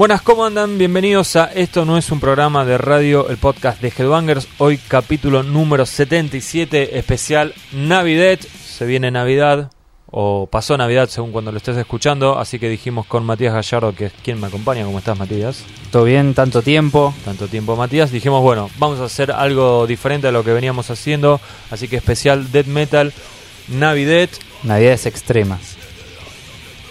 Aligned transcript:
Buenas, 0.00 0.22
¿cómo 0.22 0.46
andan? 0.46 0.78
Bienvenidos 0.78 1.36
a 1.36 1.44
Esto 1.52 1.84
no 1.84 1.98
es 1.98 2.10
un 2.10 2.20
programa 2.20 2.64
de 2.64 2.78
radio, 2.78 3.28
el 3.28 3.36
podcast 3.36 3.82
de 3.82 3.92
Headbangers. 3.94 4.48
Hoy 4.56 4.78
capítulo 4.78 5.42
número 5.42 5.84
77, 5.84 6.98
especial 6.98 7.52
Navidad. 7.72 8.38
Se 8.38 8.86
viene 8.86 9.10
Navidad, 9.10 9.70
o 10.10 10.48
pasó 10.50 10.78
Navidad 10.78 11.10
según 11.10 11.32
cuando 11.32 11.52
lo 11.52 11.58
estés 11.58 11.76
escuchando, 11.76 12.38
así 12.38 12.58
que 12.58 12.70
dijimos 12.70 13.04
con 13.04 13.26
Matías 13.26 13.52
Gallardo, 13.52 13.94
que 13.94 14.06
es 14.06 14.12
quien 14.24 14.40
me 14.40 14.46
acompaña. 14.46 14.86
¿Cómo 14.86 15.00
estás, 15.00 15.18
Matías? 15.18 15.66
Todo 15.90 16.04
bien, 16.04 16.32
tanto 16.32 16.62
tiempo. 16.62 17.12
Tanto 17.26 17.46
tiempo, 17.46 17.76
Matías. 17.76 18.10
Dijimos, 18.10 18.42
bueno, 18.42 18.70
vamos 18.78 19.00
a 19.00 19.04
hacer 19.04 19.30
algo 19.30 19.86
diferente 19.86 20.28
a 20.28 20.32
lo 20.32 20.42
que 20.44 20.54
veníamos 20.54 20.88
haciendo, 20.90 21.42
así 21.70 21.88
que 21.88 21.96
especial 21.96 22.50
Death 22.50 22.68
Metal, 22.68 23.12
Navidad. 23.68 24.30
Navidades 24.62 25.04
extremas. 25.04 25.79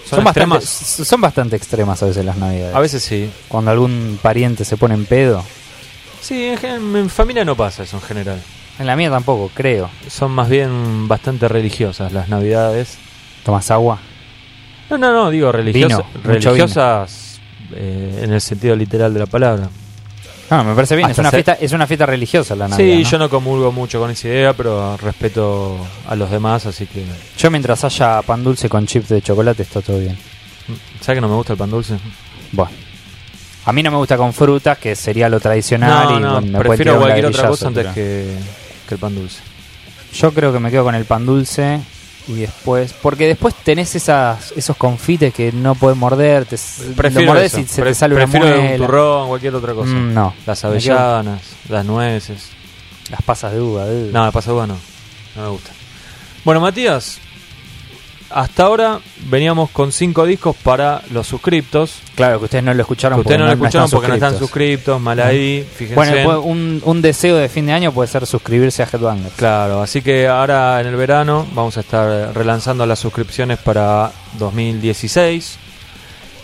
Son, 0.10 0.24
bastante, 0.24 0.56
extremas. 0.58 1.08
son 1.08 1.22
bastante 1.22 1.56
extremas 1.56 2.04
a 2.04 2.06
veces 2.08 2.26
las 2.26 2.38
navidades. 2.38 2.76
A 2.76 2.80
veces 2.80 3.04
sí. 3.04 3.30
Cuando 3.48 3.72
algún 3.72 4.20
pariente 4.22 4.66
se 4.66 4.76
pone 4.78 4.94
en 4.96 5.06
pedo. 5.06 5.44
Sí, 6.22 6.46
en, 6.62 6.96
en 6.96 7.10
familia 7.10 7.46
no 7.46 7.56
pasa 7.56 7.84
eso 7.84 7.98
en 7.98 8.04
general. 8.04 8.42
En 8.80 8.88
la 8.88 8.96
mía 8.96 9.10
tampoco, 9.10 9.52
creo. 9.54 9.90
Son 10.10 10.32
más 10.32 10.50
bien 10.50 11.08
bastante 11.08 11.48
religiosas 11.48 12.12
las 12.14 12.30
navidades. 12.30 12.98
¿Tomas 13.44 13.70
agua? 13.72 14.00
No, 14.90 14.98
no, 14.98 15.12
no, 15.14 15.30
digo 15.30 15.52
religiosa- 15.52 15.98
Vino, 15.98 16.24
religiosas 16.24 17.40
eh, 17.74 18.22
en 18.24 18.34
el 18.34 18.42
sentido 18.42 18.76
literal 18.76 19.14
de 19.14 19.20
la 19.20 19.26
palabra. 19.28 19.70
No, 20.50 20.64
me 20.64 20.74
parece 20.74 20.96
bien. 20.96 21.10
Es 21.10 21.18
una, 21.18 21.32
fiesta, 21.32 21.58
es 21.60 21.72
una 21.74 21.86
fiesta 21.86 22.06
religiosa 22.06 22.56
la 22.56 22.68
Navidad. 22.68 22.98
sí, 22.98 23.04
¿no? 23.04 23.10
yo 23.10 23.18
no 23.20 23.30
comulgo 23.30 23.72
mucho 23.72 24.00
con 24.00 24.10
esa 24.10 24.28
idea, 24.28 24.54
pero 24.54 24.98
respeto 24.98 25.78
a 26.08 26.16
los 26.16 26.32
demás, 26.32 26.66
así 26.66 26.88
que... 26.88 27.04
Yo 27.38 27.52
mientras 27.52 27.84
haya 27.84 28.22
pan 28.24 28.44
dulce 28.44 28.68
con 28.68 28.86
chips 28.86 29.10
de 29.10 29.22
chocolate 29.22 29.62
está 29.64 29.82
todo 29.82 30.00
bien. 30.00 30.18
¿Sabes 31.02 31.18
que 31.18 31.22
no 31.22 31.30
me 31.30 31.36
gusta 31.36 31.54
el 31.54 31.60
pan 31.60 31.70
dulce? 31.70 31.98
Bueno. 32.52 32.72
A 33.66 33.72
mí 33.72 33.84
no 33.84 33.92
me 33.92 33.98
gusta 33.98 34.18
con 34.18 34.34
frutas, 34.34 34.78
que 34.80 34.96
sería 34.96 35.30
lo 35.30 35.40
tradicional. 35.40 36.10
No, 36.10 36.18
y, 36.18 36.22
no, 36.22 36.42
bueno, 36.42 36.60
prefiero 36.60 36.98
cualquier 36.98 37.26
otra 37.28 37.48
cosa 37.48 37.68
antes 37.68 37.88
que, 37.94 38.36
que 38.88 38.96
el 38.96 39.00
pan 39.00 39.14
dulce. 39.14 39.42
Yo 40.14 40.34
creo 40.34 40.52
que 40.52 40.60
me 40.60 40.72
quedo 40.72 40.84
con 40.86 40.96
el 40.96 41.06
pan 41.06 41.26
dulce 41.26 41.80
y 42.30 42.36
después... 42.36 42.94
Porque 43.02 43.28
después 43.28 43.54
tenés 43.64 43.96
esas, 43.96 44.54
esos 44.56 44.78
confites 44.78 45.34
que 45.34 45.52
no 45.52 45.76
podés 45.76 45.98
morder. 45.98 46.46
Te, 46.46 46.56
lo 46.88 46.96
Prefiero 46.96 47.28
mordés 47.34 47.54
eso. 47.54 47.60
y 47.60 47.66
se 47.66 47.82
Pre- 47.82 47.92
te 47.92 47.96
sale 47.96 48.16
una 48.16 48.26
un 48.26 48.32
muela. 48.32 48.78
turrón, 48.78 49.28
cualquier 49.28 49.56
otra 49.56 49.74
cosa. 49.74 49.92
Mm, 49.92 50.14
no. 50.14 50.34
Las 50.46 50.64
avellanas, 50.64 51.42
las 51.68 51.84
nueces. 51.86 52.50
Las 53.10 53.22
pasas 53.24 53.52
de 53.54 53.60
uva. 53.60 53.86
uh. 53.86 54.10
No, 54.14 54.26
el 54.28 54.32
pasadúa 54.32 54.68
no. 54.68 54.78
No 55.36 55.42
me 55.44 55.50
gusta. 55.50 55.72
Bueno, 56.46 56.62
Matías, 56.62 57.20
hasta 58.32 58.64
ahora 58.64 59.00
veníamos 59.28 59.70
con 59.72 59.92
cinco 59.92 60.26
discos 60.26 60.56
para 60.56 61.02
los 61.12 61.28
suscriptos. 61.28 62.00
Claro, 62.16 62.40
que 62.40 62.46
ustedes 62.46 62.64
no 62.64 62.74
lo 62.74 62.82
escucharon 62.82 63.18
Que 63.18 63.22
ustedes 63.22 63.40
no 63.40 63.46
lo 63.48 63.52
escucharon 63.54 63.90
porque 63.90 64.08
no 64.08 64.14
están 64.16 64.38
suscriptos. 64.38 65.02
mal 65.02 65.20
ahí, 65.20 65.66
fíjense. 65.76 65.96
Bueno, 65.96 66.42
un, 66.42 66.82
un 66.86 67.02
deseo 67.02 67.38
de 67.38 67.50
fin 67.50 67.66
de 67.66 67.74
año 67.74 67.92
puede 67.92 68.08
ser 68.08 68.26
suscribirse 68.26 68.84
a 68.84 68.88
Headbangers. 68.92 69.34
Claro, 69.36 69.82
así 69.82 70.02
que 70.02 70.28
ahora 70.28 70.80
en 70.82 70.88
el 70.88 70.96
verano 70.96 71.46
vamos 71.54 71.78
a 71.78 71.80
estar 71.82 72.34
relanzando 72.36 72.86
las 72.86 73.00
suscripciones 73.00 73.58
para 73.60 74.12
2016. 74.38 75.58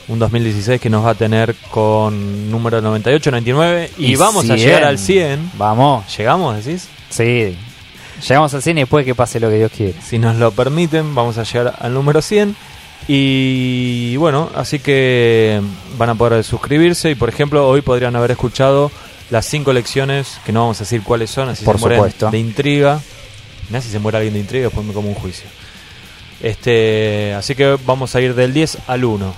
Un 0.07 0.19
2016 0.19 0.79
que 0.79 0.89
nos 0.89 1.03
va 1.03 1.11
a 1.11 1.15
tener 1.15 1.55
con 1.71 2.51
número 2.51 2.79
98, 2.79 3.31
99 3.31 3.91
y, 3.97 4.11
Y 4.11 4.15
vamos 4.15 4.43
a 4.45 4.55
100. 4.55 4.57
llegar 4.59 4.83
al 4.83 4.99
100. 4.99 5.51
Vamos, 5.57 6.15
¿Llegamos, 6.17 6.63
decís? 6.63 6.87
sí. 7.09 7.57
Llegamos 8.27 8.53
al 8.53 8.61
cine 8.61 8.81
y 8.81 8.83
después 8.83 9.05
que 9.05 9.15
pase 9.15 9.39
lo 9.39 9.49
que 9.49 9.57
Dios 9.57 9.71
quiere. 9.75 9.95
Si 10.01 10.19
nos 10.19 10.35
lo 10.37 10.51
permiten, 10.51 11.13
vamos 11.15 11.37
a 11.37 11.43
llegar 11.43 11.75
al 11.79 11.93
número 11.93 12.21
100. 12.21 12.55
Y 13.07 14.15
bueno, 14.17 14.49
así 14.55 14.79
que 14.79 15.61
van 15.97 16.09
a 16.09 16.15
poder 16.15 16.43
suscribirse. 16.43 17.11
Y 17.11 17.15
por 17.15 17.29
ejemplo, 17.29 17.67
hoy 17.67 17.81
podrían 17.81 18.15
haber 18.15 18.31
escuchado 18.31 18.91
las 19.29 19.45
cinco 19.45 19.73
lecciones, 19.73 20.39
que 20.45 20.51
no 20.51 20.61
vamos 20.61 20.77
a 20.77 20.83
decir 20.83 21.03
cuáles 21.03 21.29
son, 21.29 21.49
así 21.49 21.65
Por 21.65 21.75
se 21.75 21.81
mueren 21.81 21.97
supuesto. 21.99 22.31
de 22.31 22.39
intriga. 22.39 22.99
Mirá 23.69 23.81
si 23.81 23.89
se 23.89 23.99
muere 23.99 24.17
alguien 24.17 24.33
de 24.35 24.39
intriga, 24.39 24.65
después 24.65 24.85
me 24.85 24.93
como 24.93 25.09
un 25.09 25.15
juicio. 25.15 25.47
Este, 26.41 27.33
así 27.33 27.55
que 27.55 27.77
vamos 27.85 28.15
a 28.15 28.21
ir 28.21 28.35
del 28.35 28.53
10 28.53 28.77
al 28.87 29.03
1. 29.03 29.33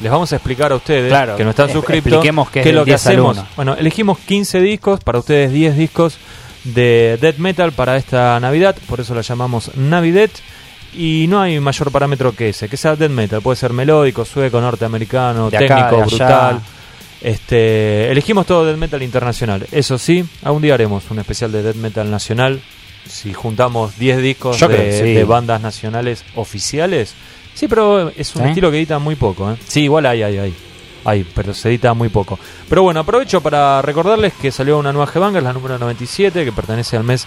Les 0.00 0.10
vamos 0.10 0.32
a 0.32 0.36
explicar 0.36 0.72
a 0.72 0.76
ustedes 0.76 1.08
Claro, 1.10 1.36
que 1.36 1.44
no 1.44 1.50
están 1.50 1.68
expliquemos 1.70 2.48
qué 2.50 2.60
es 2.60 2.74
lo 2.74 2.84
que 2.84 2.92
10 2.92 3.06
al 3.06 3.12
hacemos. 3.12 3.36
1. 3.38 3.46
Bueno, 3.56 3.74
elegimos 3.74 4.18
15 4.18 4.60
discos, 4.60 5.00
para 5.00 5.18
ustedes 5.18 5.52
10 5.52 5.76
discos 5.76 6.18
de 6.64 7.18
death 7.20 7.38
metal 7.38 7.72
para 7.72 7.96
esta 7.96 8.38
Navidad, 8.40 8.76
por 8.88 9.00
eso 9.00 9.14
la 9.14 9.22
llamamos 9.22 9.74
Navidad. 9.76 10.30
Y 10.92 11.26
no 11.28 11.40
hay 11.40 11.60
mayor 11.60 11.92
parámetro 11.92 12.32
que 12.34 12.48
ese, 12.48 12.68
que 12.68 12.76
sea 12.76 12.96
death 12.96 13.10
metal, 13.12 13.40
puede 13.42 13.56
ser 13.56 13.72
melódico, 13.72 14.24
sueco, 14.24 14.60
norteamericano, 14.60 15.48
De 15.48 15.56
acá, 15.56 15.66
técnico, 15.66 16.02
allá. 16.02 16.06
brutal. 16.06 16.60
Este, 17.20 18.10
elegimos 18.10 18.46
todo 18.46 18.64
death 18.64 18.76
metal 18.78 19.02
internacional. 19.02 19.66
Eso 19.70 19.98
sí, 19.98 20.24
algún 20.42 20.62
día 20.62 20.74
haremos 20.74 21.08
un 21.10 21.18
especial 21.18 21.52
de 21.52 21.62
death 21.62 21.76
metal 21.76 22.10
nacional. 22.10 22.60
Si 23.06 23.32
juntamos 23.32 23.98
10 23.98 24.22
discos 24.22 24.58
de, 24.58 24.66
creo 24.66 24.78
que 24.78 24.92
sí. 24.92 25.14
de 25.14 25.24
bandas 25.24 25.60
nacionales 25.60 26.24
oficiales. 26.34 27.14
Sí, 27.54 27.68
pero 27.68 28.10
es 28.10 28.34
un 28.36 28.42
¿Sí? 28.42 28.48
estilo 28.48 28.70
que 28.70 28.78
edita 28.78 28.98
muy 28.98 29.16
poco. 29.16 29.50
¿eh? 29.52 29.56
Sí, 29.66 29.82
igual 29.82 30.06
hay, 30.06 30.22
hay, 30.22 30.38
hay. 30.38 30.54
Hay, 31.04 31.24
pero 31.34 31.54
se 31.54 31.68
edita 31.68 31.94
muy 31.94 32.08
poco. 32.08 32.38
Pero 32.68 32.82
bueno, 32.82 33.00
aprovecho 33.00 33.40
para 33.40 33.80
recordarles 33.82 34.32
que 34.34 34.50
salió 34.50 34.78
una 34.78 34.92
nueva 34.92 35.10
G-Banger, 35.10 35.42
la 35.42 35.52
número 35.52 35.78
97, 35.78 36.44
que 36.44 36.52
pertenece 36.52 36.96
al 36.96 37.04
mes 37.04 37.26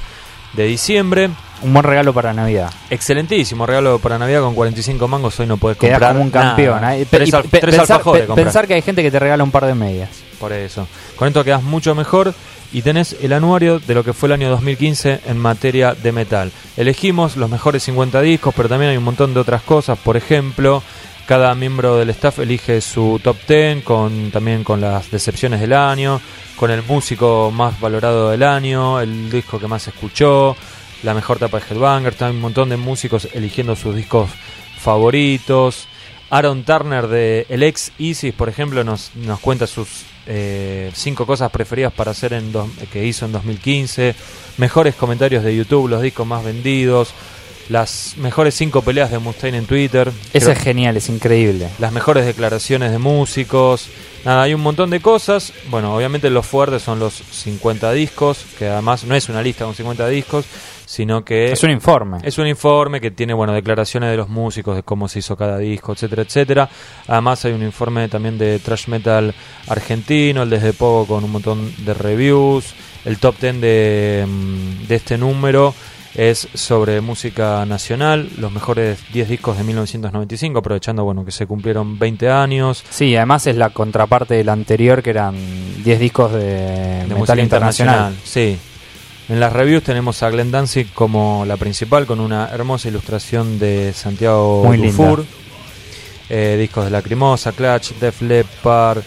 de 0.53 0.66
diciembre. 0.66 1.29
Un 1.63 1.73
buen 1.73 1.84
regalo 1.84 2.13
para 2.13 2.34
Navidad. 2.34 2.72
Excelentísimo 2.89 3.66
regalo 3.66 3.97
para 4.00 4.19
Navidad 4.19 4.41
con 4.41 4.53
45 4.53 5.07
mangos. 5.07 5.39
Hoy 5.39 5.47
no 5.47 5.57
puedes 5.57 5.78
Quedás 5.78 5.94
comprar 5.94 6.11
como 6.11 6.23
un 6.25 6.29
campeón. 6.31 6.81
nada. 6.81 6.97
¿eh? 6.97 7.07
Tres, 7.09 7.29
Y 7.29 7.35
al- 7.35 7.44
pe- 7.44 7.59
tres 7.59 7.75
pensar, 7.78 7.95
alfajores 7.97 8.28
pensar 8.35 8.67
que 8.67 8.73
hay 8.75 8.81
gente 8.81 9.01
que 9.01 9.09
te 9.09 9.17
regala 9.19 9.44
un 9.44 9.51
par 9.51 9.66
de 9.66 9.73
medias. 9.73 10.09
Por 10.40 10.51
eso. 10.53 10.88
Con 11.16 11.28
esto 11.29 11.44
quedas 11.44 11.63
mucho 11.63 11.95
mejor 11.95 12.34
y 12.73 12.81
tenés 12.81 13.16
el 13.22 13.31
anuario 13.34 13.79
de 13.79 13.94
lo 13.94 14.03
que 14.03 14.13
fue 14.13 14.28
el 14.28 14.34
año 14.34 14.50
2015 14.50 15.22
en 15.25 15.38
materia 15.38 15.94
de 15.95 16.11
metal. 16.11 16.51
Elegimos 16.75 17.38
los 17.38 17.50
mejores 17.50 17.81
50 17.84 18.19
discos, 18.22 18.53
pero 18.55 18.67
también 18.67 18.91
hay 18.91 18.97
un 18.97 19.03
montón 19.05 19.34
de 19.34 19.40
otras 19.40 19.61
cosas. 19.61 19.97
Por 19.97 20.17
ejemplo, 20.17 20.84
cada 21.28 21.56
miembro 21.56 21.97
del 21.97 22.09
staff 22.11 22.39
elige 22.39 22.81
su 22.81 23.19
top 23.23 23.38
10 23.47 23.84
con 23.84 24.29
también 24.31 24.63
con 24.63 24.81
las 24.81 25.09
decepciones 25.09 25.59
del 25.61 25.73
año, 25.73 26.19
con 26.56 26.69
el 26.72 26.84
músico 26.84 27.51
más 27.53 27.79
valorado 27.79 28.29
del 28.29 28.44
año, 28.44 29.00
el 29.00 29.29
disco 29.31 29.59
que 29.59 29.67
más 29.67 29.88
escuchó, 29.88 30.56
la 31.03 31.13
mejor 31.13 31.39
tapa 31.39 31.59
de 31.59 31.66
Headbanger, 31.69 32.16
también 32.16 32.38
un 32.38 32.41
montón 32.41 32.69
de 32.69 32.78
músicos 32.78 33.28
eligiendo 33.34 33.75
sus 33.75 33.95
discos 33.95 34.29
favoritos. 34.79 35.87
Aaron 36.29 36.64
Turner 36.64 37.08
de 37.08 37.46
el 37.49 37.64
ex 37.64 37.91
Isis, 37.97 38.34
por 38.34 38.49
ejemplo, 38.49 38.84
nos, 38.84 39.11
nos 39.16 39.40
cuenta 39.40 39.67
sus 39.67 39.87
eh, 40.26 40.91
cinco 40.96 41.26
cosas 41.26 41.52
preferidas 41.52 41.93
para 41.93 42.11
hacer 42.11 42.34
en 42.34 42.52
dos- 42.52 42.69
que 42.91 43.05
hizo 43.05 43.26
en 43.26 43.31
2015, 43.34 44.16
mejores 44.58 44.96
comentarios 44.96 45.43
de 45.43 45.55
YouTube, 45.55 45.90
los 45.90 46.02
discos 46.02 46.26
más 46.26 46.43
vendidos, 46.43 47.14
las 47.70 48.16
mejores 48.18 48.54
cinco 48.56 48.82
peleas 48.82 49.10
de 49.12 49.20
Mustaine 49.20 49.58
en 49.58 49.66
Twitter, 49.66 50.12
Eso 50.34 50.52
es 50.52 50.60
genial, 50.60 50.98
es 50.98 51.10
increíble. 51.10 51.70
las 51.80 51.92
mejores 51.92 52.26
declaraciones 52.26 52.92
de 52.92 52.98
músicos. 53.00 53.88
Nada, 54.26 54.44
hay 54.44 54.54
un 54.54 54.62
montón 54.62 54.90
de 54.90 55.02
cosas. 55.02 55.52
Bueno, 55.70 55.96
obviamente 55.96 56.30
los 56.30 56.46
fuertes 56.46 56.82
son 56.82 57.00
los 57.00 57.14
50 57.14 57.92
discos, 57.92 58.46
que 58.58 58.68
además 58.68 59.04
no 59.04 59.16
es 59.16 59.28
una 59.30 59.42
lista 59.42 59.66
con 59.66 59.76
50 59.76 60.08
discos, 60.08 60.46
sino 60.86 61.26
que 61.26 61.52
Es 61.52 61.64
un 61.64 61.72
informe. 61.72 62.20
es 62.24 62.38
un 62.38 62.48
informe 62.48 63.02
que 63.02 63.12
tiene 63.12 63.34
bueno 63.34 63.54
declaraciones 63.54 64.12
de 64.12 64.18
los 64.18 64.30
músicos, 64.30 64.76
de 64.76 64.84
cómo 64.84 65.08
se 65.10 65.20
hizo 65.20 65.36
cada 65.36 65.58
disco, 65.58 65.92
etcétera, 65.94 66.22
etcétera. 66.24 66.70
Además 67.08 67.44
hay 67.46 67.52
un 67.54 67.64
informe 67.64 68.08
también 68.08 68.38
de 68.38 68.60
thrash 68.60 68.88
metal 68.88 69.34
argentino, 69.68 70.44
el 70.44 70.50
desde 70.50 70.74
poco 70.74 71.16
con 71.16 71.24
un 71.24 71.32
montón 71.32 71.74
de 71.86 71.94
reviews. 71.94 72.74
El 73.06 73.18
top 73.18 73.36
10 73.42 73.60
de, 73.60 74.26
mm, 74.26 74.88
de 74.88 74.96
este 74.96 75.18
número 75.18 75.74
es 76.16 76.48
sobre 76.54 77.02
música 77.02 77.66
nacional, 77.66 78.30
los 78.38 78.52
mejores 78.52 79.00
10 79.14 79.30
discos 79.30 79.58
de 79.58 79.64
1995, 79.64 80.60
aprovechando 80.60 81.04
bueno 81.04 81.26
que 81.26 81.32
se 81.32 81.48
cumplieron 81.48 81.98
20 81.98 82.30
años. 82.30 82.84
Sí, 82.90 83.16
además 83.16 83.48
es 83.48 83.56
la 83.56 83.72
contraparte 83.72 84.36
del 84.36 84.50
anterior 84.50 85.02
que 85.02 85.10
eran 85.10 85.36
10 85.84 86.00
discos 86.00 86.34
de, 86.34 86.40
de 86.40 86.98
metal 87.04 87.18
música 87.18 87.42
internacional. 87.42 88.16
Sí. 88.24 88.58
En 89.30 89.40
las 89.40 89.54
reviews 89.54 89.84
tenemos 89.84 90.22
a 90.22 90.30
Glenn 90.30 90.52
Danzig 90.52 90.94
como 90.94 91.46
la 91.46 91.58
principal, 91.58 92.06
con 92.06 92.20
una 92.20 92.50
hermosa 92.52 92.90
ilustración 92.90 93.58
de 93.58 93.94
Santiago 93.94 94.64
Muy 94.66 94.78
Dufour. 94.78 95.26
Eh, 96.30 96.58
discos 96.60 96.86
de 96.86 96.92
Lacrimosa, 96.92 97.52
Clutch, 97.52 97.94
Def 98.00 98.22
Leppard, 98.22 99.04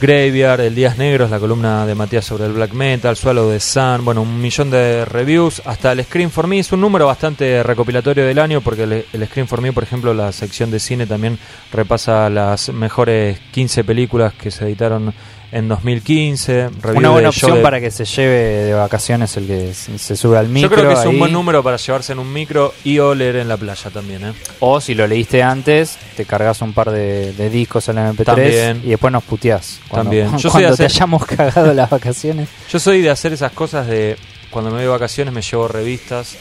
Graveyard, 0.00 0.62
El 0.62 0.74
Días 0.74 0.96
Negros, 0.96 1.30
la 1.30 1.38
columna 1.38 1.84
de 1.84 1.94
Matías 1.94 2.24
sobre 2.24 2.46
el 2.46 2.54
black 2.54 2.72
metal, 2.72 3.16
Swallow 3.16 3.50
the 3.50 3.60
Sun, 3.60 4.02
bueno, 4.02 4.22
un 4.22 4.40
millón 4.40 4.70
de 4.70 5.04
reviews, 5.04 5.60
hasta 5.66 5.92
el 5.92 6.02
Screen 6.04 6.30
for 6.30 6.46
Me, 6.46 6.58
es 6.58 6.72
un 6.72 6.80
número 6.80 7.06
bastante 7.06 7.62
recopilatorio 7.62 8.24
del 8.24 8.38
año 8.38 8.62
porque 8.62 8.84
el, 8.84 9.04
el 9.12 9.26
Screen 9.26 9.46
for 9.46 9.60
Me, 9.60 9.74
por 9.74 9.82
ejemplo, 9.82 10.14
la 10.14 10.32
sección 10.32 10.70
de 10.70 10.80
cine 10.80 11.06
también 11.06 11.38
repasa 11.70 12.30
las 12.30 12.70
mejores 12.70 13.38
15 13.50 13.84
películas 13.84 14.32
que 14.32 14.50
se 14.50 14.64
editaron 14.64 15.12
en 15.52 15.68
2015. 15.68 16.68
review 16.80 16.98
Una 16.98 17.10
buena 17.10 17.28
opción 17.30 17.54
de- 17.56 17.60
para 17.60 17.80
que 17.80 17.90
se 17.90 18.04
lleve 18.04 18.64
de 18.66 18.72
vacaciones 18.74 19.36
el 19.36 19.46
que 19.46 19.72
se 19.74 20.16
sube 20.16 20.38
al 20.38 20.48
micro. 20.48 20.70
Yo 20.70 20.76
creo 20.76 20.88
que 20.94 21.00
es 21.00 21.06
un 21.06 21.18
buen 21.18 21.32
número 21.32 21.62
para 21.62 21.76
llevarse 21.76 22.12
en 22.12 22.18
un 22.20 22.32
micro 22.32 22.72
y 22.84 22.98
o 22.98 23.14
leer 23.14 23.36
en 23.36 23.48
la 23.48 23.56
playa 23.56 23.90
también. 23.90 24.24
¿eh? 24.24 24.32
O 24.60 24.80
si 24.80 24.94
lo 24.94 25.06
leíste 25.06 25.42
antes, 25.42 25.98
te 26.16 26.24
cargas 26.24 26.62
un 26.62 26.72
par 26.72 26.90
de, 26.90 27.32
de 27.32 27.50
discos 27.50 27.88
en 27.88 27.96
la 27.96 28.10
MP3 28.12 28.24
También. 28.24 28.82
y 28.84 28.90
después 28.90 29.12
nos 29.12 29.24
puteás. 29.24 29.80
Cuando, 29.88 30.10
También. 30.10 30.38
Yo 30.38 30.50
cuando 30.52 30.68
te 30.68 30.74
hacer- 30.74 30.86
hayamos 30.86 31.26
cagado 31.26 31.74
las 31.74 31.90
vacaciones. 31.90 32.48
Yo 32.70 32.78
soy 32.78 33.02
de 33.02 33.10
hacer 33.10 33.32
esas 33.32 33.52
cosas 33.52 33.86
de 33.86 34.16
cuando 34.50 34.70
me 34.70 34.76
voy 34.76 34.82
de 34.84 34.88
vacaciones 34.88 35.32
me 35.32 35.42
llevo 35.42 35.68
revistas 35.68 36.36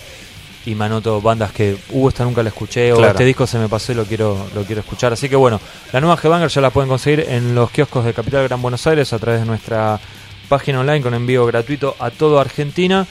y 0.69 0.75
me 0.75 0.85
anoto 0.85 1.19
bandas 1.19 1.51
que, 1.51 1.75
uh, 1.89 2.09
esta 2.09 2.23
nunca 2.23 2.43
la 2.43 2.49
escuché 2.49 2.93
o 2.93 3.03
este 3.03 3.25
disco 3.25 3.47
se 3.47 3.57
me 3.57 3.67
pasó 3.67 3.91
y 3.91 3.95
lo 3.95 4.05
quiero, 4.05 4.47
lo 4.53 4.63
quiero 4.63 4.81
escuchar. 4.81 5.11
Así 5.13 5.27
que 5.27 5.35
bueno, 5.35 5.59
la 5.91 5.99
nueva 5.99 6.19
Headbanger 6.21 6.49
ya 6.49 6.61
la 6.61 6.69
pueden 6.69 6.89
conseguir 6.89 7.25
en 7.27 7.55
los 7.55 7.71
kioscos 7.71 8.05
de 8.05 8.13
Capital 8.13 8.47
Gran 8.47 8.61
Buenos 8.61 8.85
Aires 8.85 9.11
a 9.11 9.17
través 9.17 9.41
de 9.41 9.47
nuestra 9.47 9.99
página 10.47 10.81
online 10.81 11.01
con 11.01 11.15
envío 11.15 11.45
gratuito 11.47 11.95
a 11.99 12.11
toda 12.11 12.41
Argentina 12.41 13.07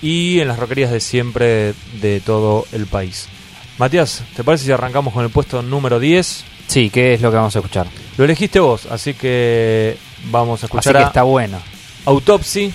y 0.00 0.40
en 0.40 0.48
las 0.48 0.58
roquerías 0.58 0.90
de 0.90 1.00
siempre 1.00 1.74
de 2.00 2.20
todo 2.24 2.64
el 2.72 2.86
país. 2.86 3.28
Matías, 3.76 4.22
¿te 4.34 4.42
parece 4.42 4.64
si 4.64 4.72
arrancamos 4.72 5.12
con 5.12 5.24
el 5.24 5.30
puesto 5.30 5.60
número 5.60 6.00
10? 6.00 6.44
Sí, 6.68 6.88
¿qué 6.88 7.14
es 7.14 7.20
lo 7.20 7.30
que 7.30 7.36
vamos 7.36 7.54
a 7.54 7.58
escuchar? 7.58 7.86
Lo 8.16 8.24
elegiste 8.24 8.60
vos, 8.60 8.86
así 8.86 9.12
que 9.12 9.98
vamos 10.30 10.62
a 10.62 10.66
Así 10.66 10.66
escuchar 10.66 10.96
que 10.96 11.02
a 11.02 11.06
está 11.06 11.22
bueno. 11.22 11.58
Autopsy, 12.06 12.72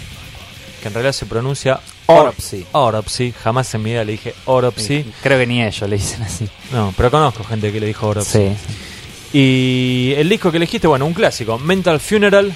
que 0.81 0.87
en 0.87 0.93
realidad 0.93 1.13
se 1.13 1.25
pronuncia 1.25 1.79
Autopsy. 2.17 2.65
Autopsy. 2.73 3.33
Jamás 3.43 3.73
en 3.73 3.83
mi 3.83 3.91
vida 3.91 4.03
le 4.03 4.13
dije 4.13 4.33
Autopsy. 4.45 5.05
Creo 5.21 5.37
que 5.39 5.47
ni 5.47 5.61
ellos 5.63 5.89
le 5.89 5.97
dicen 5.97 6.21
así. 6.23 6.47
No, 6.71 6.93
pero 6.97 7.09
conozco 7.11 7.43
gente 7.43 7.71
que 7.71 7.79
le 7.79 7.87
dijo 7.87 8.07
Autopsy. 8.07 8.49
Sí. 9.31 9.37
Y 9.37 10.13
el 10.17 10.27
disco 10.27 10.49
que 10.51 10.57
elegiste, 10.57 10.87
bueno, 10.87 11.05
un 11.05 11.13
clásico, 11.13 11.59
Mental 11.59 11.99
Funeral, 11.99 12.51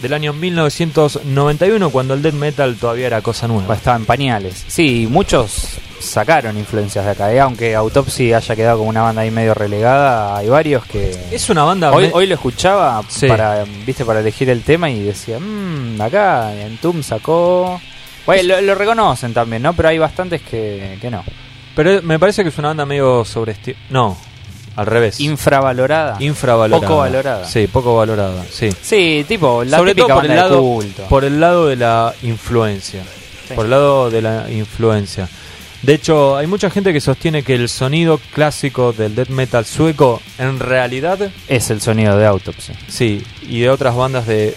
del 0.00 0.12
año 0.14 0.32
1991, 0.32 1.90
cuando 1.90 2.14
el 2.14 2.22
death 2.22 2.34
metal 2.34 2.76
todavía 2.76 3.06
era 3.08 3.20
cosa 3.20 3.46
nueva. 3.48 3.66
Pues 3.66 3.78
estaba 3.78 3.96
en 3.96 4.06
pañales. 4.06 4.64
Sí, 4.68 5.06
muchos 5.10 5.78
sacaron 6.00 6.56
influencias 6.56 7.04
de 7.04 7.10
acá. 7.10 7.32
¿eh? 7.32 7.40
Aunque 7.40 7.74
Autopsy 7.74 8.32
haya 8.32 8.54
quedado 8.56 8.78
como 8.78 8.90
una 8.90 9.02
banda 9.02 9.22
ahí 9.22 9.30
medio 9.30 9.52
relegada, 9.54 10.36
hay 10.38 10.48
varios 10.48 10.86
que... 10.86 11.14
Es 11.30 11.50
una 11.50 11.64
banda... 11.64 11.92
Hoy, 11.92 12.26
lo 12.26 12.34
escuchaba 12.34 13.02
Sí. 13.08 13.26
para, 13.26 13.64
viste, 13.84 14.04
para 14.04 14.20
elegir 14.20 14.48
el 14.48 14.62
tema 14.62 14.88
y 14.88 15.02
decía, 15.02 15.38
mmm, 15.38 16.00
acá 16.00 16.54
Entum 16.54 17.02
sacó... 17.02 17.80
Bueno, 18.28 18.42
lo, 18.56 18.60
lo 18.60 18.74
reconocen 18.74 19.32
también, 19.32 19.62
¿no? 19.62 19.72
Pero 19.72 19.88
hay 19.88 19.98
bastantes 19.98 20.42
que, 20.42 20.98
que 21.00 21.10
no. 21.10 21.24
Pero 21.74 22.02
me 22.02 22.18
parece 22.18 22.42
que 22.42 22.50
es 22.50 22.58
una 22.58 22.68
banda 22.68 22.84
medio 22.84 23.24
sobreestimada. 23.24 23.84
No, 23.88 24.18
al 24.76 24.86
revés. 24.86 25.18
Infravalorada. 25.20 26.16
Infravalorada. 26.20 26.86
Poco 26.86 26.98
valorada. 27.00 27.44
Sí, 27.46 27.66
poco 27.66 27.96
valorada, 27.96 28.44
sí. 28.50 28.68
sí, 28.82 29.24
tipo, 29.26 29.64
la 29.64 29.78
Sobre 29.78 29.94
típica 29.94 30.08
todo 30.08 30.16
por 30.16 30.24
el, 30.24 30.28
banda 30.30 30.44
de 30.44 30.50
lado, 30.50 30.62
culto. 30.62 31.02
por 31.08 31.24
el 31.24 31.40
lado 31.40 31.66
de 31.68 31.76
la 31.76 32.14
influencia. 32.22 33.02
Sí. 33.48 33.54
Por 33.54 33.64
el 33.64 33.70
lado 33.70 34.10
de 34.10 34.22
la 34.22 34.46
influencia. 34.50 35.28
De 35.82 35.94
hecho, 35.94 36.36
hay 36.36 36.46
mucha 36.46 36.68
gente 36.70 36.92
que 36.92 37.00
sostiene 37.00 37.42
que 37.42 37.54
el 37.54 37.68
sonido 37.68 38.20
clásico 38.34 38.92
del 38.92 39.14
death 39.14 39.28
metal 39.30 39.64
sueco, 39.64 40.20
en 40.38 40.58
realidad, 40.60 41.30
Es 41.48 41.70
el 41.70 41.80
sonido 41.80 42.18
de 42.18 42.26
Autopsy. 42.26 42.72
sí, 42.88 43.24
y 43.42 43.60
de 43.60 43.70
otras 43.70 43.94
bandas 43.96 44.26
de 44.26 44.54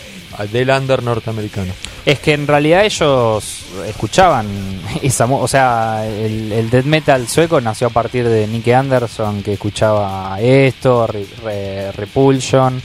del 0.51 0.69
under 0.69 1.03
norteamericano. 1.03 1.73
Es 2.05 2.19
que 2.19 2.33
en 2.33 2.47
realidad 2.47 2.83
ellos 2.85 3.65
escuchaban 3.87 4.47
esa 5.01 5.25
o 5.25 5.47
sea, 5.47 6.05
el, 6.07 6.51
el 6.51 6.69
death 6.69 6.85
metal 6.85 7.27
sueco 7.27 7.61
nació 7.61 7.87
a 7.87 7.91
partir 7.91 8.27
de 8.27 8.47
Nick 8.47 8.67
Anderson 8.69 9.43
que 9.43 9.53
escuchaba 9.53 10.37
esto, 10.41 11.07
Re- 11.07 11.25
Re- 11.43 11.91
Repulsion 11.91 12.81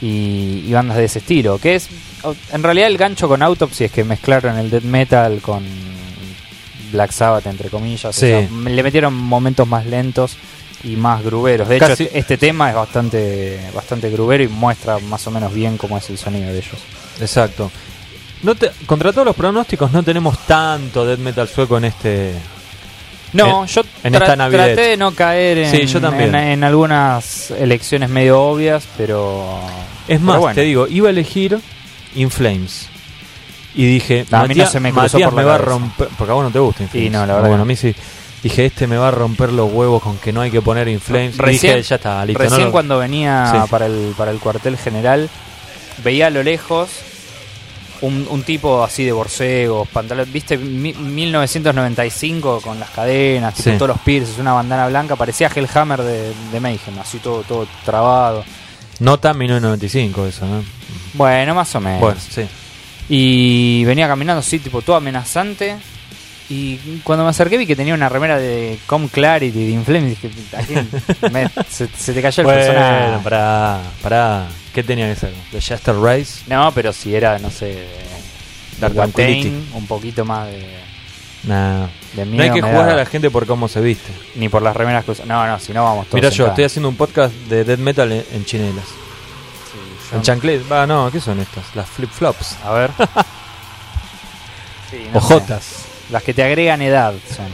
y, 0.00 0.64
y 0.66 0.72
bandas 0.72 0.96
de 0.96 1.04
ese 1.04 1.20
estilo, 1.20 1.58
que 1.58 1.76
es 1.76 1.88
en 2.52 2.62
realidad 2.62 2.88
el 2.88 2.96
gancho 2.98 3.28
con 3.28 3.42
Autopsy 3.42 3.84
es 3.84 3.92
que 3.92 4.02
mezclaron 4.04 4.58
el 4.58 4.70
death 4.70 4.82
metal 4.84 5.40
con 5.40 5.62
Black 6.92 7.10
Sabbath 7.12 7.46
entre 7.46 7.70
comillas, 7.70 8.04
o 8.06 8.12
sea, 8.12 8.40
le 8.66 8.82
metieron 8.82 9.14
momentos 9.14 9.66
más 9.66 9.84
lentos 9.86 10.36
y 10.84 10.96
más 10.96 11.22
gruberos. 11.24 11.68
De 11.68 11.76
hecho, 11.76 11.86
Casi- 11.88 12.04
este, 12.04 12.18
este 12.18 12.36
tema 12.38 12.68
es 12.70 12.76
bastante 12.76 13.58
bastante 13.74 14.10
grubero 14.10 14.44
y 14.44 14.48
muestra 14.48 14.98
más 14.98 15.26
o 15.26 15.30
menos 15.30 15.52
bien 15.52 15.76
cómo 15.78 15.96
es 15.98 16.08
el 16.10 16.18
sonido 16.18 16.46
de 16.52 16.58
ellos. 16.58 16.76
Exacto. 17.20 17.70
No 18.42 18.54
te- 18.54 18.70
contra 18.86 19.12
todos 19.12 19.26
los 19.26 19.36
pronósticos 19.36 19.90
no 19.92 20.02
tenemos 20.02 20.38
tanto 20.46 21.06
death 21.06 21.18
metal 21.18 21.48
sueco 21.48 21.78
en 21.78 21.84
este 21.86 22.32
No, 23.32 23.62
en- 23.62 23.66
yo 23.68 23.82
en 24.02 24.14
esta 24.14 24.36
Navidad. 24.36 24.66
traté 24.66 24.80
de 24.90 24.96
no 24.98 25.12
caer 25.12 25.58
en, 25.58 25.70
Sí, 25.70 25.86
yo 25.86 26.00
también. 26.00 26.34
en, 26.34 26.48
en 26.50 26.64
algunas 26.64 27.50
elecciones 27.52 28.10
medio 28.10 28.40
obvias, 28.42 28.86
pero... 28.98 29.58
Es 30.06 30.18
pero 30.18 30.20
más, 30.20 30.38
bueno. 30.38 30.54
te 30.54 30.60
digo, 30.60 30.86
iba 30.86 31.08
a 31.08 31.10
elegir 31.10 31.58
In 32.14 32.30
Flames. 32.30 32.88
Y 33.74 33.86
dije, 33.86 34.24
No, 34.30 34.38
a 34.38 34.46
mí 34.46 34.54
no 34.54 34.66
se 34.66 34.78
me 34.78 34.92
Matías 34.92 35.30
por 35.30 35.34
me 35.38 35.42
va 35.44 35.54
a 35.56 35.58
romper. 35.58 36.08
Porque 36.16 36.30
a 36.30 36.34
vos 36.34 36.44
no 36.44 36.50
te 36.50 36.58
gusta 36.60 36.82
In 36.84 36.88
Flames. 36.90 37.06
Y 37.06 37.10
no, 37.10 37.26
la 37.26 37.34
verdad 37.34 37.48
Bueno, 37.48 37.62
a 37.62 37.66
mí 37.66 37.74
sí. 37.74 37.92
Dije, 38.44 38.66
este 38.66 38.86
me 38.86 38.96
va 38.96 39.08
a 39.08 39.10
romper 39.10 39.50
los 39.52 39.72
huevos 39.72 40.00
con 40.02 40.18
que 40.18 40.32
no 40.32 40.40
hay 40.42 40.50
que 40.52 40.62
poner 40.62 40.86
In 40.86 41.00
Flames. 41.00 41.34
Y 41.36 41.38
Recién- 41.38 41.76
dije, 41.78 41.88
ya 41.88 41.96
está, 41.96 42.24
listo. 42.24 42.40
Recién 42.42 42.60
no 42.60 42.66
lo- 42.66 42.72
cuando 42.72 42.98
venía 42.98 43.48
Sí. 43.50 43.70
para, 43.70 43.86
el, 43.86 44.14
para 44.16 44.30
el 44.30 44.38
cuartel 44.38 44.76
general, 44.76 45.28
veía 46.04 46.26
a 46.28 46.30
lo 46.30 46.42
lejos 46.42 46.90
un, 48.02 48.26
un 48.28 48.42
tipo 48.42 48.84
así 48.84 49.02
de 49.02 49.12
borcegos, 49.12 49.88
pantalones, 49.88 50.30
viste, 50.32 50.58
Mi- 50.58 50.92
1995 50.92 52.60
con 52.62 52.78
las 52.78 52.90
cadenas, 52.90 53.54
tipo 53.54 53.70
Sí. 53.70 53.76
todos 53.76 53.88
los 53.88 53.98
pierces, 54.00 54.38
una 54.38 54.52
bandana 54.52 54.86
blanca, 54.88 55.16
parecía 55.16 55.48
Hellhammer 55.54 56.02
de, 56.02 56.32
de 56.52 56.60
Mayhem, 56.60 56.98
así 57.00 57.18
todo, 57.18 57.42
todo 57.44 57.66
trabado. 57.84 58.44
Nota 59.00 59.32
1995 59.32 60.26
eso, 60.26 60.46
¿no? 60.46 60.62
Bueno, 61.14 61.54
más 61.54 61.74
o 61.74 61.80
menos. 61.80 62.00
Bueno, 62.00 62.20
sí. 62.20 62.42
Y 63.08 63.84
venía 63.84 64.06
caminando 64.06 64.40
así, 64.40 64.58
tipo 64.58 64.82
todo 64.82 64.96
amenazante. 64.96 65.76
Y 66.50 66.76
cuando 67.04 67.24
me 67.24 67.30
acerqué 67.30 67.56
vi 67.56 67.66
que 67.66 67.74
tenía 67.74 67.94
una 67.94 68.08
remera 68.08 68.36
de 68.38 68.78
Com 68.86 69.08
Clarity, 69.08 69.64
de 69.64 69.70
Inflame. 69.70 70.10
Dije, 70.10 70.30
¿a 70.56 70.60
quién? 70.62 70.88
Me- 71.32 71.48
se, 71.70 71.88
se 71.88 72.12
te 72.12 72.20
cayó 72.20 72.42
el 72.42 72.44
Bueno, 72.46 72.60
personaje. 72.60 73.18
pará, 73.24 73.80
pará. 74.02 74.46
¿Qué 74.74 74.82
tenía 74.82 75.08
que 75.08 75.18
ser? 75.18 75.32
¿De 75.52 75.58
Chester 75.60 75.94
Rice? 75.98 76.42
No, 76.46 76.70
pero 76.72 76.92
si 76.92 77.14
era, 77.14 77.38
no 77.38 77.48
sé, 77.50 77.66
de 77.66 77.88
Dark 78.80 78.94
un 79.74 79.86
poquito 79.86 80.24
más 80.24 80.48
de, 80.48 80.66
Nah. 81.44 81.86
de 82.14 82.26
No 82.26 82.42
hay 82.42 82.50
que 82.50 82.60
jugar 82.60 82.88
a 82.90 82.94
la 82.96 83.06
gente 83.06 83.30
por 83.30 83.46
cómo 83.46 83.68
se 83.68 83.80
viste. 83.80 84.12
Ni 84.34 84.48
por 84.48 84.60
las 84.62 84.76
remeras 84.76 85.04
que 85.04 85.12
usa- 85.12 85.24
No, 85.26 85.46
no, 85.46 85.58
si 85.60 85.72
no 85.72 85.82
vamos 85.84 86.06
todos 86.06 86.14
Mira 86.16 86.28
yo, 86.30 86.46
estoy 86.48 86.64
haciendo 86.64 86.88
un 86.88 86.96
podcast 86.96 87.32
de 87.48 87.64
death 87.64 87.78
metal 87.78 88.10
en, 88.12 88.24
en 88.32 88.44
chinelas. 88.44 88.84
Sí, 88.86 89.78
yo- 90.10 90.16
En 90.16 90.22
chanclet. 90.22 90.70
Va, 90.70 90.86
no, 90.86 91.10
¿qué 91.10 91.20
son 91.20 91.40
estas? 91.40 91.64
Las 91.74 91.88
flip 91.88 92.10
flops. 92.10 92.56
A 92.64 92.72
ver. 92.72 92.90
Sí, 94.90 95.08
no 95.12 95.20
sé. 95.20 95.34
Las 96.10 96.22
que 96.22 96.34
te 96.34 96.42
agregan 96.42 96.82
edad 96.82 97.12
son. 97.34 97.46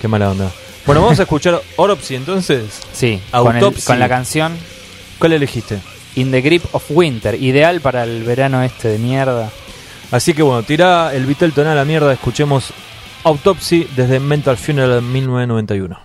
Qué 0.00 0.08
mala 0.08 0.30
onda. 0.30 0.50
Bueno, 0.86 1.00
vamos 1.02 1.18
a 1.18 1.22
escuchar 1.22 1.60
Oropsy 1.76 2.14
entonces. 2.16 2.80
Sí, 2.92 3.20
con, 3.30 3.56
el- 3.56 3.84
con 3.84 3.98
la 3.98 4.08
canción 4.08 4.56
¿Cuál 5.18 5.32
elegiste? 5.32 5.78
In 6.16 6.30
the 6.30 6.40
Grip 6.42 6.64
of 6.72 6.84
Winter. 6.90 7.34
Ideal 7.40 7.80
para 7.80 8.04
el 8.04 8.22
verano 8.24 8.62
este 8.62 8.88
de 8.88 8.98
mierda. 8.98 9.50
Así 10.10 10.34
que 10.34 10.42
bueno, 10.42 10.62
tira 10.62 11.14
el 11.14 11.52
tonal 11.52 11.72
a 11.72 11.76
la 11.76 11.84
mierda. 11.84 12.12
Escuchemos 12.12 12.72
Autopsy 13.24 13.88
desde 13.96 14.20
Mental 14.20 14.56
Funeral 14.56 15.00
1991. 15.02 15.98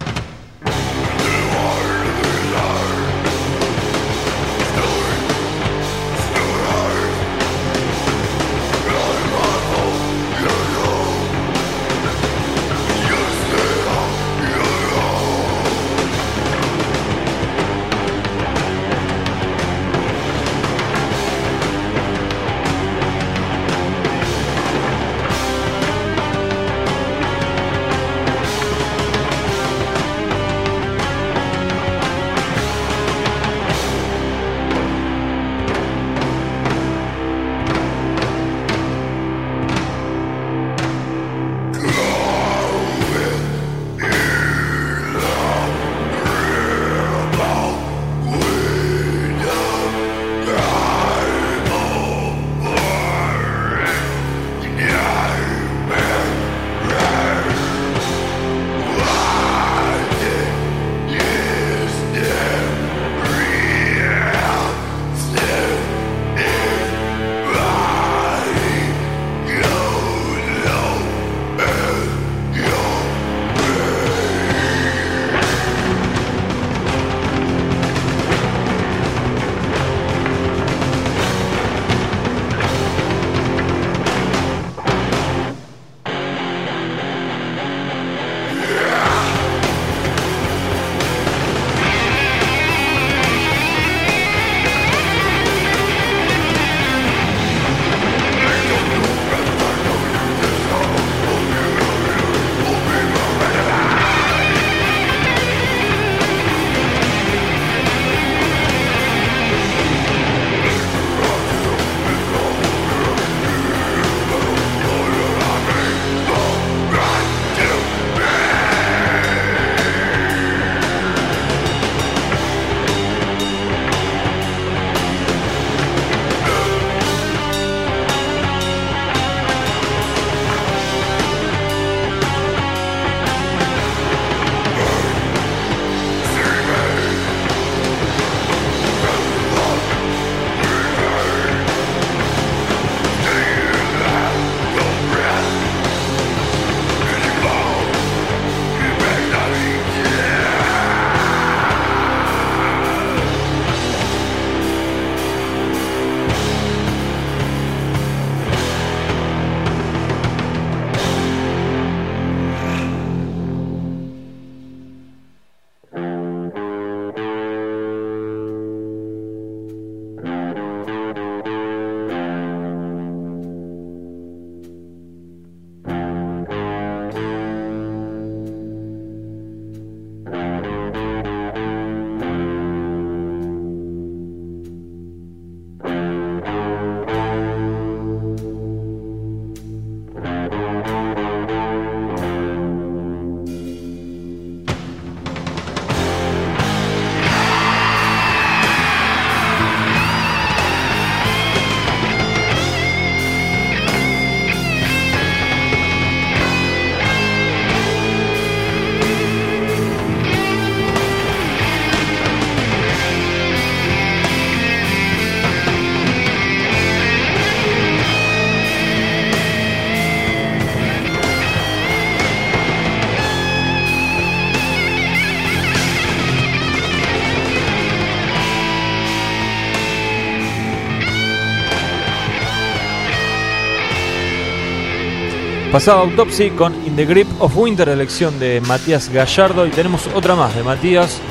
Pasaba 235.79 236.01
Autopsy 236.01 236.49
con 236.49 236.75
In 236.85 236.97
the 236.97 237.05
Grip 237.05 237.25
of 237.39 237.55
Winter, 237.55 237.87
elección 237.87 238.37
de 238.37 238.59
Matías 238.59 239.07
Gallardo. 239.07 239.65
Y 239.65 239.69
tenemos 239.69 240.07
otra 240.13 240.35
más 240.35 240.53
de 240.53 240.61
Matías 240.61 241.21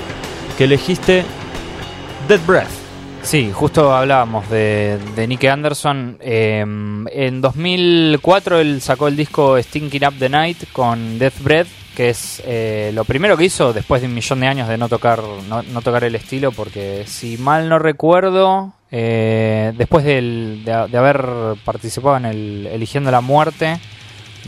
que 0.56 0.64
elegiste 0.64 1.22
Dead 2.26 2.40
Breath. 2.46 2.70
Sí, 3.20 3.52
justo 3.52 3.94
hablábamos 3.94 4.48
de, 4.48 4.98
de 5.14 5.26
Nick 5.26 5.44
Anderson. 5.44 6.16
Eh, 6.22 6.60
en 6.60 7.40
2004 7.42 8.60
él 8.60 8.80
sacó 8.80 9.08
el 9.08 9.16
disco 9.16 9.62
Stinking 9.62 10.06
Up 10.06 10.14
the 10.18 10.30
Night 10.30 10.72
con 10.72 11.18
Death 11.18 11.42
Breath, 11.42 11.68
que 11.94 12.08
es 12.08 12.42
eh, 12.46 12.90
lo 12.94 13.04
primero 13.04 13.36
que 13.36 13.44
hizo 13.44 13.74
después 13.74 14.00
de 14.00 14.08
un 14.08 14.14
millón 14.14 14.40
de 14.40 14.46
años 14.46 14.66
de 14.66 14.78
no 14.78 14.88
tocar, 14.88 15.20
no, 15.46 15.82
tocar 15.82 16.04
el 16.04 16.14
estilo, 16.14 16.52
porque 16.52 17.04
si 17.06 17.36
mal 17.36 17.68
no 17.68 17.78
recuerdo, 17.78 18.72
eh, 18.90 19.74
después 19.76 20.06
de, 20.06 20.62
de 20.64 20.96
haber 20.96 21.22
participado 21.66 22.16
en 22.16 22.24
el 22.24 22.66
Eligiendo 22.68 23.10
la 23.10 23.20
Muerte, 23.20 23.78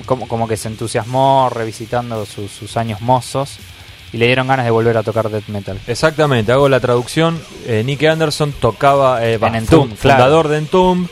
como, 0.07 0.27
como 0.29 0.47
que 0.49 0.57
se 0.57 0.69
entusiasmó 0.69 1.51
revisitando 1.53 2.25
sus, 2.27 2.51
sus 2.51 2.77
años 2.77 3.01
mozos 3.01 3.59
y 4.13 4.17
le 4.19 4.27
dieron 4.27 4.49
ganas 4.49 4.65
de 4.65 4.71
volver 4.73 4.97
a 4.97 5.03
tocar 5.03 5.29
death 5.31 5.47
metal. 5.49 5.79
Exactamente, 5.87 6.51
hago 6.53 6.69
la 6.69 6.81
traducción. 6.81 7.41
Eh, 7.67 7.83
Nick 7.85 8.03
Anderson 8.05 8.53
tocaba, 8.53 9.25
eh, 9.25 9.35
En 9.35 9.67
claro. 9.67 9.89
fundador 9.97 10.49
de 10.49 10.59
Entomb, 10.59 11.07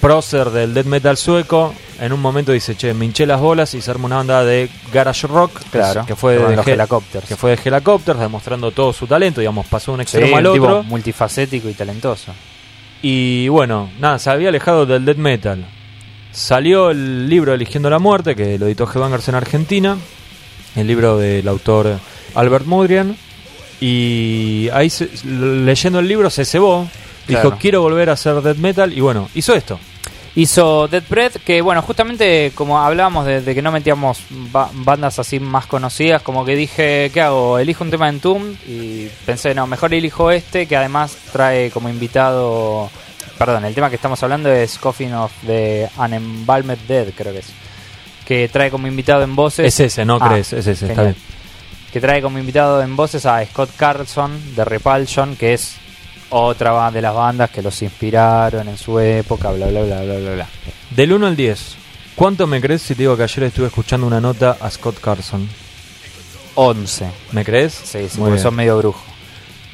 prócer 0.00 0.50
del 0.50 0.74
death 0.74 0.86
metal 0.86 1.16
sueco. 1.16 1.74
En 2.00 2.12
un 2.14 2.20
momento 2.20 2.52
dice, 2.52 2.74
che, 2.76 2.94
me 2.94 3.04
hinché 3.04 3.26
las 3.26 3.40
bolas 3.40 3.74
y 3.74 3.82
se 3.82 3.90
arma 3.90 4.06
una 4.06 4.16
banda 4.16 4.42
de 4.42 4.70
garage 4.92 5.26
rock, 5.26 5.52
Claro, 5.70 6.06
que 6.06 6.16
fue 6.16 6.38
de 6.38 6.72
Helicopters. 6.72 7.26
que 7.28 7.36
fue 7.36 7.54
de 7.56 7.60
Helicopters, 7.62 8.18
demostrando 8.18 8.70
todo 8.70 8.92
su 8.94 9.06
talento, 9.06 9.40
digamos, 9.40 9.66
pasó 9.66 9.92
de 9.92 9.98
un 10.00 10.06
Sí, 10.06 10.16
extremo 10.16 10.36
al 10.38 10.52
tipo 10.52 10.64
otro. 10.64 10.82
multifacético 10.84 11.68
y 11.68 11.74
talentoso. 11.74 12.32
Y 13.02 13.48
bueno, 13.48 13.90
nada, 13.98 14.18
se 14.18 14.30
había 14.30 14.48
alejado 14.48 14.86
del 14.86 15.04
death 15.04 15.18
metal. 15.18 15.66
Salió 16.32 16.90
el 16.90 17.28
libro 17.28 17.52
Eligiendo 17.54 17.90
la 17.90 17.98
Muerte, 17.98 18.34
que 18.36 18.58
lo 18.58 18.66
editó 18.66 18.84
Headbangers 18.84 19.28
en 19.28 19.34
Argentina. 19.34 19.96
El 20.76 20.86
libro 20.86 21.18
del 21.18 21.46
autor 21.48 21.98
Albert 22.34 22.66
Mudrian. 22.66 23.16
Y 23.80 24.68
ahí, 24.72 24.90
se- 24.90 25.08
leyendo 25.24 25.98
el 25.98 26.08
libro, 26.08 26.30
se 26.30 26.44
cebó. 26.44 26.88
Dijo, 27.26 27.42
quiero 27.58 27.82
volver 27.82 28.10
a 28.10 28.14
hacer 28.14 28.40
death 28.42 28.56
metal. 28.58 28.92
Y 28.92 29.00
bueno, 29.00 29.28
hizo 29.34 29.54
esto. 29.54 29.78
Hizo 30.36 30.86
Dead 30.86 31.02
Breath, 31.08 31.38
que 31.44 31.60
bueno, 31.60 31.82
justamente 31.82 32.52
como 32.54 32.78
hablábamos 32.78 33.26
de, 33.26 33.40
de 33.40 33.52
que 33.52 33.62
no 33.62 33.72
metíamos 33.72 34.20
ba- 34.52 34.70
bandas 34.72 35.18
así 35.18 35.40
más 35.40 35.66
conocidas, 35.66 36.22
como 36.22 36.44
que 36.44 36.54
dije, 36.54 37.10
¿qué 37.12 37.20
hago? 37.20 37.58
Elijo 37.58 37.82
un 37.82 37.90
tema 37.90 38.06
de 38.06 38.12
Entomb 38.12 38.54
y 38.68 39.08
pensé, 39.26 39.56
no, 39.56 39.66
mejor 39.66 39.92
elijo 39.92 40.30
este, 40.30 40.66
que 40.66 40.76
además 40.76 41.16
trae 41.32 41.72
como 41.72 41.88
invitado, 41.88 42.88
perdón, 43.38 43.64
el 43.64 43.74
tema 43.74 43.88
que 43.90 43.96
estamos 43.96 44.22
hablando 44.22 44.50
es 44.52 44.78
Coffin 44.78 45.14
of 45.14 45.32
the 45.46 45.88
Unembalmed 45.98 46.78
Dead, 46.88 47.08
creo 47.16 47.32
que 47.32 47.40
es, 47.40 47.46
que 48.26 48.48
trae 48.48 48.70
como 48.70 48.86
invitado 48.86 49.22
en 49.22 49.34
voces... 49.34 49.66
Es 49.66 49.80
ese, 49.80 50.04
¿no 50.04 50.18
Ah, 50.20 50.28
crees? 50.28 50.52
Es 50.52 50.66
ese, 50.66 50.86
está 50.88 51.02
bien. 51.02 51.16
que 51.92 52.00
trae 52.00 52.22
como 52.22 52.38
invitado 52.38 52.82
en 52.82 52.94
voces 52.96 53.26
a 53.26 53.44
Scott 53.46 53.70
Carlson 53.76 54.54
de 54.54 54.64
Repulsion, 54.64 55.36
que 55.36 55.54
es 55.54 55.74
otra 56.30 56.90
de 56.92 57.02
las 57.02 57.12
bandas 57.14 57.50
que 57.50 57.60
los 57.62 57.82
inspiraron 57.82 58.68
en 58.68 58.78
su 58.78 59.00
época, 59.00 59.50
bla, 59.50 59.66
bla, 59.66 59.82
bla, 59.82 60.02
bla, 60.02 60.16
bla, 60.18 60.34
bla. 60.34 60.48
Del 60.90 61.12
1 61.12 61.26
al 61.26 61.34
10, 61.36 61.74
¿cuánto 62.14 62.46
me 62.46 62.60
crees 62.60 62.82
si 62.82 62.94
te 62.94 63.02
digo 63.02 63.16
que 63.16 63.24
ayer 63.24 63.44
estuve 63.44 63.66
escuchando 63.66 64.06
una 64.06 64.20
nota 64.20 64.56
a 64.60 64.70
Scott 64.70 65.00
Carson? 65.00 65.48
11. 66.54 67.06
¿Me 67.32 67.44
crees? 67.44 67.72
Sí, 67.72 67.98
sí, 68.08 68.18
Muy 68.18 68.18
porque 68.18 68.30
bien. 68.34 68.42
son 68.42 68.54
medio 68.54 68.78
brujo. 68.78 69.02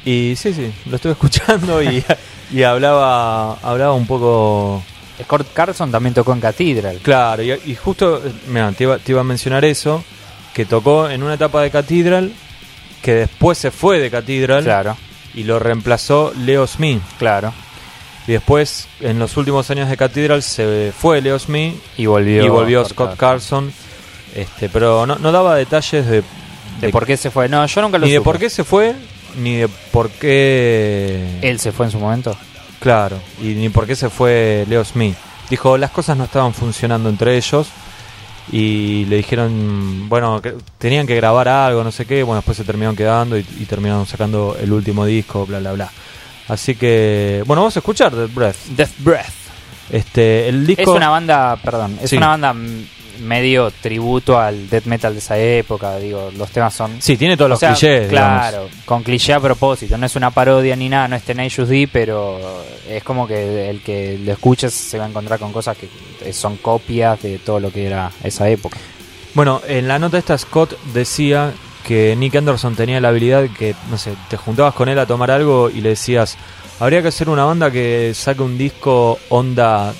Y 0.05 0.35
sí, 0.37 0.53
sí, 0.53 0.71
lo 0.85 0.95
estuve 0.95 1.11
escuchando 1.19 1.81
y, 1.83 2.03
y 2.51 2.63
hablaba, 2.63 3.53
hablaba 3.61 3.93
un 3.93 4.07
poco 4.07 4.83
Scott 5.23 5.47
Carlson 5.53 5.91
también 5.91 6.13
tocó 6.13 6.33
en 6.33 6.39
Cathedral. 6.41 6.99
Claro, 7.01 7.41
y, 7.43 7.51
y 7.65 7.75
justo, 7.75 8.17
eh, 8.25 8.31
mira, 8.47 8.71
te 8.71 8.83
iba, 8.83 8.97
te 8.97 9.11
iba 9.11 9.21
a 9.21 9.23
mencionar 9.23 9.65
eso, 9.65 10.03
que 10.53 10.65
tocó 10.65 11.09
en 11.09 11.23
una 11.23 11.33
etapa 11.35 11.61
de 11.61 11.71
Cathedral, 11.71 12.31
que 13.01 13.13
después 13.13 13.57
se 13.57 13.71
fue 13.71 13.99
de 13.99 14.09
Cathedral 14.11 14.63
Claro, 14.63 14.97
y 15.33 15.43
lo 15.43 15.59
reemplazó 15.59 16.33
Leo 16.37 16.67
Smith. 16.67 17.01
claro. 17.17 17.53
Y 18.27 18.33
después, 18.33 18.89
en 18.99 19.19
los 19.19 19.37
últimos 19.37 19.69
años 19.71 19.89
de 19.89 19.95
Cathedral, 19.95 20.43
se 20.43 20.91
fue 20.97 21.21
Leo 21.21 21.39
Smith 21.39 21.75
Y 21.95 22.07
volvió, 22.07 22.43
y 22.43 22.49
volvió 22.49 22.83
Scott 22.83 23.15
Carson. 23.15 23.71
Este, 24.35 24.67
pero 24.67 25.05
no, 25.05 25.15
no 25.15 25.31
daba 25.31 25.55
detalles 25.55 26.05
de, 26.05 26.23
¿De 26.81 26.89
por 26.89 27.05
qué 27.05 27.15
se 27.15 27.31
fue? 27.31 27.47
No, 27.47 27.65
yo 27.65 27.81
nunca 27.81 27.97
lo 27.97 28.05
ni 28.05 28.11
de 28.11 28.17
supe. 28.17 28.25
por 28.25 28.37
qué 28.37 28.49
se 28.49 28.65
fue, 28.65 28.93
ni 29.37 29.55
de 29.55 29.67
por 29.91 30.09
qué... 30.09 31.39
Él 31.41 31.59
se 31.59 31.71
fue 31.71 31.85
en 31.85 31.91
su 31.91 31.99
momento. 31.99 32.35
Claro, 32.79 33.17
y 33.41 33.47
ni 33.55 33.69
por 33.69 33.87
qué 33.87 33.95
se 33.95 34.09
fue 34.09 34.65
Leo 34.69 34.83
Smith. 34.85 35.15
Dijo, 35.49 35.77
las 35.77 35.91
cosas 35.91 36.17
no 36.17 36.25
estaban 36.25 36.53
funcionando 36.53 37.09
entre 37.09 37.37
ellos 37.37 37.67
y 38.51 39.05
le 39.05 39.17
dijeron, 39.17 40.07
bueno, 40.09 40.41
que 40.41 40.53
tenían 40.77 41.07
que 41.07 41.15
grabar 41.15 41.47
algo, 41.47 41.83
no 41.83 41.91
sé 41.91 42.05
qué, 42.05 42.23
bueno, 42.23 42.37
después 42.39 42.57
se 42.57 42.63
terminaron 42.63 42.95
quedando 42.95 43.37
y, 43.37 43.45
y 43.59 43.65
terminaron 43.65 44.05
sacando 44.05 44.55
el 44.59 44.71
último 44.71 45.05
disco, 45.05 45.45
bla, 45.45 45.59
bla, 45.59 45.73
bla. 45.73 45.91
Así 46.47 46.75
que, 46.75 47.43
bueno, 47.45 47.61
vamos 47.63 47.75
a 47.75 47.79
escuchar 47.79 48.13
The 48.13 48.25
Breath. 48.27 48.55
Death 48.69 48.91
Breath. 48.99 49.33
Este, 49.89 50.47
el 50.49 50.65
disco... 50.67 50.81
Es 50.83 50.87
una 50.97 51.09
banda, 51.09 51.57
perdón, 51.63 51.97
es 52.01 52.09
Sí. 52.09 52.17
una 52.17 52.27
banda 52.27 52.53
medio 53.19 53.71
tributo 53.71 54.39
al 54.39 54.69
death 54.69 54.85
metal 54.85 55.13
de 55.13 55.19
esa 55.19 55.37
época. 55.37 55.97
Digo, 55.97 56.31
los 56.37 56.49
temas 56.51 56.73
son. 56.73 57.01
Sí, 57.01 57.17
tiene 57.17 57.35
todos 57.37 57.49
los 57.49 57.59
sea, 57.59 57.69
clichés, 57.69 58.07
Claro, 58.09 58.63
digamos. 58.63 58.85
con 58.85 59.03
cliché 59.03 59.33
a 59.33 59.39
propósito. 59.39 59.97
No 59.97 60.05
es 60.05 60.15
una 60.15 60.31
parodia 60.31 60.75
ni 60.75 60.89
nada, 60.89 61.07
no 61.07 61.15
es 61.15 61.23
Tenacious 61.23 61.69
D, 61.69 61.89
pero 61.91 62.39
es 62.89 63.03
como 63.03 63.27
que 63.27 63.69
el 63.69 63.81
que 63.81 64.19
lo 64.23 64.31
escuches 64.31 64.73
se 64.73 64.97
va 64.97 65.05
a 65.05 65.09
encontrar 65.09 65.39
con 65.39 65.51
cosas 65.51 65.77
que 65.77 66.33
son 66.33 66.57
copias 66.57 67.21
de 67.21 67.37
todo 67.39 67.59
lo 67.59 67.71
que 67.71 67.85
era 67.85 68.11
esa 68.23 68.49
época. 68.49 68.77
Bueno, 69.33 69.61
en 69.67 69.87
la 69.87 69.99
nota 69.99 70.17
esta 70.17 70.37
Scott 70.37 70.77
decía 70.93 71.51
que 71.85 72.15
Nick 72.17 72.35
Anderson 72.35 72.75
tenía 72.75 72.99
la 72.99 73.09
habilidad 73.09 73.45
que, 73.57 73.75
no 73.89 73.97
sé, 73.97 74.13
te 74.29 74.35
juntabas 74.35 74.73
con 74.73 74.89
él 74.89 74.97
a 74.99 75.05
tomar 75.05 75.31
algo 75.31 75.69
y 75.69 75.81
le 75.81 75.89
decías, 75.89 76.35
habría 76.79 77.01
que 77.01 77.07
hacer 77.09 77.29
una 77.29 77.45
banda 77.45 77.71
que 77.71 78.11
saque 78.15 78.41
un 78.41 78.57
disco 78.57 79.17
onda 79.29 79.93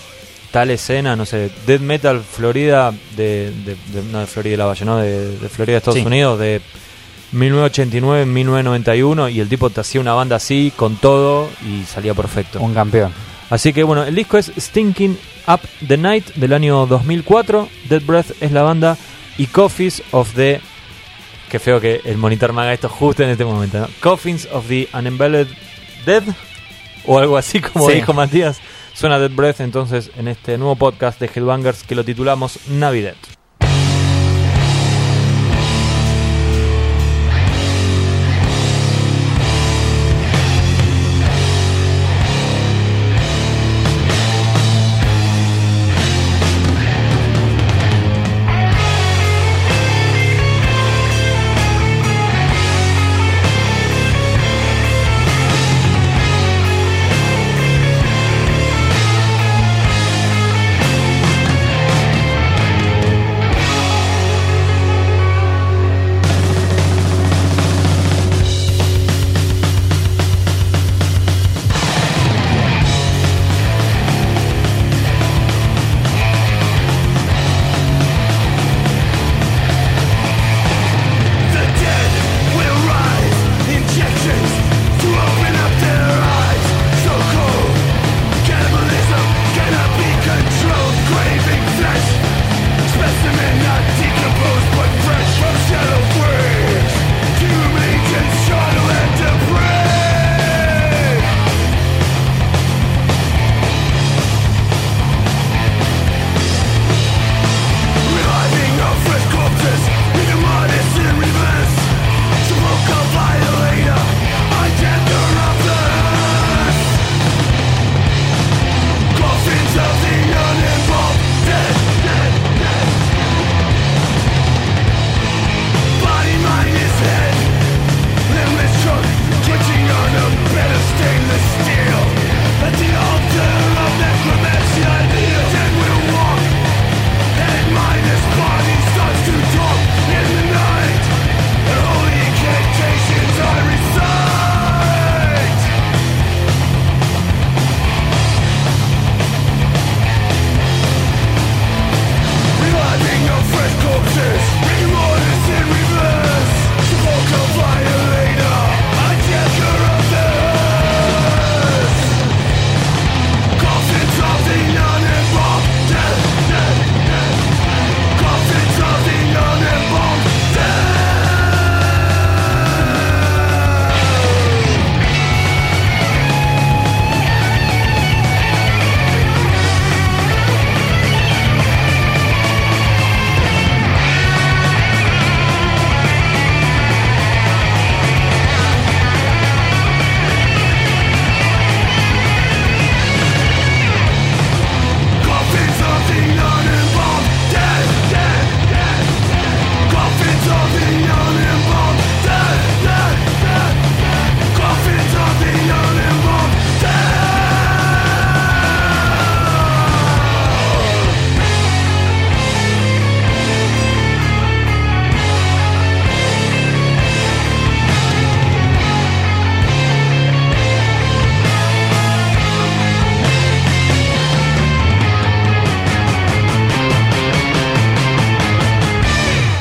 tal 0.51 0.69
escena, 0.71 1.15
no 1.15 1.25
sé, 1.25 1.51
Dead 1.65 1.79
Metal 1.79 2.21
Florida, 2.21 2.91
de, 3.15 3.51
de- 3.65 3.75
de- 3.75 4.03
no 4.11 4.19
de 4.19 4.25
Florida 4.27 4.51
de 4.51 4.57
la 4.57 4.65
Valle, 4.65 4.85
no, 4.85 4.97
de, 4.97 5.37
de 5.37 5.49
Florida, 5.49 5.77
Estados 5.77 5.99
Sí. 5.99 6.05
Unidos, 6.05 6.39
de 6.39 6.61
1989, 7.31 8.25
1991, 8.25 9.29
y 9.29 9.39
el 9.39 9.49
tipo 9.49 9.69
te 9.69 9.81
hacía 9.81 9.99
una 10.01 10.13
banda 10.13 10.37
así, 10.37 10.71
con 10.75 10.95
todo, 10.97 11.49
y 11.65 11.83
salía 11.83 12.13
perfecto. 12.13 12.59
Un 12.61 12.73
campeón. 12.73 13.11
Así 13.49 13.73
que 13.73 13.83
bueno, 13.83 14.03
el 14.03 14.15
disco 14.15 14.37
es 14.37 14.51
Stinking 14.57 15.17
Up 15.47 15.61
the 15.87 15.97
Night 15.97 16.33
del 16.35 16.53
año 16.53 16.85
2004. 16.85 17.69
Dead 17.89 18.01
Breath 18.01 18.31
es 18.41 18.51
la 18.51 18.61
banda 18.63 18.97
y 19.37 19.47
Coffees 19.47 20.03
of 20.11 20.33
the. 20.35 20.59
Qué 21.49 21.59
feo 21.59 21.79
que 21.79 22.01
el 22.03 22.17
monitor 22.17 22.51
me 22.51 22.61
haga 22.61 22.73
esto 22.73 22.89
justo 22.89 23.23
en 23.23 23.29
este 23.29 23.45
momento. 23.45 23.79
¿no? 23.79 23.87
Coffins 24.01 24.47
of 24.51 24.67
the 24.67 24.89
Unembelted 24.93 25.47
Dead 26.05 26.23
o 27.05 27.19
algo 27.19 27.38
así 27.38 27.62
como 27.62 27.88
Sí. 27.88 27.95
dijo 27.95 28.13
Matías. 28.13 28.60
Suena 28.97 29.19
Dead 29.19 29.29
Breath 29.29 29.60
entonces 29.60 30.10
en 30.17 30.27
este 30.27 30.57
nuevo 30.57 30.75
podcast 30.75 31.19
de 31.19 31.27
Headbangers 31.27 31.83
que 31.83 31.93
lo 31.93 32.03
titulamos 32.03 32.67
Navidad. 32.67 33.13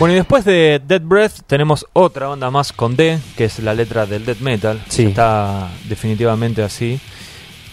Bueno, 0.07 0.15
y 0.15 0.21
después 0.21 0.45
de 0.45 0.81
Dead 0.87 1.03
Breath 1.03 1.41
tenemos 1.49 1.85
otra 1.93 2.29
banda 2.29 2.49
más 2.49 2.73
con 2.73 2.95
D, 2.95 3.19
que 3.37 3.47
es 3.47 3.59
la 3.59 3.75
letra 3.75 4.07
del 4.07 4.25
death 4.25 4.39
metal. 4.39 4.81
Sí. 4.89 5.07
Está 5.07 5.69
definitivamente 5.89 6.63
así. 6.63 7.01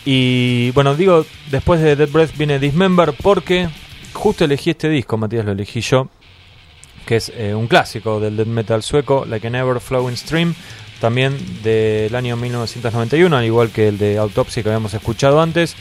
Y 0.03 0.71
bueno, 0.71 0.95
digo, 0.95 1.27
después 1.51 1.79
de 1.79 1.95
Dead 1.95 2.09
Breath 2.09 2.35
viene 2.35 2.57
Dismember 2.57 3.13
porque 3.21 3.69
justo 4.13 4.45
elegí 4.45 4.71
este 4.71 4.89
disco, 4.89 5.15
Matías, 5.15 5.45
lo 5.45 5.51
elegí 5.51 5.81
yo, 5.81 6.09
que 7.05 7.17
es 7.17 7.31
eh, 7.37 7.53
un 7.53 7.67
clásico 7.67 8.19
del 8.19 8.35
death 8.35 8.47
metal 8.47 8.81
sueco, 8.81 9.25
Like 9.25 9.45
an 9.45 9.53
Ever 9.53 9.79
Flowing 9.79 10.17
Stream, 10.17 10.55
también 10.99 11.37
del 11.61 12.15
año 12.15 12.35
1991, 12.35 13.37
al 13.37 13.45
igual 13.45 13.69
que 13.69 13.89
el 13.89 13.99
de 13.99 14.17
Autopsy 14.17 14.63
que 14.63 14.69
habíamos 14.69 14.95
escuchado 14.95 15.39
antes. 15.39 15.75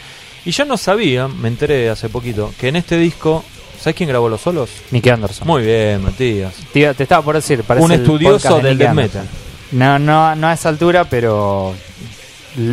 Y 0.44 0.50
yo 0.50 0.66
no 0.66 0.76
sabía, 0.76 1.28
me 1.28 1.48
enteré 1.48 1.88
hace 1.88 2.10
poquito, 2.10 2.52
que 2.60 2.68
en 2.68 2.76
este 2.76 2.98
disco, 2.98 3.42
¿sabes 3.82 3.96
quién 3.96 4.08
grabó 4.08 4.28
los 4.28 4.40
solos? 4.40 4.70
Nicky 4.90 5.10
Anderson. 5.10 5.46
Muy 5.46 5.62
bien, 5.64 6.02
Matías. 6.02 6.54
Te, 6.72 6.94
te 6.94 7.02
estaba 7.02 7.22
por 7.22 7.34
decir, 7.34 7.62
parece 7.64 7.84
Un 7.84 7.92
el 7.92 8.00
estudioso 8.00 8.56
de 8.56 8.62
del 8.68 8.78
death 8.78 8.94
metal. 8.94 9.26
No, 9.72 9.98
no, 9.98 10.36
no 10.36 10.46
a 10.46 10.52
esa 10.52 10.68
altura, 10.68 11.04
pero 11.04 11.74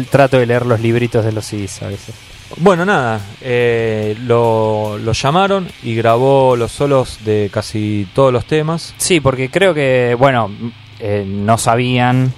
trato 0.10 0.38
de 0.38 0.46
leer 0.46 0.66
los 0.66 0.80
libritos 0.80 1.26
de 1.26 1.32
los 1.32 1.46
CDs 1.46 1.82
a 1.82 1.88
veces. 1.88 2.16
Bueno, 2.58 2.84
nada, 2.84 3.22
eh, 3.42 4.18
lo, 4.26 4.98
lo 4.98 5.14
llamaron 5.14 5.68
y 5.84 5.96
grabó 5.96 6.56
los 6.56 6.72
solos 6.72 7.20
de 7.24 7.50
casi 7.54 8.08
todos 8.14 8.34
los 8.34 8.46
temas. 8.46 8.94
Sí, 8.98 9.20
porque 9.20 9.50
creo 9.50 9.74
que, 9.74 10.16
bueno, 10.18 10.52
eh, 11.00 11.24
no 11.28 11.58
sabían, 11.58 12.34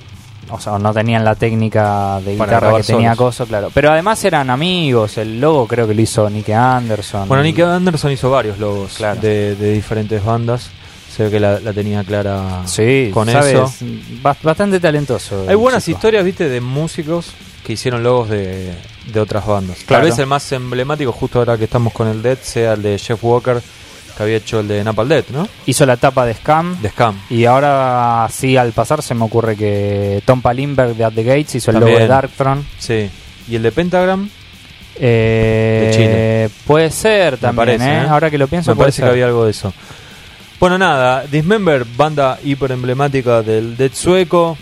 o 0.50 0.60
sea, 0.60 0.78
no 0.80 0.94
tenían 0.94 1.24
la 1.24 1.36
técnica 1.36 2.20
de 2.20 2.36
Para 2.36 2.58
guitarra 2.58 2.78
que 2.78 2.84
tenía 2.84 3.16
solos. 3.16 3.36
Coso, 3.36 3.46
claro. 3.48 3.70
Pero 3.74 3.92
además 3.92 4.24
eran 4.26 4.50
amigos, 4.50 5.18
el 5.18 5.40
logo 5.40 5.68
creo 5.68 5.88
que 5.88 5.94
lo 5.94 6.02
hizo 6.02 6.30
Nicky 6.30 6.52
Anderson. 6.52 7.28
Bueno, 7.28 7.44
Nicky 7.44 7.62
Anderson 7.62 8.12
hizo 8.12 8.30
varios 8.30 8.58
logos 8.58 8.94
Claro. 8.98 9.22
de, 9.22 9.56
de 9.56 9.74
diferentes 9.74 10.24
bandas. 10.24 10.70
Se 11.16 11.24
ve 11.26 11.30
que 11.32 11.40
la, 11.42 11.60
la 11.60 11.74
tenía 11.74 12.04
clara 12.06 12.62
Sí, 12.66 13.12
con 13.14 13.30
sabes, 13.30 13.54
eso. 13.54 13.72
ba- 14.22 14.36
bastante 14.42 14.80
talentoso. 14.80 15.46
Hay 15.48 15.56
buenas 15.56 15.84
chico. 15.84 15.98
historias, 15.98 16.24
viste, 16.24 16.48
de 16.48 16.62
músicos 16.62 17.32
que 17.66 17.74
hicieron 17.74 18.02
logos 18.02 18.30
de, 18.30 18.74
de 19.14 19.20
otras 19.20 19.46
bandas. 19.46 19.78
Claro. 19.86 20.04
Tal 20.04 20.10
vez 20.10 20.20
el 20.20 20.26
más 20.28 20.50
emblemático, 20.54 21.12
justo 21.12 21.40
ahora 21.40 21.58
que 21.58 21.66
estamos 21.66 21.92
con 21.94 22.08
el 22.08 22.22
Dead, 22.22 22.38
sea 22.42 22.74
el 22.74 22.82
de 22.82 22.98
Jeff 22.98 23.22
Walker, 23.24 23.62
que 24.22 24.26
había 24.26 24.38
hecho 24.38 24.60
el 24.62 24.68
de 24.68 24.84
Napalm 24.84 25.10
Death, 25.10 25.30
¿no? 25.30 25.48
Hizo 25.66 25.86
la 25.86 25.98
tapa 25.98 26.26
de 26.26 26.34
Scam. 26.34 26.82
De 26.82 26.90
Scam. 26.90 27.20
Y 27.30 27.46
ahora 27.46 28.28
sí, 28.32 28.58
al 28.58 28.72
pasar 28.72 29.02
se 29.02 29.14
me 29.14 29.26
ocurre 29.26 29.56
que 29.56 30.22
Tom 30.26 30.42
Palimberg 30.42 30.96
de 30.96 31.04
At 31.06 31.14
the 31.14 31.24
Gates 31.24 31.56
hizo 31.56 31.72
el 31.72 31.76
logo 31.76 31.88
También. 31.88 32.02
de 32.04 32.08
Darkthrone. 32.08 32.64
Sí. 32.80 33.10
Y 33.50 33.56
el 33.56 33.64
de 33.64 33.72
Pentagram, 33.72 34.30
Eh, 35.00 35.88
De 35.88 35.98
Chile. 35.98 36.50
Puede 36.68 36.92
ser 36.92 37.38
también, 37.38 37.56
parece, 37.56 37.86
¿eh? 37.86 38.04
¿eh? 38.04 38.08
Ahora 38.10 38.30
que 38.30 38.38
lo 38.38 38.48
pienso, 38.48 38.72
me 38.72 38.76
puede 38.76 38.86
parece 38.88 38.98
ser. 38.98 39.06
que 39.06 39.12
había 39.12 39.26
algo 39.26 39.46
de 39.46 39.52
eso. 39.52 39.74
Bueno, 40.60 40.78
nada, 40.78 41.24
Dismember, 41.32 41.86
banda 41.98 42.38
hiper 42.44 42.72
emblemática 42.74 43.42
del 43.42 43.76
Dead 43.76 43.92
sueco. 43.94 44.58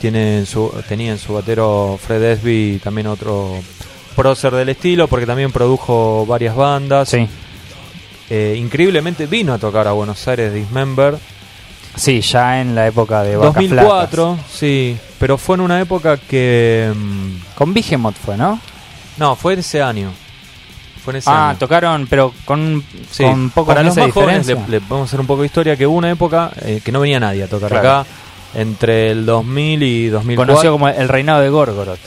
Tiene 0.00 0.38
en 0.38 0.46
su, 0.46 0.72
tenía 0.88 1.12
en 1.12 1.18
su 1.18 1.34
batero 1.34 1.98
Fred 2.04 2.22
Esby 2.22 2.80
también 2.82 3.06
otro 3.06 3.52
prócer 4.16 4.52
del 4.54 4.70
estilo, 4.70 5.06
porque 5.08 5.26
también 5.26 5.52
produjo 5.52 6.24
varias 6.26 6.56
bandas. 6.56 7.10
Sí, 7.10 7.28
Eh, 8.30 8.54
increíblemente 8.56 9.26
vino 9.26 9.52
a 9.52 9.58
tocar 9.58 9.88
a 9.88 9.92
Buenos 9.92 10.26
Aires 10.28 10.54
Dismember. 10.54 11.18
sí, 11.96 12.20
ya 12.20 12.60
en 12.60 12.74
la 12.76 12.86
época 12.86 13.22
de 13.22 13.36
Vacas 13.36 13.54
2004, 13.54 14.38
sí, 14.50 14.96
pero 15.18 15.36
fue 15.36 15.56
en 15.56 15.62
una 15.62 15.80
época 15.80 16.16
que... 16.16 16.92
mm. 16.94 17.54
Con 17.56 17.74
Behemoth 17.74 18.14
fue, 18.14 18.36
¿no? 18.36 18.60
No, 19.16 19.34
fue 19.36 19.54
en 19.54 19.58
ese 19.58 19.82
año. 19.82 20.12
Fue 21.04 21.12
en 21.12 21.16
ese 21.16 21.28
Ah, 21.30 21.50
año. 21.50 21.58
tocaron, 21.58 22.06
pero 22.08 22.32
con, 22.44 22.84
Sí, 23.10 23.24
con 23.24 23.50
para 23.50 23.82
los 23.82 23.96
meses 23.96 23.96
más 23.96 24.06
de 24.06 24.12
jóvenes 24.12 24.46
le, 24.46 24.54
le 24.68 24.80
podemos 24.80 25.08
hacer 25.08 25.20
un 25.20 25.26
poco 25.26 25.40
de 25.42 25.46
historia 25.46 25.76
que 25.76 25.86
hubo 25.86 25.96
una 25.96 26.10
época 26.10 26.52
eh, 26.62 26.80
que 26.84 26.92
no 26.92 27.00
venía 27.00 27.18
nadie 27.18 27.42
a 27.42 27.48
tocar 27.48 27.68
Claro. 27.70 27.88
acá 28.00 28.06
entre 28.54 29.10
el 29.10 29.26
2000 29.26 29.82
y 29.82 30.08
2004. 30.08 30.52
Conocido 30.54 30.72
como 30.72 30.88
el 30.88 31.08
reinado 31.08 31.40
de 31.40 31.48
Gorgoroth. 31.50 31.98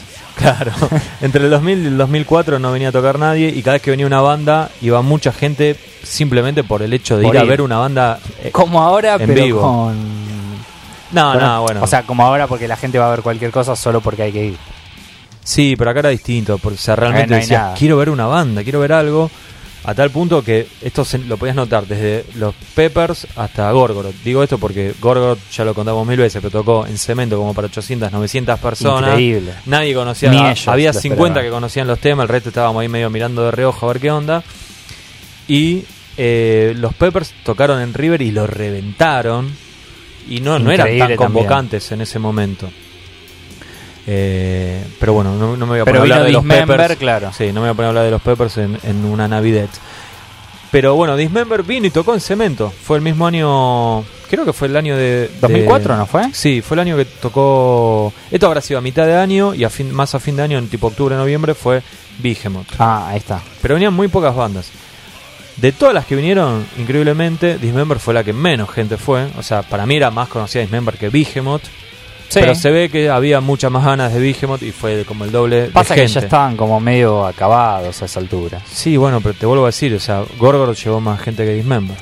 Claro, 0.43 0.71
entre 1.21 1.43
el 1.45 1.49
2000 1.49 1.83
y 1.83 1.87
el 1.87 1.97
2004 1.97 2.59
no 2.59 2.71
venía 2.71 2.89
a 2.89 2.91
tocar 2.91 3.17
nadie 3.17 3.49
y 3.49 3.61
cada 3.63 3.73
vez 3.75 3.81
que 3.81 3.91
venía 3.91 4.05
una 4.05 4.21
banda 4.21 4.69
iba 4.81 5.01
mucha 5.01 5.31
gente 5.31 5.75
simplemente 6.03 6.63
por 6.63 6.81
el 6.81 6.93
hecho 6.93 7.17
de 7.17 7.27
ir 7.27 7.37
a 7.37 7.43
ver 7.43 7.61
una 7.61 7.77
banda. 7.77 8.19
eh, 8.43 8.51
Como 8.51 8.81
ahora, 8.81 9.15
En 9.15 9.27
pero 9.27 9.43
vivo. 9.43 9.61
con... 9.61 9.95
no, 11.11 11.35
no, 11.35 11.61
bueno. 11.61 11.81
O 11.83 11.87
sea, 11.87 12.03
como 12.03 12.23
ahora 12.25 12.47
porque 12.47 12.67
la 12.67 12.75
gente 12.75 12.99
va 12.99 13.07
a 13.07 13.11
ver 13.11 13.21
cualquier 13.21 13.51
cosa 13.51 13.75
solo 13.75 14.01
porque 14.01 14.23
hay 14.23 14.31
que 14.31 14.45
ir. 14.45 14.57
sí, 15.43 15.75
pero 15.77 15.91
acá 15.91 15.99
era 16.01 16.09
distinto, 16.09 16.57
porque 16.57 16.75
o 16.75 16.81
sea, 16.81 16.95
realmente 16.95 17.29
no 17.31 17.35
decías, 17.37 17.61
nada. 17.61 17.75
quiero 17.75 17.97
ver 17.97 18.09
una 18.09 18.25
banda, 18.27 18.63
quiero 18.63 18.79
ver 18.79 18.93
algo. 18.93 19.29
A 19.85 19.93
tal 19.93 20.11
punto 20.11 20.41
que 20.43 20.65
esto 20.81 21.03
se- 21.03 21.17
lo 21.19 21.35
podías 21.37 21.55
notar 21.57 21.85
desde 21.85 22.25
los 22.35 22.55
Peppers 22.73 23.27
hasta 23.35 23.69
Gorgoroth. 23.71 24.15
Digo 24.23 24.41
esto 24.41 24.57
porque 24.57 24.93
Gorgoroth 25.01 25.39
ya 25.51 25.65
lo 25.65 25.73
contamos 25.73 26.07
mil 26.07 26.17
veces, 26.17 26.41
pero 26.41 26.51
tocó 26.51 26.85
en 26.87 26.97
cemento 26.97 27.37
como 27.37 27.53
para 27.53 27.67
800, 27.67 28.11
900 28.11 28.59
personas. 28.59 29.09
Increíble. 29.11 29.53
Nadie 29.65 29.93
conocía, 29.93 30.29
Ni 30.31 30.37
ellos 30.37 30.67
había 30.69 30.93
lo 30.93 30.99
50 30.99 31.23
esperaban. 31.25 31.43
que 31.43 31.49
conocían 31.53 31.87
los 31.87 31.99
temas, 31.99 32.23
el 32.23 32.29
resto 32.29 32.49
estábamos 32.49 32.81
ahí 32.81 32.87
medio 32.87 33.09
mirando 33.09 33.43
de 33.43 33.51
reojo 33.51 33.85
a 33.89 33.93
ver 33.93 34.01
qué 34.01 34.09
onda. 34.11 34.41
Y 35.47 35.83
eh, 36.15 36.73
los 36.77 36.93
Peppers 36.93 37.33
tocaron 37.43 37.81
en 37.81 37.93
River 37.93 38.21
y 38.21 38.31
lo 38.31 38.47
reventaron. 38.47 39.51
Y 40.29 40.39
no, 40.39 40.57
no 40.59 40.71
eran 40.71 40.87
tan 40.87 40.97
también. 40.99 41.17
convocantes 41.17 41.91
en 41.91 41.99
ese 42.01 42.17
momento. 42.19 42.69
Eh, 44.05 44.83
pero 44.99 45.13
bueno, 45.13 45.33
no, 45.35 45.55
no 45.55 45.65
me 45.65 45.71
voy 45.73 45.79
a 45.79 45.85
Pero 45.85 45.99
poner 45.99 46.13
a 46.13 46.15
hablar 46.15 46.27
de 46.27 46.33
los 46.33 46.43
Dismember, 46.43 46.77
Peppers. 46.77 46.99
claro. 46.99 47.31
Sí, 47.35 47.47
no 47.47 47.55
me 47.55 47.59
voy 47.61 47.69
a 47.69 47.73
poner 47.73 47.85
a 47.85 47.89
hablar 47.89 48.05
de 48.05 48.11
los 48.11 48.21
Peppers 48.21 48.57
en, 48.57 48.77
en 48.83 49.05
una 49.05 49.27
Navidad. 49.27 49.67
Pero 50.71 50.95
bueno, 50.95 51.15
Dismember 51.15 51.63
vino 51.63 51.85
y 51.85 51.91
tocó 51.91 52.13
en 52.13 52.19
cemento. 52.19 52.71
Fue 52.71 52.97
el 52.97 53.03
mismo 53.03 53.27
año. 53.27 54.03
Creo 54.29 54.43
que 54.43 54.53
fue 54.53 54.67
el 54.67 54.75
año 54.75 54.97
de. 54.97 55.29
de- 55.29 55.67
¿2004 55.69 55.95
no 55.97 56.05
fue? 56.07 56.33
Sí, 56.33 56.61
fue 56.61 56.75
el 56.75 56.79
año 56.81 56.97
que 56.97 57.05
tocó. 57.05 58.11
Esto 58.31 58.47
habrá 58.47 58.59
sido 58.61 58.79
a 58.79 58.81
mitad 58.81 59.05
de 59.05 59.15
año 59.15 59.53
y 59.53 59.63
a 59.63 59.69
fin, 59.69 59.91
más 59.93 60.15
a 60.15 60.19
fin 60.19 60.35
de 60.35 60.41
año, 60.41 60.57
en 60.57 60.67
tipo 60.69 60.87
octubre, 60.87 61.15
noviembre, 61.15 61.53
fue 61.53 61.83
Behemoth. 62.19 62.67
Ah, 62.79 63.09
ahí 63.09 63.17
está. 63.17 63.39
Pero 63.61 63.75
venían 63.75 63.93
muy 63.93 64.07
pocas 64.07 64.35
bandas. 64.35 64.71
De 65.57 65.71
todas 65.71 65.93
las 65.93 66.07
que 66.07 66.15
vinieron, 66.15 66.65
increíblemente, 66.79 67.59
Dismember 67.59 67.99
fue 67.99 68.15
la 68.15 68.23
que 68.23 68.33
menos 68.33 68.71
gente 68.71 68.97
fue. 68.97 69.27
O 69.37 69.43
sea, 69.43 69.61
para 69.61 69.85
mí 69.85 69.95
era 69.95 70.09
más 70.09 70.27
conocida 70.27 70.63
Dismember 70.63 70.97
que 70.97 71.09
Behemoth. 71.09 71.61
Sí. 72.33 72.39
Pero 72.39 72.55
se 72.55 72.71
ve 72.71 72.89
que 72.89 73.11
había 73.11 73.41
muchas 73.41 73.69
más 73.69 73.85
ganas 73.85 74.11
de 74.11 74.19
Behemoth 74.19 74.63
y 74.63 74.71
fue 74.71 75.05
como 75.05 75.23
el 75.23 75.31
doble 75.31 75.65
Pasa 75.65 75.93
de 75.93 76.01
que 76.01 76.07
gente. 76.07 76.19
ya 76.19 76.25
estaban 76.25 76.57
como 76.57 76.79
medio 76.79 77.27
acabados 77.27 78.01
a 78.01 78.05
esa 78.05 78.19
altura. 78.19 78.59
Sí, 78.65 78.97
bueno, 78.97 79.21
pero 79.21 79.35
te 79.35 79.45
vuelvo 79.45 79.65
a 79.65 79.67
decir, 79.67 79.93
o 79.93 79.99
sea, 79.99 80.23
Gorgoroth 80.39 80.75
llevó 80.83 80.99
más 80.99 81.21
gente 81.21 81.45
que 81.45 81.53
Dismember. 81.53 81.95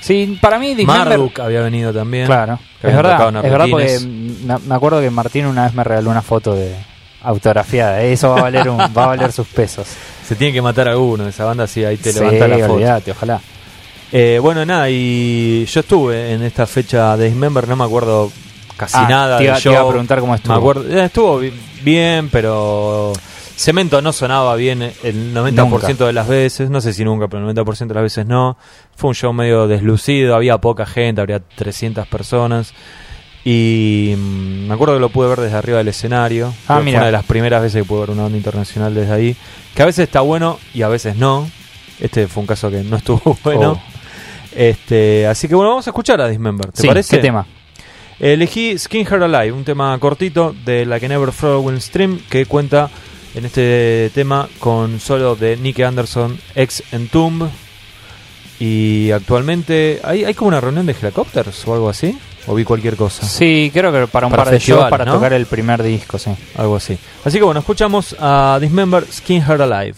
Sí, 0.00 0.38
para 0.40 0.58
mí 0.58 0.74
Dismember... 0.74 1.18
Marduk 1.18 1.38
había 1.38 1.60
venido 1.60 1.92
también. 1.92 2.24
Claro, 2.24 2.58
que 2.80 2.88
es 2.88 2.96
verdad, 2.96 3.44
es 3.44 3.50
verdad 3.50 3.66
porque 3.70 3.98
me 4.66 4.74
acuerdo 4.74 5.02
que 5.02 5.10
Martín 5.10 5.44
una 5.44 5.64
vez 5.64 5.74
me 5.74 5.84
regaló 5.84 6.10
una 6.10 6.22
foto 6.22 6.54
de 6.54 6.74
autografiada. 7.22 8.00
Eso 8.00 8.30
va 8.30 8.38
a 8.38 8.42
valer 8.44 8.70
un, 8.70 8.78
va 8.78 9.04
a 9.04 9.06
valer 9.08 9.32
sus 9.32 9.48
pesos. 9.48 9.86
Se 10.26 10.34
tiene 10.34 10.54
que 10.54 10.62
matar 10.62 10.88
a 10.88 10.96
uno 10.96 11.24
de 11.24 11.30
esa 11.30 11.44
banda, 11.44 11.66
sí, 11.66 11.84
ahí 11.84 11.98
te 11.98 12.10
sí, 12.10 12.20
levanta 12.20 12.48
la 12.48 12.66
foto. 12.66 13.10
ojalá. 13.10 13.40
Eh, 14.12 14.38
bueno, 14.40 14.64
nada, 14.64 14.88
y 14.88 15.66
yo 15.66 15.80
estuve 15.80 16.32
en 16.32 16.42
esta 16.42 16.66
fecha 16.66 17.18
de 17.18 17.26
Dismember, 17.26 17.68
no 17.68 17.76
me 17.76 17.84
acuerdo 17.84 18.32
casi 18.76 18.96
Ah, 18.98 19.06
nada 19.08 19.38
te 19.38 19.44
iba, 19.44 19.58
te 19.58 19.76
a 19.76 19.86
preguntar 19.88 20.20
cómo 20.20 20.34
estuvo. 20.34 20.52
Me 20.54 20.58
acuerdo, 20.58 20.88
eh, 20.88 21.04
estuvo 21.04 21.38
bi- 21.38 21.52
bien, 21.82 22.28
pero 22.30 23.12
Cemento 23.56 24.02
no 24.02 24.12
sonaba 24.12 24.56
bien 24.56 24.82
el 24.82 25.32
90% 25.34 25.54
Nunca. 25.88 26.06
de 26.06 26.12
las 26.12 26.26
veces, 26.28 26.70
no 26.70 26.80
sé 26.80 26.92
si 26.92 27.04
nunca, 27.04 27.28
pero 27.28 27.48
el 27.48 27.54
90% 27.54 27.88
de 27.88 27.94
las 27.94 28.02
veces 28.02 28.26
no. 28.26 28.56
Fue 28.96 29.08
un 29.08 29.14
show 29.14 29.32
medio 29.32 29.66
deslucido, 29.68 30.34
había 30.34 30.58
poca 30.58 30.86
gente, 30.86 31.20
habría 31.20 31.40
300 31.40 32.06
personas. 32.08 32.74
Y 33.44 34.14
mm, 34.16 34.66
me 34.68 34.74
acuerdo 34.74 34.94
que 34.94 35.00
lo 35.00 35.08
pude 35.10 35.28
ver 35.28 35.40
desde 35.40 35.56
arriba 35.56 35.78
del 35.78 35.88
escenario. 35.88 36.52
Ah. 36.66 36.80
Fue 36.82 36.90
una 36.90 37.04
de 37.06 37.12
las 37.12 37.24
primeras 37.24 37.62
veces 37.62 37.82
que 37.82 37.88
pude 37.88 38.00
ver 38.00 38.10
una 38.10 38.22
banda 38.22 38.38
internacional 38.38 38.94
desde 38.94 39.12
ahí. 39.12 39.36
Que 39.74 39.82
a 39.82 39.86
veces 39.86 40.04
está 40.04 40.20
bueno 40.22 40.58
y 40.72 40.82
a 40.82 40.88
veces 40.88 41.16
no. 41.16 41.48
Este 42.00 42.26
fue 42.26 42.40
un 42.40 42.46
caso 42.46 42.70
que 42.70 42.82
no 42.82 42.96
estuvo 42.96 43.36
bueno. 43.44 43.72
Oh. 43.72 43.80
Este, 44.56 45.26
así 45.26 45.46
que 45.48 45.54
bueno, 45.54 45.70
vamos 45.70 45.86
a 45.86 45.90
escuchar 45.90 46.20
a 46.20 46.28
Dismember. 46.28 46.72
¿Te 46.72 46.82
Sí, 46.82 46.86
parece? 46.88 47.16
¿Qué 47.16 47.22
tema? 47.22 47.46
Elegí 48.20 48.78
Skin 48.78 49.06
Her 49.06 49.22
Alive, 49.24 49.52
un 49.52 49.64
tema 49.64 49.98
cortito 49.98 50.54
de 50.64 50.86
la 50.86 51.00
que 51.00 51.08
Never 51.08 51.30
Will 51.58 51.80
Stream 51.80 52.20
que 52.30 52.46
cuenta 52.46 52.90
en 53.34 53.44
este 53.44 54.10
tema 54.14 54.48
con 54.58 55.00
solo 55.00 55.34
de 55.36 55.56
Nick 55.56 55.80
Anderson, 55.80 56.38
ex 56.54 56.82
Entomb. 56.92 57.48
Y 58.60 59.10
actualmente 59.10 60.00
hay, 60.04 60.24
hay 60.24 60.34
como 60.34 60.48
una 60.48 60.60
reunión 60.60 60.86
de 60.86 60.94
helicópteros 61.00 61.66
o 61.66 61.74
algo 61.74 61.88
así. 61.88 62.16
O 62.46 62.54
vi 62.54 62.62
cualquier 62.64 62.94
cosa. 62.94 63.26
Sí, 63.26 63.70
creo 63.72 63.90
que 63.90 64.06
para 64.06 64.26
un 64.26 64.30
Para 64.30 64.44
par 64.44 64.52
de 64.52 64.58
shows 64.58 64.90
para 64.90 65.06
¿no? 65.06 65.14
tocar 65.14 65.32
el 65.32 65.46
primer 65.46 65.82
disco, 65.82 66.18
sí. 66.18 66.30
Algo 66.56 66.76
así. 66.76 66.96
Así 67.24 67.38
que 67.38 67.44
bueno, 67.44 67.60
escuchamos 67.60 68.14
a 68.20 68.58
Dismember 68.60 69.06
Skin 69.10 69.42
Her 69.42 69.62
Alive. 69.62 69.94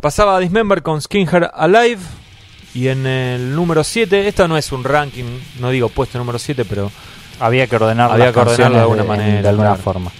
Pasaba 0.00 0.36
a 0.36 0.40
Dismember 0.40 0.82
con 0.82 1.00
Skinhead 1.00 1.50
Alive. 1.54 2.00
Y 2.74 2.88
en 2.88 3.06
el 3.06 3.54
número 3.54 3.82
7, 3.82 4.28
esto 4.28 4.46
no 4.46 4.56
es 4.56 4.70
un 4.72 4.84
ranking, 4.84 5.24
no 5.58 5.70
digo 5.70 5.88
puesto 5.88 6.18
número 6.18 6.38
7, 6.38 6.64
pero 6.64 6.90
Había 7.40 7.66
que 7.66 7.76
ordenarlo 7.76 8.14
Había 8.14 8.32
que 8.32 8.38
ordenarlo 8.40 8.76
de 8.76 8.82
alguna 8.82 9.04
manera, 9.04 9.42
De 9.42 9.48
alguna 9.48 9.68
claro. 9.70 9.82
forma. 9.82 10.12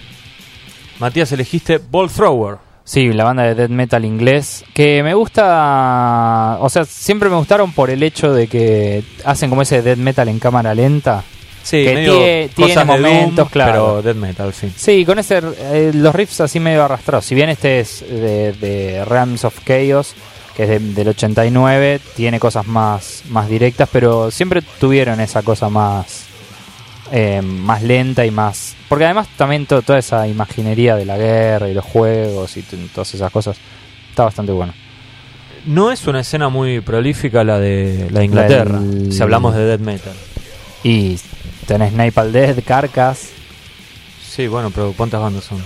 Matías 0.98 1.30
elegiste 1.32 1.78
Ball 1.78 2.10
Thrower. 2.10 2.56
Sí, 2.82 3.12
la 3.12 3.24
banda 3.24 3.42
de 3.42 3.54
death 3.54 3.70
metal 3.70 4.04
inglés. 4.04 4.64
Que 4.72 5.02
me 5.02 5.12
gusta. 5.14 6.56
O 6.60 6.70
sea, 6.70 6.86
siempre 6.86 7.28
me 7.28 7.36
gustaron 7.36 7.72
por 7.72 7.90
el 7.90 8.02
hecho 8.02 8.32
de 8.32 8.48
que 8.48 9.04
hacen 9.24 9.50
como 9.50 9.62
ese 9.62 9.82
death 9.82 9.98
metal 9.98 10.26
en 10.28 10.38
cámara 10.38 10.74
lenta. 10.74 11.22
Sí, 11.62 11.84
Que 11.84 11.94
medio 11.94 12.12
tiene 12.18 12.50
cosas 12.54 12.74
de 12.86 12.92
Doom, 12.92 13.02
momentos, 13.02 13.50
claro. 13.50 13.72
pero 13.72 14.02
death 14.02 14.16
metal, 14.16 14.46
al 14.46 14.52
fin. 14.54 14.72
Sí, 14.76 15.04
con 15.04 15.18
ese. 15.18 15.40
eh, 15.58 15.90
los 15.94 16.14
riffs 16.14 16.40
así 16.40 16.60
medio 16.60 16.82
arrastrados. 16.84 17.24
Si 17.26 17.34
bien 17.34 17.50
este 17.50 17.80
es 17.80 18.00
de, 18.08 18.52
de 18.54 19.04
Realms 19.04 19.44
of 19.44 19.54
Chaos, 19.66 20.14
que 20.56 20.62
es 20.64 20.68
de- 20.70 20.78
del 20.80 21.08
89, 21.08 22.00
tiene 22.16 22.40
cosas 22.40 22.66
más, 22.66 23.22
más 23.28 23.48
directas, 23.48 23.88
pero 23.92 24.30
siempre 24.30 24.62
tuvieron 24.80 25.20
esa 25.20 25.42
cosa 25.42 25.68
más. 25.68 26.24
eh, 27.10 27.40
más 27.42 27.82
lenta 27.82 28.26
y 28.26 28.30
más. 28.30 28.74
Porque 28.88 29.04
además 29.06 29.28
también 29.36 29.64
to- 29.66 29.80
toda 29.82 29.98
esa 29.98 30.26
imaginería 30.28 30.94
de 30.94 31.06
la 31.06 31.16
guerra 31.16 31.68
y 31.68 31.74
los 31.74 31.84
juegos 31.84 32.56
y 32.58 32.62
todas 32.94 33.14
esas 33.14 33.30
cosas 33.32 33.56
está 34.10 34.24
bastante 34.24 34.52
bueno. 34.52 34.74
No 35.66 35.90
es 35.90 36.06
una 36.06 36.20
escena 36.20 36.48
muy 36.50 36.80
prolífica 36.80 37.44
la 37.44 37.58
de 37.58 38.08
la 38.10 38.22
Inglaterra, 38.24 38.78
del- 38.78 39.12
si 39.12 39.22
hablamos 39.22 39.54
de 39.54 39.64
death 39.64 39.80
metal. 39.80 40.12
Y 40.84 41.18
tenés 41.68 41.92
Napalm 41.92 42.32
Death, 42.32 42.64
Carcass. 42.64 43.28
Sí, 44.28 44.48
bueno, 44.48 44.70
pero 44.70 44.92
¿cuántas 44.96 45.20
bandas 45.20 45.44
son? 45.44 45.62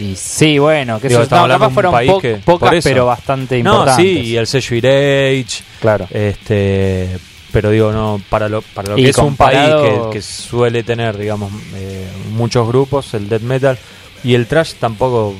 Y 0.00 0.16
sí, 0.16 0.58
bueno, 0.58 0.98
que 1.00 1.08
Digo, 1.08 1.20
eso, 1.20 1.34
no, 1.34 1.42
hablando 1.42 1.64
capaz 1.64 1.74
fueron 1.74 1.92
país 1.92 2.10
po- 2.12 2.20
que- 2.20 2.36
pocas, 2.36 2.82
pero 2.82 3.04
bastante 3.04 3.62
No, 3.62 3.72
importantes. 3.72 4.04
sí, 4.06 4.20
y 4.20 4.36
el 4.36 4.46
sello 4.46 4.76
Irage, 4.76 5.62
Claro. 5.80 6.06
este, 6.10 7.18
pero 7.52 7.68
digo, 7.70 7.92
no, 7.92 8.18
para 8.30 8.48
lo, 8.48 8.62
para 8.62 8.90
lo 8.90 8.96
que 8.96 9.10
es 9.10 9.18
un 9.18 9.36
país 9.36 9.58
que, 9.82 10.00
que 10.12 10.22
suele 10.22 10.82
tener, 10.82 11.18
digamos, 11.18 11.52
eh, 11.74 12.08
muchos 12.30 12.66
grupos, 12.66 13.12
el 13.12 13.28
death 13.28 13.42
metal, 13.42 13.78
y 14.24 14.34
el 14.34 14.46
trash 14.46 14.74
tampoco, 14.80 15.34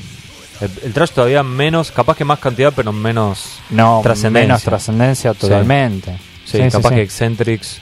el, 0.60 0.70
el 0.84 0.92
trash 0.92 1.10
todavía 1.12 1.42
menos, 1.42 1.90
capaz 1.90 2.16
que 2.18 2.24
más 2.26 2.38
cantidad, 2.38 2.74
pero 2.76 2.92
menos, 2.92 3.58
No, 3.70 4.00
Trascendencia. 4.02 4.48
menos 4.48 4.62
trascendencia 4.64 5.32
totalmente. 5.32 6.12
sí, 6.44 6.58
Sí, 6.58 6.64
sí, 6.64 6.70
capaz 6.70 6.90
sí. 6.90 6.94
que 6.96 7.02
Eccentrics 7.02 7.80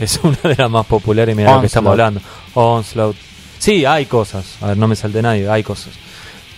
es 0.00 0.20
una 0.22 0.38
de 0.42 0.56
las 0.56 0.70
más 0.70 0.86
populares, 0.86 1.36
mira 1.36 1.54
lo 1.54 1.60
que 1.60 1.66
estamos 1.66 1.92
hablando. 1.92 2.20
Onslaught. 2.54 3.16
Sí, 3.58 3.84
hay 3.84 4.06
cosas, 4.06 4.56
a 4.60 4.68
ver, 4.68 4.76
no 4.76 4.88
me 4.88 4.96
salte 4.96 5.22
nadie, 5.22 5.48
hay 5.48 5.62
cosas. 5.62 5.92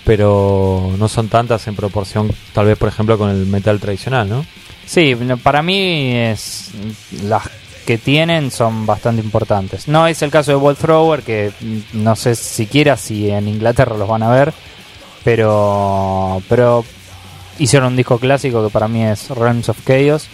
Pero 0.05 0.95
no 0.99 1.09
son 1.09 1.29
tantas 1.29 1.67
en 1.69 1.77
proporción, 1.77 2.31
tal 2.53 2.67
vez, 2.67 2.79
por 2.79 2.89
ejemplo, 2.89 3.19
con 3.19 3.31
el 3.31 3.47
metal 3.47 3.79
tradicional, 3.79 4.29
¿no? 4.29 4.45
Sí, 4.87 5.17
para 5.43 5.63
mí 5.63 6.13
es 6.15 6.71
las 7.25 7.49
que 7.87 7.99
tienen 7.99 8.51
son 8.51 8.87
bastante 8.87 9.23
importantes. 9.23 9.89
No 9.89 10.07
es 10.07 10.23
el 10.23 10.31
caso 10.31 10.53
de 10.53 10.57
Wall 10.57 10.77
Thrower, 10.77 11.23
que 11.23 11.53
no 11.93 12.17
sé 12.17 12.35
siquiera 12.35 12.97
si 12.97 13.31
en 13.31 13.49
Inglaterra 13.49 13.97
los 13.97 14.09
van 14.09 14.23
a 14.23 14.31
ver, 14.31 14.53
pero 15.25 16.43
pero 16.49 16.85
hicieron 17.59 17.89
un 17.89 17.97
disco 17.97 18.19
clásico 18.19 18.65
que 18.65 18.71
para 18.71 18.89
mí 18.89 19.05
es 19.05 19.31
Realms 19.31 19.69
of 19.69 19.79
Chaos. 19.85 20.29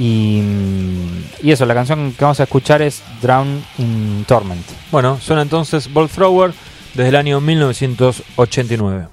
Y, 0.00 0.42
eso, 1.44 1.66
la 1.66 1.74
canción 1.74 2.12
que 2.12 2.24
vamos 2.24 2.40
a 2.40 2.44
escuchar 2.44 2.80
es 2.80 3.02
Drown 3.20 3.62
in 3.76 4.24
Torment. 4.26 4.64
Bueno, 4.90 5.18
suena 5.20 5.42
entonces 5.42 5.92
Ball 5.92 6.08
Thrower 6.08 6.52
desde 6.94 7.10
el 7.10 7.16
año 7.16 7.38
1989. 7.42 9.08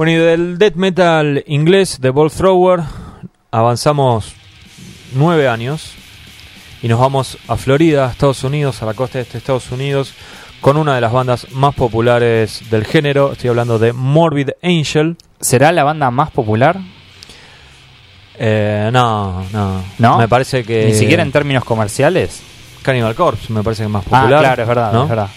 Bueno, 0.00 0.12
y 0.12 0.16
del 0.16 0.56
death 0.56 0.76
metal 0.76 1.44
inglés 1.46 2.00
de 2.00 2.08
Ball 2.08 2.30
Thrower 2.30 2.80
avanzamos 3.50 4.32
nueve 5.12 5.46
años 5.46 5.92
y 6.80 6.88
nos 6.88 6.98
vamos 6.98 7.36
a 7.48 7.56
Florida, 7.58 8.08
Estados 8.10 8.42
Unidos, 8.42 8.82
a 8.82 8.86
la 8.86 8.94
costa 8.94 9.20
este 9.20 9.32
de 9.32 9.38
Estados 9.40 9.70
Unidos, 9.70 10.14
con 10.62 10.78
una 10.78 10.94
de 10.94 11.02
las 11.02 11.12
bandas 11.12 11.50
más 11.52 11.74
populares 11.74 12.62
del 12.70 12.86
género. 12.86 13.32
Estoy 13.32 13.50
hablando 13.50 13.78
de 13.78 13.92
Morbid 13.92 14.48
Angel. 14.62 15.18
¿Será 15.38 15.70
la 15.70 15.84
banda 15.84 16.10
más 16.10 16.30
popular? 16.30 16.78
Eh, 18.38 18.88
no, 18.90 19.44
no, 19.52 19.84
¿No? 19.98 20.16
Me 20.16 20.28
parece 20.28 20.64
que. 20.64 20.86
Ni 20.86 20.94
siquiera 20.94 21.22
en 21.22 21.30
términos 21.30 21.62
comerciales. 21.62 22.42
Cannibal 22.80 23.14
Corpse 23.14 23.52
me 23.52 23.62
parece 23.62 23.82
que 23.82 23.88
es 23.88 23.92
más 23.92 24.04
Ah, 24.10 24.20
popular. 24.22 24.40
claro, 24.40 24.62
es 24.62 24.68
verdad, 24.68 24.92
¿no? 24.94 25.02
es 25.02 25.08
verdad. 25.10 25.28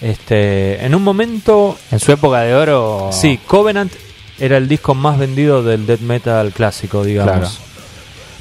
Este, 0.00 0.84
en 0.84 0.94
un 0.94 1.02
momento, 1.02 1.76
En 1.90 1.98
su 1.98 2.12
época 2.12 2.40
de 2.42 2.54
oro. 2.54 3.10
sí, 3.12 3.38
Covenant 3.46 3.92
era 4.38 4.56
el 4.56 4.68
disco 4.68 4.94
más 4.94 5.18
vendido 5.18 5.62
del 5.62 5.86
death 5.86 6.00
metal 6.00 6.52
clásico, 6.52 7.02
digamos. 7.04 7.32
Claro. 7.34 7.50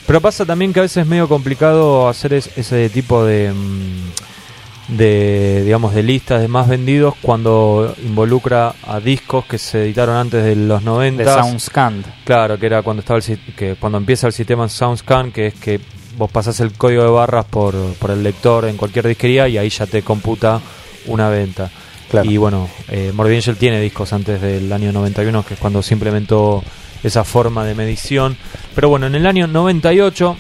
Pero 0.06 0.22
pasa 0.22 0.46
también 0.46 0.72
que 0.72 0.80
a 0.80 0.84
veces 0.84 0.98
es 1.04 1.08
medio 1.08 1.28
complicado 1.28 2.08
hacer 2.08 2.34
es- 2.34 2.50
ese 2.58 2.90
tipo 2.90 3.26
de, 3.26 3.52
mm, 3.52 4.96
de, 4.98 5.64
digamos, 5.66 5.94
de 5.94 6.04
listas 6.04 6.40
de 6.42 6.48
más 6.48 6.68
vendidos 6.70 7.16
cuando 7.22 7.94
involucra 8.06 8.74
a 8.86 9.00
discos 9.02 9.44
que 9.46 9.58
se 9.58 9.84
editaron 9.84 10.16
antes 10.16 10.44
de 10.46 10.56
los 10.56 10.82
90. 10.84 11.24
De 11.24 11.42
Soundscan. 11.42 12.06
Claro, 12.24 12.58
que 12.58 12.68
era 12.68 12.84
cuando 12.84 13.02
estaba 13.02 13.20
el, 13.20 13.40
que 13.56 13.76
cuando 13.76 13.98
empieza 13.98 14.28
el 14.28 14.34
sistema 14.34 14.70
SoundScan, 14.70 15.32
que 15.32 15.48
es 15.48 15.56
que 15.56 15.82
vos 16.18 16.32
pasás 16.32 16.60
el 16.62 16.72
código 16.74 17.04
de 17.04 17.10
barras 17.10 17.46
por, 17.46 17.76
por 17.96 18.12
el 18.12 18.24
lector 18.24 18.66
en 18.66 18.78
cualquier 18.78 19.08
disquería 19.08 19.48
y 19.50 19.58
ahí 19.58 19.70
ya 19.70 19.86
te 19.88 20.04
computa 20.04 20.62
una 21.08 21.30
venta. 21.30 21.70
Claro. 22.10 22.30
Y 22.30 22.38
bueno, 22.38 22.70
eh, 22.90 23.12
Morbid 23.14 23.36
Angel 23.36 23.58
tiene 23.58 23.82
discos 23.82 24.14
antes 24.14 24.42
del 24.42 24.72
año 24.72 24.94
91, 24.94 25.46
que 25.46 25.56
es 25.56 25.60
cuando 25.60 25.84
se 25.84 25.94
implementó 25.94 26.64
esa 27.04 27.24
forma 27.24 27.66
de 27.66 27.76
medición. 27.76 28.38
Pero 28.76 28.90
bueno, 28.90 29.08
en 29.08 29.16
el 29.16 29.26
año 29.26 29.48
98 29.48 30.38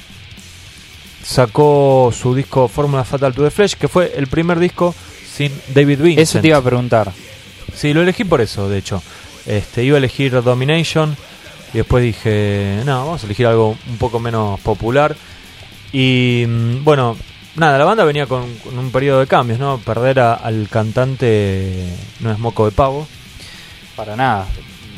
sacó 1.23 2.13
su 2.17 2.33
disco 2.33 2.67
Fórmula 2.67 3.03
Fatal 3.03 3.33
to 3.33 3.43
the 3.43 3.51
Flesh, 3.51 3.75
que 3.75 3.87
fue 3.87 4.13
el 4.15 4.27
primer 4.27 4.59
disco 4.59 4.95
sin 5.29 5.51
David 5.73 5.99
Vincent. 5.99 6.19
Eso 6.29 6.39
te 6.39 6.47
iba 6.47 6.57
a 6.57 6.63
preguntar. 6.63 7.11
Sí, 7.75 7.93
lo 7.93 8.01
elegí 8.01 8.23
por 8.23 8.41
eso, 8.41 8.69
de 8.69 8.77
hecho. 8.77 9.03
Este, 9.45 9.83
iba 9.83 9.95
a 9.95 9.99
elegir 9.99 10.41
Domination 10.41 11.15
y 11.73 11.77
después 11.77 12.03
dije, 12.03 12.81
no, 12.85 13.05
vamos 13.05 13.23
a 13.23 13.25
elegir 13.25 13.45
algo 13.45 13.77
un 13.87 13.97
poco 13.97 14.19
menos 14.19 14.59
popular. 14.61 15.15
Y 15.91 16.45
mm, 16.47 16.83
bueno, 16.83 17.17
nada, 17.57 17.77
la 17.77 17.85
banda 17.85 18.03
venía 18.05 18.25
con, 18.25 18.55
con 18.57 18.77
un 18.77 18.91
periodo 18.91 19.19
de 19.19 19.27
cambios, 19.27 19.59
¿no? 19.59 19.77
Perder 19.79 20.19
a- 20.19 20.33
al 20.35 20.67
cantante 20.69 21.85
no 22.21 22.31
es 22.31 22.39
moco 22.39 22.65
de 22.65 22.71
pavo, 22.71 23.07
Para 23.95 24.15
nada. 24.15 24.45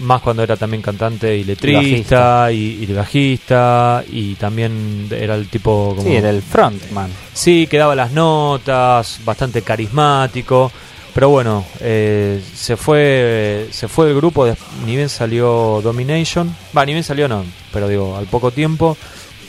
más 0.02 0.22
cuando 0.22 0.44
era 0.44 0.56
también 0.56 0.82
cantante 0.82 1.36
y 1.38 1.44
letrista 1.44 2.52
y, 2.52 2.84
y 2.84 2.94
bajista 2.94 4.04
y 4.10 4.36
también 4.36 5.08
era 5.12 5.36
el 5.36 5.48
tipo 5.50 5.94
como... 5.96 6.08
Sí, 6.08 6.16
era 6.16 6.30
el 6.30 6.42
frontman. 6.42 7.10
Sí, 7.34 7.68
que 7.68 7.78
daba 7.78 7.96
las 7.96 8.12
notas, 8.12 9.20
bastante 9.26 9.62
carismático. 9.62 10.72
Pero 11.14 11.30
bueno, 11.30 11.66
eh, 11.82 12.42
se 12.56 12.78
fue 12.78 13.68
se 13.72 13.88
fue 13.88 14.06
del 14.06 14.16
grupo, 14.16 14.46
des- 14.46 14.58
ni 14.86 14.96
bien 14.96 15.10
salió 15.10 15.82
Domination. 15.84 16.56
Va, 16.78 16.86
ni 16.86 16.94
bien 16.94 17.04
salió 17.04 17.28
no, 17.28 17.44
pero 17.74 17.88
digo, 17.90 18.16
al 18.16 18.26
poco 18.28 18.52
tiempo. 18.52 18.96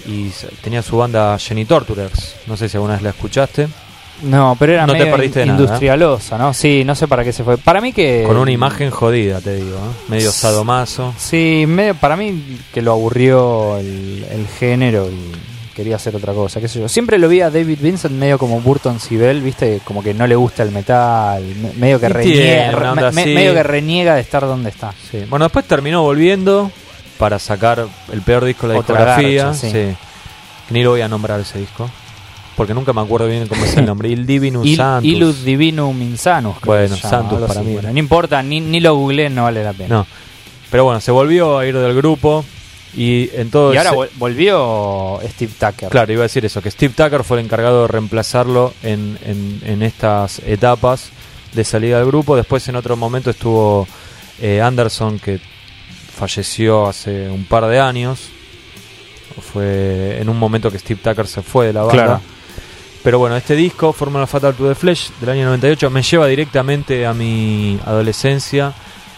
Y 0.07 0.31
tenía 0.63 0.83
su 0.83 0.97
banda 0.97 1.39
Jenny 1.39 1.65
Torturers. 1.65 2.37
No 2.47 2.57
sé 2.57 2.69
si 2.69 2.77
alguna 2.77 2.95
vez 2.95 3.03
la 3.03 3.11
escuchaste. 3.11 3.69
No, 4.23 4.55
pero 4.59 4.73
era 4.75 4.87
No 4.87 4.93
te 4.93 5.07
perdiste 5.07 5.47
nada, 5.47 5.59
¿eh? 5.59 5.63
industrialosa, 5.63 6.37
¿no? 6.37 6.53
Sí, 6.53 6.85
no 6.85 6.95
sé 6.95 7.09
para 7.09 7.25
qué 7.25 7.33
se 7.33 7.43
fue. 7.43 7.57
Para 7.57 7.81
mí 7.81 7.93
que... 7.95 8.25
Con 8.27 8.37
una 8.37 8.51
imagen 8.53 8.91
jodida, 8.91 9.41
te 9.41 9.55
digo. 9.57 9.77
¿eh? 9.77 10.05
Medio 10.09 10.31
sadomaso. 10.31 11.15
Sí, 11.17 11.65
medio, 11.67 11.95
para 11.95 12.17
mí 12.17 12.59
que 12.73 12.83
lo 12.83 12.93
aburrió 12.93 13.79
el, 13.79 14.27
el 14.31 14.47
género 14.59 15.09
y 15.11 15.33
quería 15.75 15.97
hacer 15.97 16.15
otra 16.15 16.35
cosa, 16.35 16.61
qué 16.61 16.69
sé 16.69 16.81
yo. 16.81 16.89
Siempre 16.91 17.19
lo 17.19 17.29
vi 17.29 17.41
a 17.41 17.49
David 17.49 17.79
Vincent 17.81 18.13
medio 18.15 18.37
como 18.37 18.61
Burton 18.61 19.01
Sibel, 19.01 19.41
viste, 19.41 19.81
como 19.85 20.03
que 20.03 20.13
no 20.13 20.27
le 20.27 20.37
gusta 20.37 20.63
el 20.65 20.71
metal, 20.73 21.43
me- 21.43 21.73
medio 21.79 21.99
que 21.99 22.11
reniega, 22.11 23.11
me- 23.13 23.25
medio 23.27 23.55
que 23.55 23.63
reniega 23.63 24.17
de 24.17 24.21
estar 24.21 24.43
donde 24.43 24.69
está. 24.69 24.93
Sí. 25.11 25.25
Bueno, 25.31 25.47
después 25.47 25.65
terminó 25.65 26.03
volviendo 26.03 26.71
para 27.21 27.39
sacar 27.39 27.87
el 28.13 28.23
peor 28.23 28.45
disco 28.45 28.67
de 28.67 28.75
la 28.75 28.81
Otra 28.81 28.97
discografía. 28.97 29.45
garcha, 29.45 29.59
sí. 29.61 29.71
sí. 29.71 29.95
Ni 30.71 30.83
lo 30.83 30.91
voy 30.91 31.03
a 31.03 31.09
nombrar 31.09 31.39
ese 31.39 31.61
disco. 31.61 31.89
Porque 32.57 32.75
nunca 32.75 32.93
me 32.93 33.01
acuerdo 33.01 33.29
bien 33.29 33.47
cómo 33.47 33.65
es 33.65 33.77
el 33.77 33.87
nombre. 33.87 34.09
Il 34.09 34.27
Divinus 34.27 34.67
Il, 34.67 34.77
Santus. 34.77 35.09
Illus 35.11 35.45
Divinum 35.45 36.03
Insanus. 36.03 36.57
creo 36.61 36.75
Bueno, 36.75 36.95
que 36.97 37.01
se 37.01 37.09
llama, 37.09 37.29
Santus 37.31 37.47
para 37.49 37.63
mí. 37.63 37.73
Bueno, 37.75 37.93
no 37.93 37.99
importa, 37.99 38.43
ni, 38.43 38.61
ni 38.61 38.81
lo 38.81 38.97
googleé, 38.97 39.31
no 39.31 39.45
vale 39.45 39.63
la 39.63 39.73
pena. 39.73 39.89
No. 39.95 40.07
Pero 40.71 40.85
bueno, 40.85 41.01
se 41.01 41.11
volvió 41.13 41.59
a 41.59 41.67
ir 41.67 41.77
del 41.77 41.95
grupo. 41.95 42.45
Y 42.97 43.31
en 43.35 43.51
todo 43.51 43.73
Y 43.73 43.77
ahora 43.77 43.93
volvió 44.17 45.21
Steve 45.29 45.53
Tucker. 45.59 45.89
Claro, 45.91 46.13
iba 46.13 46.23
a 46.23 46.25
decir 46.25 46.45
eso, 46.45 46.61
que 46.61 46.71
Steve 46.73 46.93
Tucker 46.97 47.23
fue 47.23 47.39
el 47.39 47.45
encargado 47.45 47.83
de 47.83 47.89
reemplazarlo 47.89 48.75
en, 48.83 49.17
en- 49.25 49.61
en 49.65 49.83
estas 49.83 50.41
etapas 50.41 51.11
de 51.53 51.63
salida 51.65 51.99
del 51.99 52.07
grupo. 52.07 52.35
Después 52.37 52.67
en 52.69 52.75
otro 52.77 52.97
momento 52.97 53.31
estuvo 53.31 53.87
eh, 54.41 54.61
Anderson, 54.61 55.19
que 55.21 55.39
falleció 56.21 56.87
hace 56.87 57.31
un 57.31 57.45
par 57.45 57.67
de 57.67 57.81
años. 57.81 58.29
Fue 59.41 60.19
en 60.21 60.29
un 60.29 60.39
momento 60.39 60.71
que 60.71 60.79
Steve 60.79 61.01
Tucker 61.03 61.27
se 61.27 61.41
fue 61.41 61.69
de 61.69 61.73
la 61.73 61.83
banda. 61.83 62.05
Claro. 62.05 62.21
Pero 63.03 63.19
bueno, 63.19 63.37
este 63.37 63.57
disco, 63.57 63.95
Fórmula 63.95 64.27
Fatal 64.27 64.55
to 64.55 64.69
the 64.69 64.75
Flesh, 64.75 65.11
del 65.21 65.31
año 65.31 65.47
98, 65.47 65.89
me 65.89 66.03
lleva 66.03 66.27
directamente 66.27 67.07
a 67.07 67.15
mi 67.15 67.81
adolescencia 67.87 68.75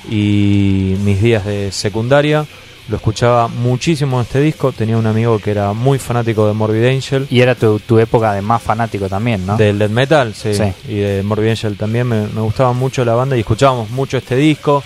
y 0.08 0.94
mis 1.02 1.20
días 1.20 1.44
de 1.44 1.72
secundaria. 1.72 2.46
Lo 2.88 2.96
escuchaba 2.96 3.48
muchísimo 3.48 4.20
este 4.20 4.40
disco. 4.40 4.70
Tenía 4.70 4.96
un 4.96 5.06
amigo 5.06 5.40
que 5.40 5.50
era 5.50 5.72
muy 5.72 5.98
fanático 5.98 6.46
de 6.46 6.52
Morbid 6.52 6.84
Angel. 6.84 7.26
Y 7.30 7.40
era 7.40 7.56
tu, 7.56 7.80
tu 7.80 7.98
época 7.98 8.32
de 8.32 8.42
más 8.42 8.62
fanático 8.62 9.08
también, 9.08 9.44
¿no? 9.44 9.56
Del 9.56 9.78
death 9.78 9.90
metal, 9.90 10.34
sí. 10.34 10.54
Sí. 10.54 10.72
Y 10.88 10.96
de 10.96 11.22
Morbid 11.24 11.50
Angel 11.50 11.76
también. 11.76 12.06
Me, 12.06 12.28
me 12.28 12.40
gustaba 12.42 12.72
mucho 12.72 13.04
la 13.04 13.14
banda 13.14 13.36
y 13.36 13.40
escuchábamos 13.40 13.90
mucho 13.90 14.18
este 14.18 14.36
disco. 14.36 14.84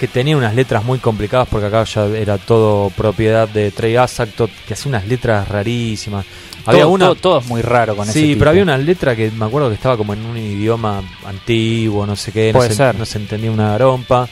Que 0.00 0.08
tenía 0.08 0.34
unas 0.34 0.54
letras 0.54 0.82
muy 0.82 0.98
complicadas 0.98 1.46
porque 1.46 1.66
acá 1.66 1.84
ya 1.84 2.06
era 2.06 2.38
todo 2.38 2.88
propiedad 2.88 3.46
de 3.46 3.70
Trey 3.70 3.96
Asactot, 3.96 4.50
que 4.66 4.72
hacía 4.72 4.88
unas 4.88 5.06
letras 5.06 5.46
rarísimas. 5.46 6.24
Había 6.64 6.84
todo, 6.84 6.90
una. 6.92 7.04
todo, 7.08 7.14
todo 7.16 7.38
es 7.40 7.46
muy 7.46 7.60
raro 7.60 7.94
con 7.94 8.08
ese 8.08 8.18
Sí, 8.18 8.34
pero 8.38 8.48
había 8.48 8.62
una 8.62 8.78
letra 8.78 9.14
que 9.14 9.30
me 9.30 9.44
acuerdo 9.44 9.68
que 9.68 9.74
estaba 9.74 9.98
como 9.98 10.14
en 10.14 10.24
un 10.24 10.38
idioma 10.38 11.02
antiguo, 11.26 12.06
no 12.06 12.16
sé 12.16 12.32
qué, 12.32 12.50
no, 12.50 12.60
Puede 12.60 12.70
se, 12.70 12.76
ser. 12.76 12.94
no 12.94 13.04
se 13.04 13.18
entendía 13.18 13.50
una 13.50 13.72
garompa. 13.72 14.26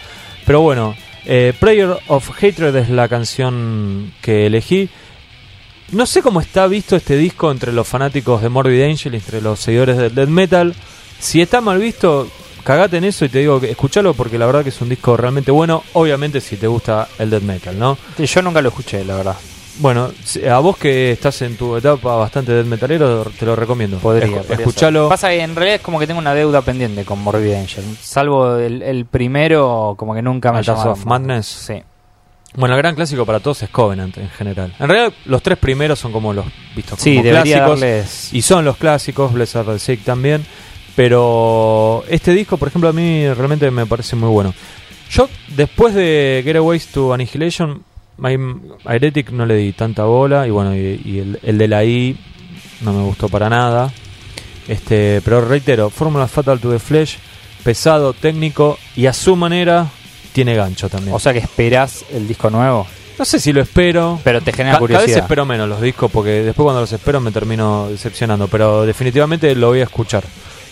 Pero 0.47 0.63
bueno, 0.63 0.97
eh, 1.27 1.53
Prayer 1.61 1.99
of 2.07 2.31
Hatred 2.43 2.75
es 2.75 2.89
la 2.89 3.07
canción 3.07 4.15
que 4.23 4.47
elegí. 4.47 4.89
No 5.93 6.07
sé 6.07 6.23
cómo 6.23 6.41
está 6.41 6.67
visto 6.67 6.97
este 6.97 7.19
disco 7.19 7.51
entre 7.51 7.75
los 7.75 7.87
fanáticos 7.87 8.41
de 8.41 8.49
Morbid 8.49 8.85
Angel 8.85 9.13
y 9.13 9.19
entre 9.19 9.43
los 9.43 9.61
seguidores 9.61 9.99
del 9.99 10.15
death 10.15 10.29
metal. 10.31 10.75
Si 11.19 11.43
está 11.43 11.61
mal 11.61 11.79
visto, 11.79 12.27
cagate 12.69 12.99
en 12.99 13.05
eso 13.05 13.25
y 13.25 13.31
te 13.31 13.39
digo 13.39 13.59
que 13.59 13.71
escuchalo 13.71 14.13
porque 14.13 14.37
la 14.39 14.45
verdad 14.45 14.63
que 14.63 14.69
es 14.69 14.79
un 14.83 14.91
disco 14.91 15.17
realmente 15.17 15.51
bueno. 15.51 15.83
Obviamente 15.95 16.39
si 16.43 16.59
te 16.59 16.67
gusta 16.67 17.09
el 17.19 17.31
death 17.31 17.43
metal, 17.43 17.79
¿no? 17.79 17.97
Sí, 18.19 18.27
Yo 18.27 18.43
nunca 18.43 18.61
lo 18.61 18.69
escuché, 18.69 19.03
la 19.07 19.17
verdad. 19.17 19.37
Bueno, 19.79 20.11
a 20.51 20.59
vos 20.59 20.77
que 20.77 21.13
estás 21.13 21.41
en 21.41 21.57
tu 21.57 21.77
etapa 21.79 22.17
bastante 22.17 22.53
death 22.53 22.67
metalero, 22.67 23.25
te 23.39 23.47
lo 23.47 23.57
recomiendo. 23.57 23.97
Podría, 23.97 24.37
podría 24.43 24.57
escuchalo. 24.57 25.05
ser. 25.05 25.09
Pasa 25.09 25.29
que 25.31 25.41
en 25.41 25.57
realidad 25.57 25.77
es 25.77 25.81
como 25.81 25.99
que 25.99 26.07
tengo 26.07 26.21
una 26.21 26.35
deuda 26.35 26.61
pendiente 26.61 27.07
con 27.07 27.21
Morbid 27.23 27.55
Angel. 27.55 27.85
Salvo 28.03 28.57
el, 28.59 28.83
el 28.83 29.07
primero, 29.07 29.95
como 29.97 30.15
que 30.15 30.21
nunca 30.21 30.53
me 30.53 30.63
llamaron 30.63 30.93
of. 30.93 31.07
Madness. 31.07 31.47
Sí. 31.47 31.83
Bueno, 32.55 32.75
el 32.75 32.83
gran 32.83 32.95
clásico 32.95 33.25
para 33.25 33.41
todos 33.41 33.63
es 33.63 33.71
Covenant 33.71 34.19
en 34.19 34.29
general. 34.29 34.75
En 34.79 34.89
realidad, 34.89 35.13
los 35.25 35.43
tres 35.43 35.57
primeros 35.57 35.99
son 35.99 36.13
como 36.13 36.35
los 36.35 36.45
vistos 36.77 37.01
Sí, 37.01 37.17
como 37.17 37.31
clásicos. 37.31 37.81
darles... 37.81 38.33
Y 38.35 38.43
son 38.43 38.65
los 38.67 38.77
clásicos, 38.77 39.33
Blessed 39.33 39.79
Sick 39.79 40.03
también. 40.05 40.45
Pero 40.99 42.03
este 42.09 42.33
disco, 42.33 42.57
por 42.57 42.67
ejemplo, 42.67 42.89
a 42.91 42.93
mí 42.93 43.25
realmente 43.33 43.71
me 43.71 43.87
parece 43.87 44.17
muy 44.17 44.29
bueno. 44.31 44.53
Yo, 45.13 45.29
después 45.57 45.95
de 45.95 46.43
Getaways 46.45 46.89
to 46.89 47.15
Annihilation, 47.15 47.85
My 48.17 48.37
Heretic 48.85 49.31
no 49.31 49.47
le 49.47 49.55
di 49.55 49.73
tanta 49.73 50.03
bola. 50.05 50.45
Y 50.47 50.51
bueno, 50.51 50.75
y, 50.75 51.01
y 51.05 51.19
el, 51.21 51.39
el 51.45 51.57
de 51.57 51.69
la 51.69 51.85
I 51.85 52.17
no 52.81 52.93
me 52.93 53.05
gustó 53.05 53.29
para 53.29 53.49
nada. 53.49 53.93
Este, 54.67 55.23
pero 55.25 55.41
reitero, 55.41 55.89
Fórmula 55.89 56.27
Fatal 56.27 56.59
to 56.59 56.69
the 56.73 56.81
Flesh, 56.81 57.17
pesado, 57.63 58.13
técnico 58.13 58.77
y 58.97 59.07
a 59.07 59.13
su 59.13 59.37
manera 59.37 59.87
tiene 60.33 60.57
gancho 60.57 60.89
también. 60.89 61.15
O 61.15 61.21
sea 61.21 61.33
que 61.33 61.39
esperás 61.39 62.05
el 62.13 62.27
disco 62.27 62.51
nuevo, 62.51 62.87
no 63.19 63.25
sé 63.25 63.39
si 63.39 63.53
lo 63.53 63.63
espero. 63.63 64.21
pero 64.25 64.41
te 64.41 64.53
genera 64.53 64.73
Ca- 64.75 64.81
Cada 64.81 64.89
vez 64.89 64.97
curiosidad. 64.99 65.23
espero 65.25 65.47
menos 65.47 65.69
los 65.69 65.81
discos 65.81 66.11
porque 66.11 66.43
después 66.43 66.65
cuando 66.65 66.81
los 66.81 66.93
espero 66.93 67.21
me 67.21 67.31
termino 67.31 67.87
decepcionando. 67.89 68.49
Pero 68.49 68.85
definitivamente 68.85 69.55
lo 69.55 69.69
voy 69.69 69.79
a 69.81 69.85
escuchar. 69.85 70.25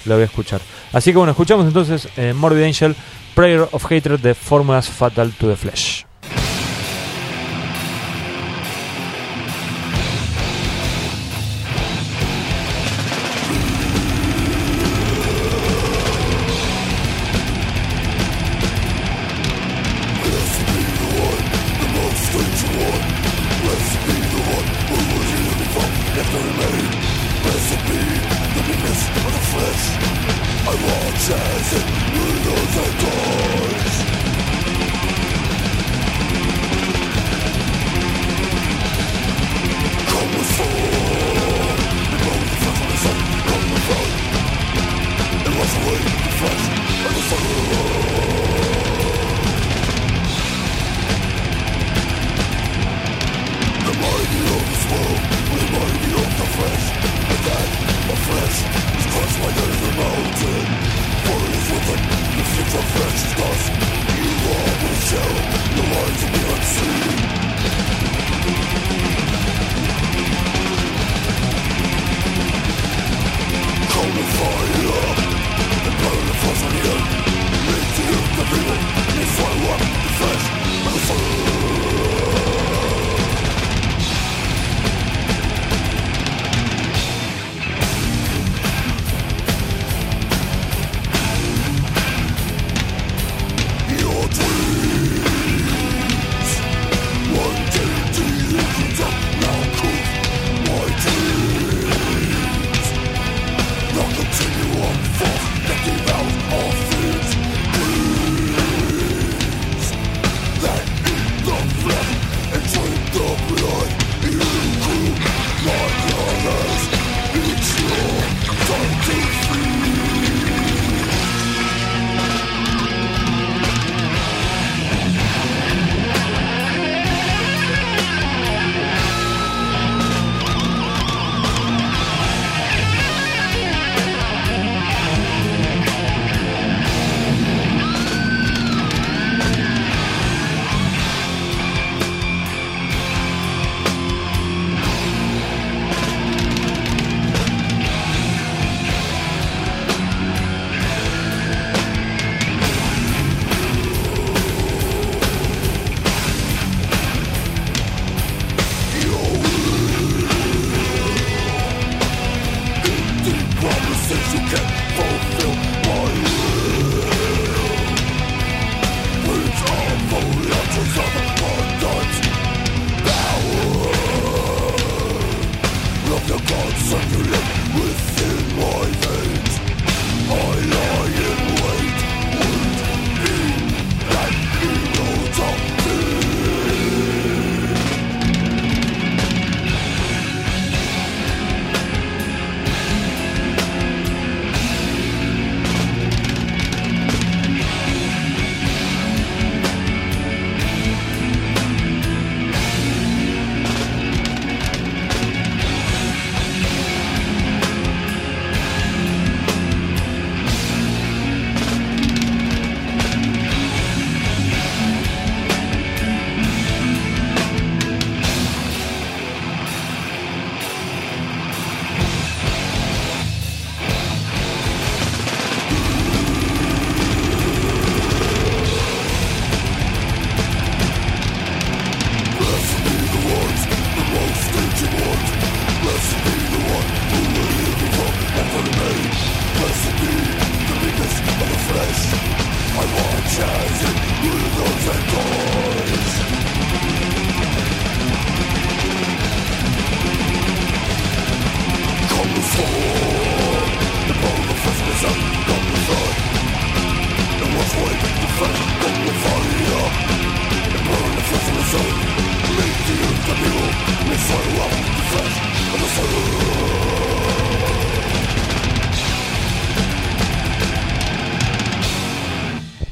Lo 0.06 0.14
voy 0.14 0.22
a 0.22 0.26
escuchar. 0.26 0.60
Así 0.92 1.10
que 1.10 1.18
bueno, 1.18 1.32
escuchamos 1.32 1.66
entonces 1.66 2.08
eh, 2.16 2.32
Morbid 2.32 2.62
Angel, 2.62 2.96
Prayer 3.34 3.68
of 3.70 3.84
Hatred 3.84 4.20
de 4.20 4.34
Formulas 4.34 4.88
Fatal 4.88 5.32
to 5.32 5.48
the 5.48 5.56
Flesh. 5.56 6.05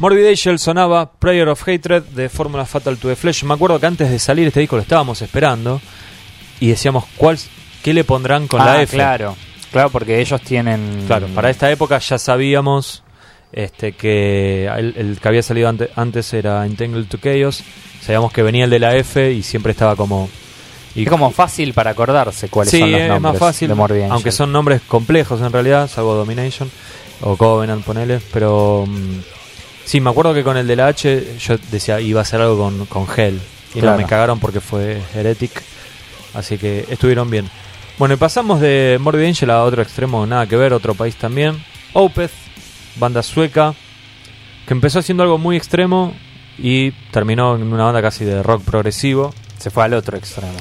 Morbid 0.04 0.26
Angel 0.26 0.58
sonaba 0.58 1.10
Prayer 1.12 1.48
of 1.48 1.62
Hatred 1.66 2.02
de 2.14 2.28
Fórmula 2.28 2.66
Fatal 2.66 2.98
to 2.98 3.08
the 3.08 3.16
Flesh. 3.16 3.42
Me 3.44 3.54
acuerdo 3.54 3.80
que 3.80 3.86
antes 3.86 4.10
de 4.10 4.18
salir 4.18 4.46
este 4.48 4.60
disco 4.60 4.76
lo 4.76 4.82
estábamos 4.82 5.22
esperando 5.22 5.80
y 6.60 6.68
decíamos 6.68 7.04
cuál, 7.16 7.38
qué 7.82 7.94
le 7.94 8.04
pondrán 8.04 8.46
con 8.46 8.58
la 8.62 8.74
Ah, 8.74 8.82
F. 8.82 8.94
claro. 8.96 9.34
Claro, 9.72 9.88
porque 9.88 10.20
ellos 10.20 10.42
tienen. 10.42 11.04
Claro, 11.06 11.26
para 11.28 11.48
esta 11.48 11.70
época 11.70 11.98
ya 12.00 12.18
sabíamos 12.18 13.02
este, 13.50 13.92
que 13.92 14.66
el, 14.66 14.92
el 14.98 15.18
que 15.22 15.26
había 15.28 15.42
salido 15.42 15.70
ante- 15.70 15.88
antes 15.96 16.34
era 16.34 16.66
Entangled 16.66 17.06
to 17.06 17.16
Chaos. 17.16 17.62
Sabíamos 18.02 18.30
que 18.30 18.42
venía 18.42 18.64
el 18.64 18.70
de 18.70 18.80
la 18.80 18.94
F 18.96 19.32
y 19.32 19.42
siempre 19.42 19.72
estaba 19.72 19.96
como. 19.96 20.28
Y 20.94 21.04
Es 21.04 21.08
como 21.08 21.30
fácil 21.30 21.72
para 21.72 21.92
acordarse 21.92 22.48
cuáles 22.50 22.72
sí, 22.72 22.78
son 22.80 22.92
los 22.92 23.00
es 23.00 23.08
nombres 23.08 23.32
más 23.32 23.38
fácil, 23.40 23.68
de 23.68 23.74
Morbid 23.74 23.96
Angel. 24.00 24.12
aunque 24.12 24.32
son 24.32 24.52
nombres 24.52 24.82
complejos 24.86 25.40
en 25.40 25.50
realidad, 25.50 25.88
salvo 25.88 26.12
Domination 26.14 26.70
o 27.22 27.38
Covenant, 27.38 27.82
ponele, 27.82 28.20
pero 28.34 28.84
mm, 28.86 29.20
sí, 29.84 30.00
me 30.00 30.10
acuerdo 30.10 30.34
que 30.34 30.42
con 30.42 30.56
el 30.56 30.66
de 30.66 30.76
la 30.76 30.86
H 30.88 31.36
yo 31.38 31.56
decía 31.70 32.00
iba 32.00 32.20
a 32.20 32.24
ser 32.24 32.40
algo 32.40 32.58
con, 32.58 32.86
con 32.86 33.06
Hell 33.16 33.40
y 33.74 33.80
Claro. 33.80 33.92
no 33.96 34.02
me 34.02 34.06
cagaron 34.08 34.38
porque 34.40 34.60
fue 34.60 35.00
Heretic, 35.14 35.62
así 36.34 36.58
que 36.58 36.86
estuvieron 36.90 37.28
bien. 37.30 37.48
Bueno, 37.98 38.14
y 38.14 38.16
pasamos 38.16 38.60
de 38.60 38.98
Morbid 39.00 39.26
Angel 39.26 39.50
a 39.50 39.62
otro 39.64 39.82
extremo, 39.82 40.26
nada 40.26 40.46
que 40.46 40.56
ver, 40.56 40.72
otro 40.72 40.94
país 40.94 41.14
también. 41.16 41.62
Opeth, 41.92 42.32
banda 42.96 43.22
sueca, 43.22 43.74
que 44.66 44.74
empezó 44.74 44.98
haciendo 44.98 45.22
algo 45.22 45.38
muy 45.38 45.56
extremo 45.56 46.12
y 46.58 46.90
terminó 47.12 47.54
en 47.56 47.72
una 47.72 47.84
banda 47.84 48.02
casi 48.02 48.24
de 48.24 48.42
rock 48.42 48.62
progresivo. 48.64 49.32
Se 49.58 49.70
fue 49.70 49.84
al 49.84 49.94
otro 49.94 50.16
extremo. 50.16 50.52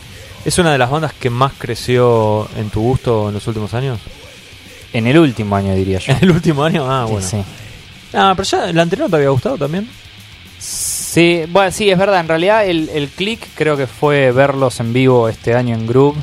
¿Es 0.45 0.57
una 0.59 0.71
de 0.71 0.77
las 0.77 0.89
bandas 0.91 1.13
que 1.13 1.29
más 1.29 1.53
creció 1.57 2.47
en 2.57 2.69
tu 2.69 2.81
gusto 2.81 3.29
en 3.29 3.33
los 3.35 3.47
últimos 3.47 3.73
años? 3.73 3.99
En 4.91 5.07
el 5.07 5.17
último 5.17 5.55
año, 5.55 5.73
diría 5.73 5.99
yo. 5.99 6.13
¿En 6.17 6.19
el 6.23 6.31
último 6.31 6.63
año? 6.63 6.85
Ah, 6.89 7.05
Sí, 7.07 7.11
bueno. 7.13 7.27
sí. 7.27 7.43
Ah, 8.13 8.33
pero 8.35 8.47
ya 8.47 8.69
el 8.69 8.79
anterior 8.79 9.09
te 9.09 9.15
había 9.15 9.29
gustado 9.29 9.57
también. 9.57 9.89
Sí, 10.59 11.43
bueno, 11.49 11.71
sí, 11.71 11.89
es 11.89 11.97
verdad. 11.97 12.19
En 12.19 12.27
realidad, 12.27 12.65
el, 12.65 12.89
el 12.89 13.09
click 13.09 13.47
creo 13.55 13.75
que 13.77 13.87
fue 13.87 14.31
verlos 14.31 14.79
en 14.79 14.93
vivo 14.93 15.27
este 15.29 15.55
año 15.55 15.75
en 15.75 15.85
Groove. 15.87 16.17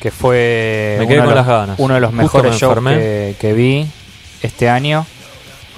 Que 0.00 0.10
fue 0.10 0.96
Me 0.98 1.06
quedé 1.06 1.16
uno, 1.18 1.26
con 1.26 1.30
de 1.30 1.34
las 1.36 1.46
los, 1.46 1.56
ganas. 1.56 1.78
uno 1.78 1.94
de 1.94 2.00
los 2.00 2.10
Justo 2.10 2.22
mejores 2.22 2.52
me 2.52 2.58
shows 2.58 2.78
que, 2.88 3.36
que 3.38 3.52
vi 3.52 3.86
este 4.42 4.68
año. 4.68 5.04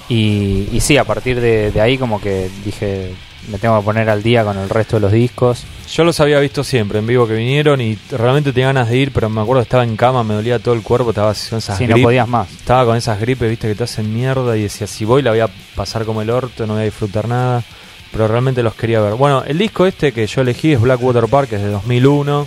Y, 0.09 0.69
y 0.73 0.81
sí, 0.81 0.97
a 0.99 1.05
partir 1.05 1.41
de, 1.41 1.73
de 1.73 1.81
ahí, 1.81 1.99
como 1.99 2.21
que 2.21 2.49
dije, 2.65 3.15
me 3.51 3.59
tengo 3.59 3.79
que 3.81 3.85
poner 3.85 4.09
al 4.09 4.23
día 4.23 4.45
con 4.45 4.57
el 4.59 4.69
resto 4.69 4.97
de 4.97 5.01
los 5.01 5.13
discos. 5.13 5.65
Yo 5.93 6.05
los 6.05 6.19
había 6.21 6.39
visto 6.41 6.63
siempre 6.65 6.99
en 7.01 7.07
vivo 7.07 7.27
que 7.27 7.35
vinieron 7.35 7.81
y 7.81 7.99
realmente 8.11 8.53
tenía 8.53 8.69
ganas 8.69 8.89
de 8.89 8.97
ir, 8.97 9.13
pero 9.13 9.29
me 9.29 9.41
acuerdo 9.41 9.63
que 9.63 9.65
estaba 9.67 9.85
en 9.85 9.97
cama, 9.97 10.23
me 10.25 10.35
dolía 10.35 10.59
todo 10.59 10.75
el 10.75 10.83
cuerpo, 10.83 11.11
estaba 11.11 11.35
con 11.51 11.59
esas 11.59 11.77
Sí, 11.79 11.87
no 11.87 11.97
grip- 11.97 12.03
podías 12.05 12.29
más. 12.29 12.51
Estaba 12.51 12.85
con 12.85 12.97
esas 12.97 13.21
gripes, 13.21 13.51
viste, 13.51 13.69
que 13.69 13.75
te 13.75 13.85
hacen 13.85 14.13
mierda 14.15 14.57
y 14.57 14.63
decía, 14.63 14.87
si 14.87 15.05
voy 15.05 15.23
la 15.23 15.31
voy 15.31 15.41
a 15.41 15.49
pasar 15.75 16.05
como 16.05 16.23
el 16.23 16.31
orto, 16.31 16.67
no 16.67 16.75
voy 16.75 16.83
a 16.83 16.85
disfrutar 16.87 17.29
nada. 17.29 17.63
Pero 18.13 18.29
realmente 18.29 18.63
los 18.63 18.75
quería 18.75 19.01
ver. 19.01 19.15
Bueno, 19.15 19.43
el 19.47 19.57
disco 19.57 19.87
este 19.87 20.13
que 20.13 20.27
yo 20.27 20.43
elegí 20.43 20.73
es 20.73 20.81
Blackwater 20.81 21.25
Park, 21.29 21.53
es 21.53 21.63
de 21.63 21.69
2001. 21.69 22.47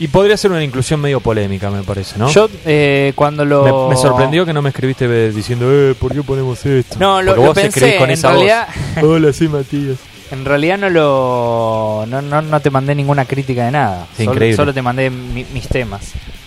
Y 0.00 0.08
podría 0.08 0.36
ser 0.36 0.52
una 0.52 0.62
inclusión 0.62 1.00
medio 1.00 1.18
polémica, 1.20 1.70
me 1.70 1.82
parece, 1.82 2.18
¿no? 2.18 2.28
Yo 2.30 2.48
eh, 2.64 3.12
cuando 3.16 3.44
lo... 3.44 3.88
me, 3.88 3.94
me 3.94 4.00
sorprendió 4.00 4.46
que 4.46 4.52
no 4.52 4.62
me 4.62 4.68
escribiste 4.68 5.32
diciendo, 5.32 5.66
eh, 5.72 5.94
¿por 5.98 6.12
qué 6.14 6.22
ponemos 6.22 6.64
esto? 6.64 6.96
No, 7.00 7.20
lo- 7.20 7.32
Porque 7.32 7.40
lo 7.42 7.46
vos 7.48 7.54
pensé, 7.60 7.96
con 7.96 8.08
en 8.08 8.14
esa 8.14 8.30
realidad- 8.30 8.68
voz. 9.00 9.04
Hola, 9.04 9.32
sí, 9.32 9.48
Matías. 9.48 9.96
En 10.30 10.44
realidad 10.44 10.76
no 10.78 10.90
lo 10.90 12.04
no, 12.06 12.20
no, 12.20 12.42
no 12.42 12.60
te 12.60 12.70
mandé 12.70 12.94
ninguna 12.94 13.24
crítica 13.24 13.64
de 13.64 13.70
nada. 13.70 14.06
Sí, 14.16 14.24
solo, 14.24 14.34
increíble. 14.34 14.56
solo 14.56 14.74
te 14.74 14.82
mandé 14.82 15.08
mi- 15.10 15.46
mis 15.52 15.66
temas. 15.68 16.02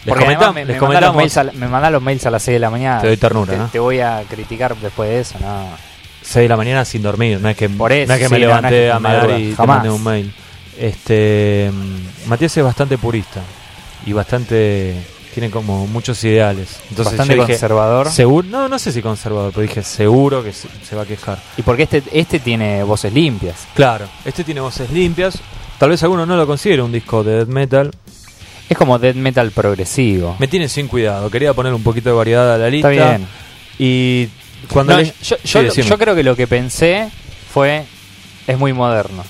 Les 0.05 0.13
Porque 0.13 0.25
además 0.25 0.47
comentam- 0.49 0.53
me, 0.53 0.65
les 0.65 0.75
me, 0.75 0.81
mandás 0.87 1.01
los 1.03 1.15
mails 1.15 1.37
a, 1.37 1.43
me 1.43 1.67
mandás 1.67 1.91
los 1.91 2.01
mails 2.01 2.25
a 2.25 2.31
las 2.31 2.43
6 2.43 2.55
de 2.55 2.59
la 2.59 2.69
mañana. 2.69 3.01
Te 3.01 3.07
doy 3.07 3.17
ternura, 3.17 3.51
te, 3.53 3.57
¿no? 3.57 3.67
te 3.67 3.79
voy 3.79 3.99
a 3.99 4.21
criticar 4.29 4.75
después 4.77 5.09
de 5.09 5.19
eso, 5.19 5.35
no. 5.41 5.65
6 6.21 6.43
de 6.45 6.47
la 6.49 6.57
mañana 6.57 6.85
sin 6.85 7.01
dormir, 7.01 7.39
no 7.41 7.49
es 7.49 7.57
que, 7.57 7.67
Por 7.69 7.91
eso, 7.91 8.07
no 8.07 8.13
es 8.13 8.19
que 8.19 8.29
me 8.29 8.37
no, 8.39 8.45
es 8.45 8.47
levanté 8.47 8.69
que 8.69 8.91
a 8.91 8.99
mear 8.99 9.39
y 9.39 9.53
te 9.53 9.65
mandé 9.67 9.89
un 9.89 10.03
mail. 10.03 10.33
Este, 10.79 11.69
mm, 11.73 12.29
Matías 12.29 12.55
es 12.57 12.63
bastante 12.63 12.97
purista 12.97 13.41
y 14.05 14.13
bastante 14.13 14.95
tiene 15.33 15.49
como 15.49 15.87
muchos 15.87 16.21
ideales. 16.23 16.79
Entonces 16.89 17.17
Bastante 17.17 17.35
yo 17.35 17.41
dije, 17.43 17.53
conservador. 17.53 18.09
seguro, 18.11 18.47
no, 18.49 18.67
no 18.67 18.79
sé 18.79 18.91
si 18.91 19.01
conservador, 19.01 19.51
pero 19.53 19.61
dije 19.67 19.83
seguro 19.83 20.43
que 20.43 20.51
se, 20.53 20.67
se 20.87 20.95
va 20.95 21.03
a 21.03 21.05
quejar. 21.05 21.39
Y 21.57 21.61
porque 21.61 21.83
este, 21.83 22.03
este 22.11 22.39
tiene 22.39 22.83
voces 22.83 23.13
limpias. 23.13 23.67
Claro, 23.75 24.07
este 24.25 24.43
tiene 24.43 24.59
voces 24.61 24.89
limpias. 24.91 25.39
Tal 25.77 25.89
vez 25.89 26.03
alguno 26.03 26.25
no 26.25 26.35
lo 26.35 26.45
considere 26.45 26.81
un 26.81 26.91
disco 26.91 27.23
de 27.23 27.37
death 27.37 27.47
metal. 27.47 27.91
Es 28.69 28.77
como 28.77 28.99
death 28.99 29.15
metal 29.15 29.51
progresivo. 29.51 30.35
Me 30.39 30.47
tiene 30.47 30.67
sin 30.69 30.87
cuidado. 30.87 31.29
Quería 31.29 31.53
poner 31.53 31.73
un 31.73 31.83
poquito 31.83 32.09
de 32.09 32.15
variedad 32.15 32.53
a 32.53 32.57
la 32.57 32.69
lista. 32.69 32.91
Está 32.91 33.09
bien. 33.17 33.27
Y 33.79 34.27
cuando 34.71 34.93
No, 34.93 34.99
le- 34.99 35.13
yo, 35.23 35.37
yo 35.61 35.97
creo 35.97 36.15
que 36.15 36.23
lo 36.23 36.35
que 36.35 36.47
pensé 36.47 37.09
fue 37.53 37.83
es 38.47 38.57
muy 38.59 38.73
moderno. 38.73 39.23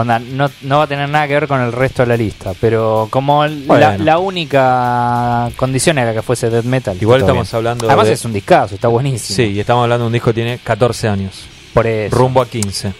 Onda, 0.00 0.18
no, 0.18 0.48
no 0.62 0.78
va 0.78 0.84
a 0.84 0.86
tener 0.86 1.08
nada 1.08 1.26
que 1.26 1.34
ver 1.34 1.48
con 1.48 1.60
el 1.60 1.72
resto 1.72 2.02
de 2.02 2.08
la 2.08 2.16
lista, 2.16 2.52
pero 2.60 3.08
como 3.10 3.44
la, 3.46 3.56
Bueno. 3.66 4.04
la 4.04 4.18
única 4.18 5.50
condición 5.56 5.98
era 5.98 6.12
que 6.14 6.22
fuese 6.22 6.50
death 6.50 6.64
metal. 6.64 6.96
Igual 7.00 7.20
estamos 7.20 7.48
bien. 7.50 7.56
hablando 7.56 7.86
Además 7.88 8.06
de- 8.06 8.12
es 8.12 8.24
un 8.24 8.32
discazo, 8.32 8.74
está 8.76 8.88
buenísimo. 8.88 9.36
Sí, 9.36 9.42
y 9.54 9.60
estamos 9.60 9.82
hablando 9.82 10.04
de 10.04 10.06
un 10.08 10.12
disco 10.12 10.30
que 10.30 10.34
tiene 10.34 10.58
14 10.62 11.08
años. 11.08 11.46
por 11.74 11.86
eso. 11.86 12.16
Rumbo 12.16 12.42
a 12.42 12.46
15. 12.48 12.92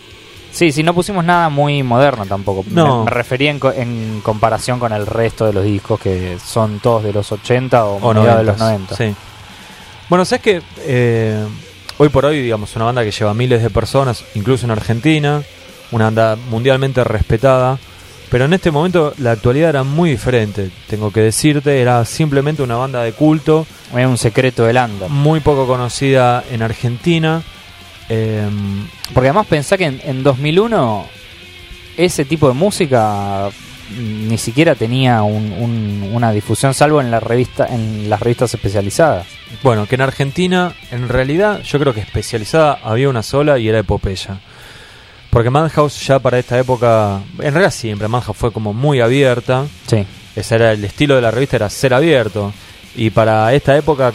Sí, 0.52 0.72
sí, 0.72 0.82
no 0.82 0.94
pusimos 0.94 1.24
nada 1.24 1.48
muy 1.48 1.82
moderno 1.82 2.24
tampoco. 2.26 2.64
No. 2.70 2.98
Me, 3.00 3.04
me 3.04 3.10
refería 3.10 3.50
en, 3.50 3.58
co- 3.58 3.72
en 3.72 4.20
comparación 4.22 4.78
con 4.78 4.92
el 4.92 5.06
resto 5.06 5.46
de 5.46 5.52
los 5.52 5.64
discos 5.64 5.98
que 6.00 6.36
son 6.44 6.78
todos 6.80 7.02
de 7.04 7.12
los 7.12 7.30
80 7.32 7.84
o, 7.84 7.96
O 7.96 8.14
mediados 8.14 8.38
de 8.38 8.44
los 8.44 8.58
90. 8.58 8.94
90. 8.94 8.96
Sí. 8.96 9.14
Bueno, 10.08 10.24
sabes 10.24 10.42
que 10.42 10.62
eh, 10.80 11.44
hoy 11.98 12.08
por 12.08 12.24
hoy, 12.24 12.40
digamos, 12.42 12.74
una 12.76 12.86
banda 12.86 13.04
que 13.04 13.10
lleva 13.10 13.34
miles 13.34 13.62
de 13.62 13.70
personas, 13.70 14.24
incluso 14.34 14.64
en 14.64 14.70
Argentina, 14.72 15.42
una 15.92 16.04
banda 16.06 16.36
mundialmente 16.50 17.02
respetada, 17.04 17.78
pero 18.30 18.44
en 18.44 18.52
este 18.52 18.70
momento 18.70 19.14
la 19.18 19.32
actualidad 19.32 19.70
era 19.70 19.84
muy 19.84 20.10
diferente, 20.10 20.70
tengo 20.88 21.10
que 21.10 21.20
decirte, 21.20 21.80
era 21.80 22.04
simplemente 22.04 22.62
una 22.62 22.76
banda 22.76 23.02
de 23.02 23.12
culto, 23.12 23.66
Es 23.96 24.06
un 24.06 24.18
secreto 24.18 24.64
del 24.66 24.76
under. 24.76 25.08
muy 25.08 25.40
poco 25.40 25.66
conocida 25.66 26.44
en 26.50 26.62
Argentina. 26.62 27.42
eh, 28.10 28.46
Porque 29.14 29.28
además 29.28 29.46
pensá 29.46 29.76
que 29.78 29.84
en, 29.86 30.00
en 30.04 30.22
2001 30.22 31.06
ese 31.96 32.24
tipo 32.24 32.48
de 32.48 32.54
música 32.54 33.48
ni 33.98 34.36
siquiera 34.36 34.74
tenía 34.74 35.22
un- 35.22 35.52
un- 35.52 36.10
una 36.12 36.30
difusión 36.32 36.74
salvo 36.74 37.00
en 37.00 37.10
la 37.10 37.20
revista 37.20 37.66
en 37.66 38.10
las 38.10 38.20
revistas 38.20 38.52
especializadas. 38.52 39.26
Bueno, 39.62 39.86
que 39.86 39.94
en 39.94 40.02
Argentina, 40.02 40.74
en 40.90 41.08
realidad, 41.08 41.62
yo 41.62 41.78
creo 41.78 41.94
que 41.94 42.00
especializada 42.00 42.78
había 42.84 43.08
una 43.08 43.22
sola 43.22 43.58
y 43.58 43.68
era 43.68 43.78
Epopeya. 43.78 44.40
Porque 45.38 45.50
Madhouse 45.50 46.04
ya 46.04 46.18
para 46.18 46.36
esta 46.40 46.58
época, 46.58 47.20
en 47.38 47.52
realidad 47.54 47.70
siempre, 47.70 48.08
Madhouse 48.08 48.36
fue 48.36 48.50
como 48.50 48.74
muy 48.74 49.00
abierta. 49.00 49.66
Sí. 49.86 50.04
Ese 50.34 50.54
era 50.56 50.72
el 50.72 50.84
estilo 50.84 51.14
de 51.14 51.20
la 51.20 51.30
revista, 51.30 51.54
era 51.54 51.70
ser 51.70 51.94
abierto. 51.94 52.52
Y 52.96 53.10
para 53.10 53.54
esta 53.54 53.76
época, 53.76 54.12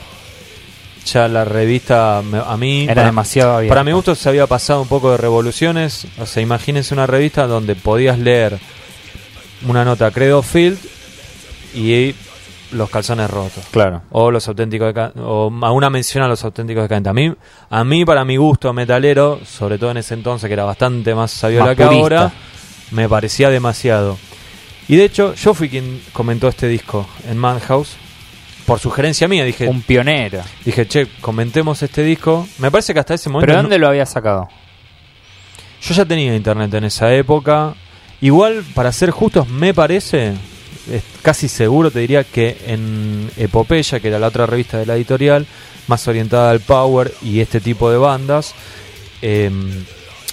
ya 1.05 1.30
la 1.30 1.45
revista, 1.45 2.17
a 2.17 2.57
mí, 2.57 2.84
Era 2.84 2.95
para, 2.95 3.05
demasiado 3.05 3.53
abierto. 3.55 3.69
para 3.71 3.86
mi 3.86 3.93
gusto, 3.93 4.15
se 4.15 4.28
había 4.28 4.47
pasado 4.47 4.82
un 4.82 4.89
poco 4.89 5.11
de 5.11 5.17
revoluciones. 5.17 6.07
O 6.19 6.26
sea, 6.26 6.43
imagínense 6.43 6.93
una 6.93 7.07
revista 7.07 7.47
donde 7.47 7.76
podías 7.76 8.19
leer 8.19 8.59
una 9.65 9.86
nota 9.86 10.11
Credo 10.11 10.43
Field 10.43 10.78
y 11.74 12.15
los 12.74 12.89
calzones 12.89 13.30
rotos 13.30 13.63
Claro. 13.71 14.01
o 14.11 14.32
los 14.32 14.47
auténticos 14.47 14.93
deca- 14.93 15.11
o 15.17 15.51
alguna 15.63 15.89
mención 15.89 16.24
a 16.24 16.28
los 16.28 16.43
auténticos 16.43 16.84
decadentes. 16.84 17.09
A 17.09 17.13
mí, 17.13 17.34
a 17.69 17.84
mí 17.84 18.05
para 18.05 18.26
mi 18.26 18.38
gusto 18.38 18.74
metalero, 18.74 19.39
sobre 19.45 19.78
todo 19.78 19.91
en 19.91 19.97
ese 19.97 20.13
entonces 20.13 20.47
que 20.47 20.53
era 20.53 20.63
bastante 20.65 21.13
más 21.15 21.32
sabiola 21.32 21.67
Más 21.67 21.76
que 21.78 21.84
purista. 21.86 22.01
ahora, 22.03 22.32
me 22.91 23.07
parecía 23.07 23.49
demasiado. 23.49 24.17
Y 24.88 24.97
de 24.97 25.05
hecho, 25.05 25.34
yo 25.36 25.53
fui 25.53 25.69
quien 25.69 26.01
comentó 26.11 26.47
este 26.49 26.67
disco 26.67 27.07
en 27.30 27.38
Madhouse 27.38 27.95
por 28.65 28.80
sugerencia 28.80 29.28
mía, 29.28 29.43
dije, 29.45 29.67
Un 29.67 29.82
pionero. 29.82 30.41
dije, 30.65 30.88
"Che, 30.88 31.07
comentemos 31.21 31.82
este 31.84 32.03
disco." 32.03 32.47
Me 32.59 32.69
parece 32.71 32.93
que 32.93 32.99
hasta 32.99 33.13
ese 33.13 33.30
momento 33.30 33.45
¿Pero 33.47 33.57
no- 33.57 33.63
dónde 33.63 33.78
lo 33.80 33.88
había 33.88 34.05
sacado? 34.05 34.47
yo 35.82 35.93
ya 35.93 36.05
tenía 36.05 36.36
internet 36.36 36.74
en 36.74 36.86
esa 36.86 37.13
época. 37.13 37.74
Igual, 38.21 38.63
para 38.74 38.91
ser 38.93 39.11
justos, 39.11 39.49
me 39.49 39.74
parece, 39.74 40.34
es 40.91 41.03
casi 41.21 41.47
seguro 41.47 41.91
te 41.91 41.99
diría 41.99 42.23
que 42.23 42.57
en 42.67 43.29
Epopeya, 43.38 43.99
que 43.99 44.07
era 44.09 44.19
la 44.19 44.27
otra 44.27 44.45
revista 44.45 44.77
de 44.77 44.86
la 44.86 44.95
editorial, 44.95 45.45
más 45.88 46.07
orientada 46.07 46.51
al 46.51 46.59
power 46.59 47.13
y 47.21 47.39
este 47.39 47.59
tipo 47.59 47.89
de 47.91 47.97
bandas, 47.97 48.53
eh, 49.21 49.51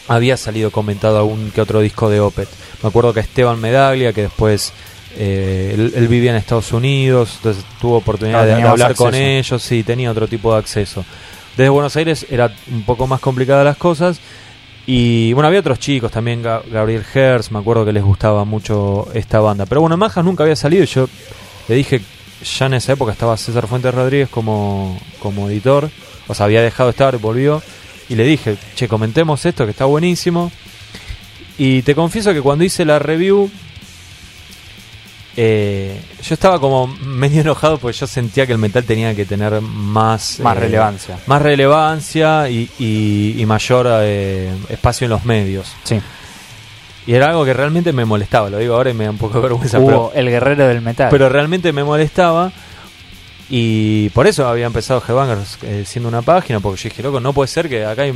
había 0.09 0.37
salido 0.37 0.71
comentado 0.71 1.19
algún 1.19 1.51
que 1.51 1.61
otro 1.61 1.81
disco 1.81 2.11
de 2.11 2.21
Opet. 2.21 2.49
Me 2.83 2.89
acuerdo 2.89 3.13
que 3.13 3.21
Esteban 3.21 3.61
Medaglia, 3.61 4.13
que 4.13 4.23
después 4.23 4.73
eh, 5.17 5.73
él, 5.75 5.93
él 5.95 6.09
vivía 6.09 6.31
en 6.31 6.37
Estados 6.37 6.73
Unidos, 6.73 7.35
entonces 7.37 7.65
tuvo 7.81 7.99
oportunidad 7.99 8.45
Claro, 8.45 8.61
de, 8.61 8.69
hablar 8.69 8.95
con 8.95 9.15
ellos, 9.15 9.63
sí, 9.63 9.83
tenía 9.83 10.11
otro 10.11 10.29
tipo 10.29 10.53
de 10.53 10.59
acceso. 10.59 11.05
Desde 11.57 11.69
Buenos 11.69 11.97
Aires 11.97 12.27
era 12.31 12.53
un 12.71 12.85
poco 12.85 13.07
más 13.07 13.21
complicada 13.21 13.65
las 13.65 13.77
cosas. 13.77 14.21
Y 14.87 15.33
bueno, 15.35 15.47
había 15.49 15.61
otros 15.61 15.79
chicos 15.79 16.11
también, 16.11 16.43
Ga- 16.43 16.63
Gabriel 16.71 17.05
Hertz, 17.15 17.51
me 17.53 17.59
acuerdo 17.59 17.85
que 17.85 17.93
les 17.93 18.03
gustaba 18.03 18.45
mucho 18.45 19.09
esta 19.15 19.41
banda. 19.41 19.67
Pero 19.67 19.83
bueno, 19.83 19.97
Majas 19.97 20.25
nunca 20.25 20.43
había 20.43 20.57
salido. 20.57 20.85
Yo 20.85 21.09
le 21.69 21.75
dije, 21.75 22.01
ya 22.59 22.67
en 22.67 22.75
esa 22.75 22.93
época 22.95 23.13
estaba 23.13 23.37
César 23.37 23.67
Fuentes 23.69 23.95
Rodríguez 23.95 24.29
como, 24.29 24.99
como 25.21 25.49
editor. 25.49 25.91
O 26.27 26.35
sea, 26.35 26.47
había 26.47 26.63
dejado 26.63 26.89
de 26.89 26.93
estar, 26.93 27.17
volvió. 27.19 27.63
Y 28.09 28.17
le 28.17 28.25
dije, 28.25 28.57
che, 28.75 28.89
comentemos 28.89 29.45
esto 29.47 29.65
que 29.65 29.71
está 29.71 29.85
buenísimo. 29.85 30.51
Y 31.59 31.83
te 31.83 31.95
confieso 31.95 32.33
que 32.33 32.41
cuando 32.43 32.65
hice 32.65 32.85
la 32.85 32.99
review, 32.99 33.51
eh, 35.37 36.01
yo 36.23 36.35
estaba 36.35 36.61
como 36.61 36.87
medio 36.87 37.41
enojado 37.43 37.79
porque 37.79 37.97
yo 37.97 38.07
sentía 38.07 38.47
que 38.47 38.53
el 38.53 38.59
metal 38.59 38.85
tenía 38.85 39.15
que 39.15 39.25
tener 39.25 39.61
más, 39.61 40.41
Más 40.41 40.57
eh, 40.57 40.61
relevancia. 40.61 41.19
más 41.27 41.41
relevancia 41.43 42.49
y, 42.49 42.69
y- 42.79 43.37
y 43.39 43.47
mayor 43.47 43.87
eh, 44.03 44.53
espacio 44.69 45.05
en 45.07 45.11
los 45.11 45.25
medios. 45.25 45.73
Sí. 45.85 46.01
Y 47.07 47.15
era 47.15 47.29
algo 47.31 47.45
que 47.45 47.55
realmente 47.55 47.93
me 47.93 48.05
molestaba, 48.05 48.51
lo 48.51 48.59
digo 48.59 48.75
ahora 48.75 48.91
y 48.91 48.95
me 48.95 49.05
da 49.05 49.11
un 49.11 49.19
poco 49.19 49.35
de 49.41 49.43
vergüenza, 49.49 49.79
Hubo 49.79 49.87
pero, 49.87 50.13
el 50.15 50.29
guerrero 50.31 50.69
del 50.69 50.81
metal. 50.83 51.09
pero 51.11 51.29
realmente 51.29 51.73
me 51.73 51.83
molestaba. 51.83 52.53
Y 53.53 54.11
por 54.11 54.29
eso 54.29 54.47
había 54.47 54.67
empezado 54.67 55.03
Headbangers 55.07 55.59
eh, 55.63 55.83
siendo 55.85 56.09
una 56.09 56.23
página, 56.23 56.61
porque 56.61 56.81
yo 56.83 56.89
dije, 56.89 57.03
loco, 57.03 57.19
no 57.19 57.33
puede 57.33 57.49
ser 57.49 57.69
que 57.69 57.85
acá 57.85 58.03
hay, 58.03 58.13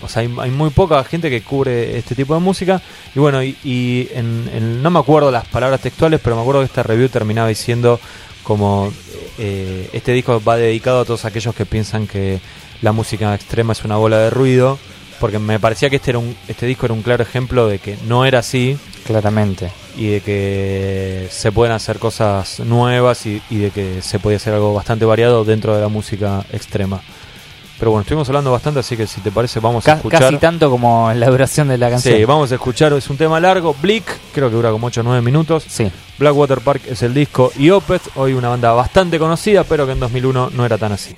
o 0.00 0.08
sea, 0.08 0.22
hay, 0.22 0.32
hay 0.38 0.50
muy 0.52 0.70
poca 0.70 1.02
gente 1.02 1.28
que 1.30 1.42
cubre 1.42 1.98
este 1.98 2.14
tipo 2.14 2.32
de 2.34 2.38
música. 2.40 2.80
Y 3.14 3.18
bueno, 3.18 3.42
y, 3.42 3.56
y 3.64 4.08
en, 4.14 4.48
en- 4.54 4.82
no 4.82 4.90
me 4.90 5.00
acuerdo 5.00 5.32
las 5.32 5.46
palabras 5.48 5.80
textuales, 5.80 6.20
pero 6.22 6.36
me 6.36 6.42
acuerdo 6.42 6.60
que 6.60 6.66
esta 6.66 6.84
review 6.84 7.08
terminaba 7.08 7.48
diciendo 7.48 7.98
como 8.44 8.92
eh, 9.38 9.90
este 9.92 10.12
disco 10.12 10.40
va 10.46 10.56
dedicado 10.56 11.00
a 11.00 11.04
todos 11.04 11.24
aquellos 11.24 11.54
que 11.56 11.66
piensan 11.66 12.06
que 12.06 12.40
la 12.82 12.92
música 12.92 13.34
extrema 13.34 13.72
es 13.72 13.84
una 13.84 13.96
bola 13.96 14.18
de 14.18 14.30
ruido, 14.30 14.78
porque 15.18 15.40
me 15.40 15.58
parecía 15.58 15.90
que 15.90 15.96
este, 15.96 16.10
era 16.10 16.18
un, 16.20 16.36
este 16.46 16.66
disco 16.66 16.86
era 16.86 16.94
un 16.94 17.02
claro 17.02 17.22
ejemplo 17.24 17.66
de 17.66 17.80
que 17.80 17.96
no 18.06 18.24
era 18.24 18.38
así 18.40 18.76
Claramente. 19.06 19.70
y 19.96 20.08
de 20.08 20.20
que 20.20 21.28
se 21.30 21.52
pueden 21.52 21.74
hacer 21.74 21.98
cosas 21.98 22.60
nuevas 22.60 23.26
y, 23.26 23.42
y 23.50 23.58
de 23.58 23.70
que 23.70 24.02
se 24.02 24.18
puede 24.18 24.36
hacer 24.36 24.54
algo 24.54 24.72
bastante 24.74 25.04
variado 25.04 25.44
dentro 25.44 25.74
de 25.74 25.82
la 25.82 25.88
música 25.88 26.44
extrema. 26.52 27.00
Pero 27.78 27.90
bueno, 27.90 28.02
estuvimos 28.02 28.28
hablando 28.28 28.52
bastante, 28.52 28.78
así 28.78 28.96
que 28.96 29.08
si 29.08 29.20
te 29.22 29.32
parece 29.32 29.58
vamos 29.58 29.88
a 29.88 29.94
escuchar. 29.94 30.20
casi 30.20 30.36
tanto 30.36 30.70
como 30.70 31.12
la 31.12 31.26
duración 31.26 31.66
de 31.66 31.78
la 31.78 31.90
canción. 31.90 32.16
Sí, 32.16 32.24
vamos 32.24 32.52
a 32.52 32.54
escuchar, 32.54 32.92
es 32.92 33.10
un 33.10 33.16
tema 33.16 33.40
largo, 33.40 33.74
Bleak, 33.82 34.04
creo 34.32 34.48
que 34.50 34.54
dura 34.54 34.70
como 34.70 34.86
8 34.86 35.00
o 35.00 35.02
9 35.02 35.20
minutos. 35.20 35.64
Sí. 35.66 35.90
Blackwater 36.16 36.60
Park 36.60 36.82
es 36.88 37.02
el 37.02 37.12
disco 37.12 37.50
y 37.58 37.70
Opeth, 37.70 38.02
hoy 38.14 38.34
una 38.34 38.50
banda 38.50 38.72
bastante 38.72 39.18
conocida, 39.18 39.64
pero 39.64 39.84
que 39.84 39.92
en 39.92 40.00
2001 40.00 40.50
no 40.50 40.64
era 40.64 40.78
tan 40.78 40.92
así. 40.92 41.16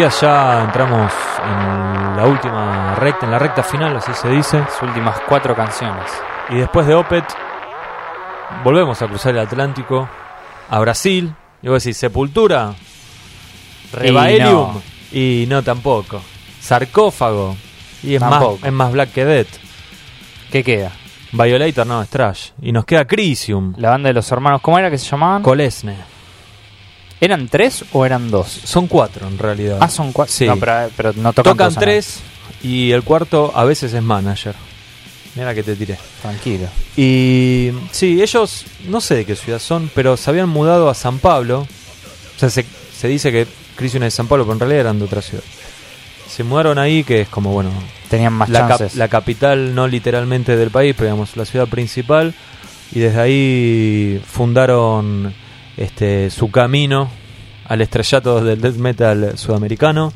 Matías, 0.00 0.20
ya 0.22 0.64
entramos 0.64 1.12
en 1.44 2.16
la 2.16 2.24
última 2.26 2.94
recta, 2.94 3.26
en 3.26 3.32
la 3.32 3.38
recta 3.38 3.62
final, 3.62 3.94
así 3.98 4.14
se 4.14 4.30
dice. 4.30 4.60
Las 4.60 4.80
últimas 4.80 5.20
cuatro 5.28 5.54
canciones. 5.54 6.10
Y 6.48 6.54
después 6.56 6.86
de 6.86 6.94
Opet, 6.94 7.26
volvemos 8.64 9.02
a 9.02 9.08
cruzar 9.08 9.34
el 9.34 9.40
Atlántico 9.40 10.08
a 10.70 10.78
Brasil. 10.78 11.34
Y 11.60 11.68
vos 11.68 11.84
decís, 11.84 11.98
Sepultura, 11.98 12.72
Rebaelium. 13.92 14.72
no. 14.72 14.82
Y 15.12 15.44
no 15.50 15.62
tampoco. 15.62 16.22
Sarcófago. 16.60 17.54
Y 18.02 18.14
es 18.14 18.22
más, 18.22 18.42
es 18.62 18.72
más 18.72 18.92
Black 18.92 19.12
que 19.12 19.26
Death. 19.26 19.58
¿Qué 20.50 20.64
queda? 20.64 20.92
Violator 21.32 21.86
no, 21.86 22.00
es 22.00 22.08
trash. 22.08 22.52
Y 22.62 22.72
nos 22.72 22.86
queda 22.86 23.06
Crisium. 23.06 23.74
La 23.76 23.90
banda 23.90 24.08
de 24.08 24.14
los 24.14 24.32
hermanos, 24.32 24.62
¿cómo 24.62 24.78
era 24.78 24.90
que 24.90 24.96
se 24.96 25.10
llamaban? 25.10 25.42
Colesne. 25.42 25.96
¿Eran 27.20 27.48
tres 27.48 27.84
o 27.92 28.06
eran 28.06 28.30
dos? 28.30 28.48
Son 28.64 28.86
cuatro 28.86 29.26
en 29.28 29.38
realidad. 29.38 29.78
Ah, 29.80 29.88
son 29.90 30.12
cuatro. 30.12 30.32
Sí. 30.34 30.46
No, 30.46 30.56
pero, 30.56 30.90
pero 30.96 31.12
no 31.14 31.32
tocan, 31.32 31.52
Tocan 31.52 31.74
tres 31.74 32.20
y 32.62 32.92
el 32.92 33.02
cuarto 33.02 33.52
a 33.54 33.64
veces 33.64 33.92
es 33.92 34.02
manager. 34.02 34.54
Mira 35.34 35.54
que 35.54 35.62
te 35.62 35.76
tiré. 35.76 35.98
Tranquilo. 36.22 36.66
Y 36.96 37.70
sí, 37.92 38.20
ellos 38.22 38.64
no 38.88 39.00
sé 39.00 39.16
de 39.16 39.24
qué 39.26 39.36
ciudad 39.36 39.58
son, 39.60 39.90
pero 39.94 40.16
se 40.16 40.28
habían 40.30 40.48
mudado 40.48 40.88
a 40.88 40.94
San 40.94 41.18
Pablo. 41.18 41.60
O 42.36 42.38
sea, 42.38 42.50
se, 42.50 42.64
se 42.96 43.06
dice 43.08 43.30
que 43.30 43.46
Crisium 43.76 44.02
es 44.02 44.08
de 44.14 44.16
San 44.16 44.26
Pablo, 44.26 44.44
pero 44.44 44.54
en 44.54 44.60
realidad 44.60 44.80
eran 44.80 44.98
de 44.98 45.04
otra 45.04 45.22
ciudad. 45.22 45.44
Se 46.28 46.42
mudaron 46.42 46.78
ahí, 46.78 47.04
que 47.04 47.20
es 47.22 47.28
como, 47.28 47.52
bueno, 47.52 47.70
Tenían 48.08 48.32
más 48.32 48.48
la, 48.48 48.60
cap- 48.66 48.78
chances. 48.78 48.96
la 48.96 49.08
capital 49.08 49.74
no 49.74 49.86
literalmente 49.86 50.56
del 50.56 50.70
país, 50.70 50.94
pero 50.96 51.06
digamos 51.10 51.36
la 51.36 51.44
ciudad 51.44 51.68
principal. 51.68 52.34
Y 52.92 52.98
desde 52.98 53.20
ahí 53.20 54.20
fundaron 54.26 55.32
este, 55.76 56.30
su 56.30 56.50
camino 56.50 57.10
al 57.66 57.80
estrellato 57.82 58.42
del 58.42 58.60
death 58.60 58.76
metal 58.76 59.32
sudamericano. 59.36 60.12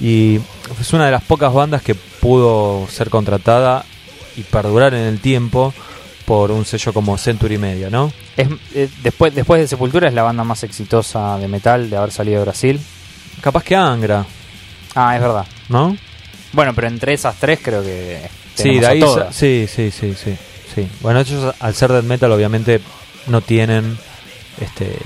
Y 0.00 0.40
es 0.80 0.92
una 0.92 1.06
de 1.06 1.12
las 1.12 1.22
pocas 1.24 1.52
bandas 1.52 1.82
que 1.82 1.94
pudo 1.94 2.86
ser 2.88 3.10
contratada 3.10 3.84
y 4.36 4.42
perdurar 4.42 4.94
en 4.94 5.02
el 5.06 5.20
tiempo 5.20 5.74
por 6.24 6.50
un 6.52 6.64
sello 6.64 6.92
como 6.92 7.18
Century 7.18 7.58
Media, 7.58 7.90
¿no? 7.90 8.12
Es- 8.36 8.48
eh, 8.74 8.88
después, 9.02 9.34
después 9.34 9.60
de 9.60 9.66
Sepultura 9.68 10.08
es 10.08 10.14
la 10.14 10.22
banda 10.22 10.44
más 10.44 10.62
exitosa 10.62 11.36
de 11.38 11.48
metal 11.48 11.90
de 11.90 11.96
haber 11.96 12.12
salido 12.12 12.38
de 12.38 12.44
Brasil. 12.44 12.80
Capaz 13.40 13.64
que 13.64 13.74
Angra, 13.76 14.24
Ah, 14.94 15.14
es 15.16 15.20
verdad. 15.22 15.46
¿no? 15.68 15.96
Bueno, 16.52 16.74
pero 16.74 16.88
entre 16.88 17.12
esas 17.14 17.36
tres 17.36 17.60
creo 17.62 17.82
que. 17.82 18.20
Sí, 18.54 18.78
de 18.80 18.86
ahí. 18.86 19.02
Sí, 19.30 19.66
sí, 19.68 19.90
sí, 19.90 20.14
sí, 20.14 20.36
sí. 20.74 20.88
Bueno, 21.00 21.20
ellos 21.20 21.54
al 21.60 21.74
ser 21.74 21.92
death 21.92 22.04
metal 22.04 22.32
obviamente 22.32 22.80
no 23.28 23.40
tienen 23.40 23.96
este, 24.60 24.96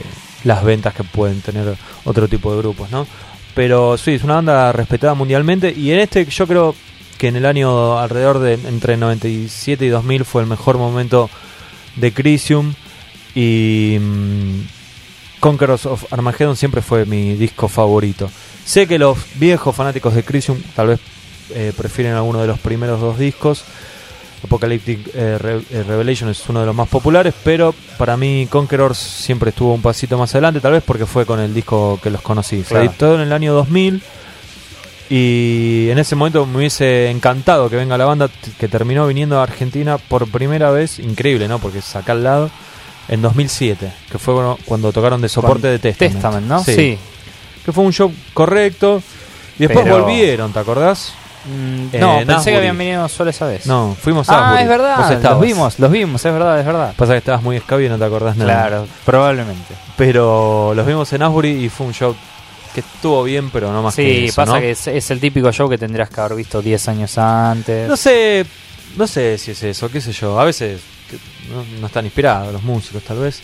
las 0.44 0.64
ventas 0.64 0.94
que 0.94 1.04
pueden 1.04 1.40
tener 1.40 1.76
otro 2.04 2.28
tipo 2.28 2.52
de 2.52 2.58
grupos, 2.58 2.90
¿no? 2.90 3.06
Pero 3.54 3.96
sí, 3.96 4.12
es 4.12 4.24
una 4.24 4.34
banda 4.34 4.72
respetada 4.72 5.14
mundialmente 5.14 5.72
y 5.76 5.92
en 5.92 6.00
este 6.00 6.24
yo 6.26 6.46
creo 6.46 6.74
que 7.18 7.28
en 7.28 7.36
el 7.36 7.46
año 7.46 7.98
alrededor 7.98 8.40
de 8.40 8.54
entre 8.54 8.96
97 8.96 9.84
y 9.84 9.88
2000 9.88 10.24
fue 10.24 10.42
el 10.42 10.48
mejor 10.48 10.76
momento 10.76 11.30
de 11.96 12.12
Crisium 12.12 12.74
y 13.34 13.96
mm, 14.00 14.60
Conquerors 15.40 15.86
of 15.86 16.12
Armageddon 16.12 16.56
siempre 16.56 16.82
fue 16.82 17.06
mi 17.06 17.34
disco 17.34 17.68
favorito. 17.68 18.30
Sé 18.64 18.86
que 18.86 18.98
los 18.98 19.18
viejos 19.34 19.74
fanáticos 19.76 20.14
de 20.14 20.24
Crisium 20.24 20.60
tal 20.74 20.88
vez 20.88 21.00
eh, 21.50 21.72
prefieren 21.76 22.14
alguno 22.14 22.40
de 22.40 22.46
los 22.46 22.58
primeros 22.58 23.00
dos 23.00 23.18
discos. 23.18 23.64
Apocalyptic 24.44 25.08
eh, 25.14 25.38
Re- 25.38 25.62
eh, 25.70 25.82
Revelation 25.86 26.28
es 26.30 26.42
uno 26.48 26.60
de 26.60 26.66
los 26.66 26.74
más 26.74 26.88
populares, 26.88 27.34
pero 27.42 27.74
para 27.98 28.16
mí 28.16 28.46
Conquerors 28.50 28.98
siempre 28.98 29.50
estuvo 29.50 29.74
un 29.74 29.82
pasito 29.82 30.16
más 30.18 30.32
adelante, 30.34 30.60
tal 30.60 30.72
vez 30.72 30.82
porque 30.84 31.06
fue 31.06 31.24
con 31.26 31.40
el 31.40 31.52
disco 31.54 31.98
que 32.02 32.10
los 32.10 32.20
conocí. 32.22 32.58
Se 32.62 32.68
Claro. 32.68 32.84
editó 32.84 33.14
en 33.14 33.20
el 33.22 33.32
año 33.32 33.54
2000 33.54 34.02
y 35.10 35.88
en 35.90 35.98
ese 35.98 36.16
momento 36.16 36.46
me 36.46 36.58
hubiese 36.58 37.10
encantado 37.10 37.68
que 37.68 37.76
venga 37.76 37.98
la 37.98 38.06
banda 38.06 38.28
que 38.58 38.68
terminó 38.68 39.06
viniendo 39.06 39.38
a 39.38 39.42
Argentina 39.42 39.98
por 39.98 40.26
primera 40.30 40.70
vez, 40.70 40.98
increíble, 40.98 41.46
¿no? 41.46 41.58
Porque 41.58 41.78
es 41.78 41.96
acá 41.96 42.12
al 42.12 42.24
lado, 42.24 42.50
en 43.08 43.20
2007, 43.20 43.92
que 44.10 44.18
fue 44.18 44.34
bueno, 44.34 44.58
cuando 44.64 44.92
tocaron 44.92 45.20
de 45.20 45.28
soporte 45.28 45.62
Con 45.62 45.70
de 45.72 45.78
Testament. 45.78 46.14
Testament, 46.14 46.46
¿no? 46.46 46.64
Sí. 46.64 46.74
Sí. 46.74 46.98
Que 47.64 47.72
fue 47.72 47.84
un 47.84 47.92
show 47.92 48.10
correcto. 48.32 49.02
Y 49.58 49.62
después 49.66 49.84
Pero- 49.84 50.00
volvieron, 50.00 50.52
¿te 50.52 50.58
acordás? 50.58 51.12
Mm, 51.44 51.88
Eh, 51.92 51.98
no, 52.00 52.20
pensé 52.26 52.50
que 52.52 52.56
habían 52.56 52.76
venido 52.78 53.08
solo 53.08 53.30
esa 53.30 53.46
vez. 53.46 53.66
No, 53.66 53.96
fuimos 54.00 54.28
a 54.28 54.54
Ah, 54.54 54.62
es 54.62 54.68
verdad. 54.68 55.20
Los 55.22 55.40
vimos, 55.40 55.78
los 55.78 55.90
vimos, 55.90 56.24
es 56.24 56.32
verdad, 56.32 56.58
es 56.60 56.66
verdad. 56.66 56.94
Pasa 56.96 57.12
que 57.12 57.18
estabas 57.18 57.42
muy 57.42 57.56
escabio 57.56 57.86
y 57.86 57.90
no 57.90 57.98
te 57.98 58.04
acordás 58.04 58.36
nada. 58.36 58.52
Claro, 58.52 58.86
probablemente. 59.04 59.74
Pero 59.96 60.72
los 60.74 60.86
vimos 60.86 61.12
en 61.12 61.22
Asbury 61.22 61.64
y 61.64 61.68
fue 61.68 61.86
un 61.86 61.92
show 61.94 62.14
que 62.74 62.80
estuvo 62.80 63.22
bien, 63.22 63.50
pero 63.50 63.72
no 63.72 63.82
más 63.82 63.94
que 63.94 64.02
Sí, 64.02 64.24
eso, 64.26 64.36
pasa 64.36 64.54
¿no? 64.54 64.60
que 64.60 64.70
es, 64.72 64.86
es 64.88 65.10
el 65.10 65.20
típico 65.20 65.52
show 65.52 65.68
que 65.68 65.78
tendrías 65.78 66.08
que 66.10 66.20
haber 66.20 66.34
visto 66.36 66.60
10 66.60 66.88
años 66.88 67.16
antes. 67.18 67.88
No 67.88 67.96
sé, 67.96 68.44
no 68.96 69.06
sé 69.06 69.38
si 69.38 69.52
es 69.52 69.62
eso, 69.62 69.88
qué 69.90 70.00
sé 70.00 70.12
yo. 70.12 70.40
A 70.40 70.44
veces 70.44 70.80
que 71.08 71.16
no, 71.52 71.64
no 71.80 71.86
están 71.86 72.04
inspirados 72.06 72.52
los 72.52 72.62
músicos, 72.62 73.02
tal 73.04 73.18
vez. 73.18 73.40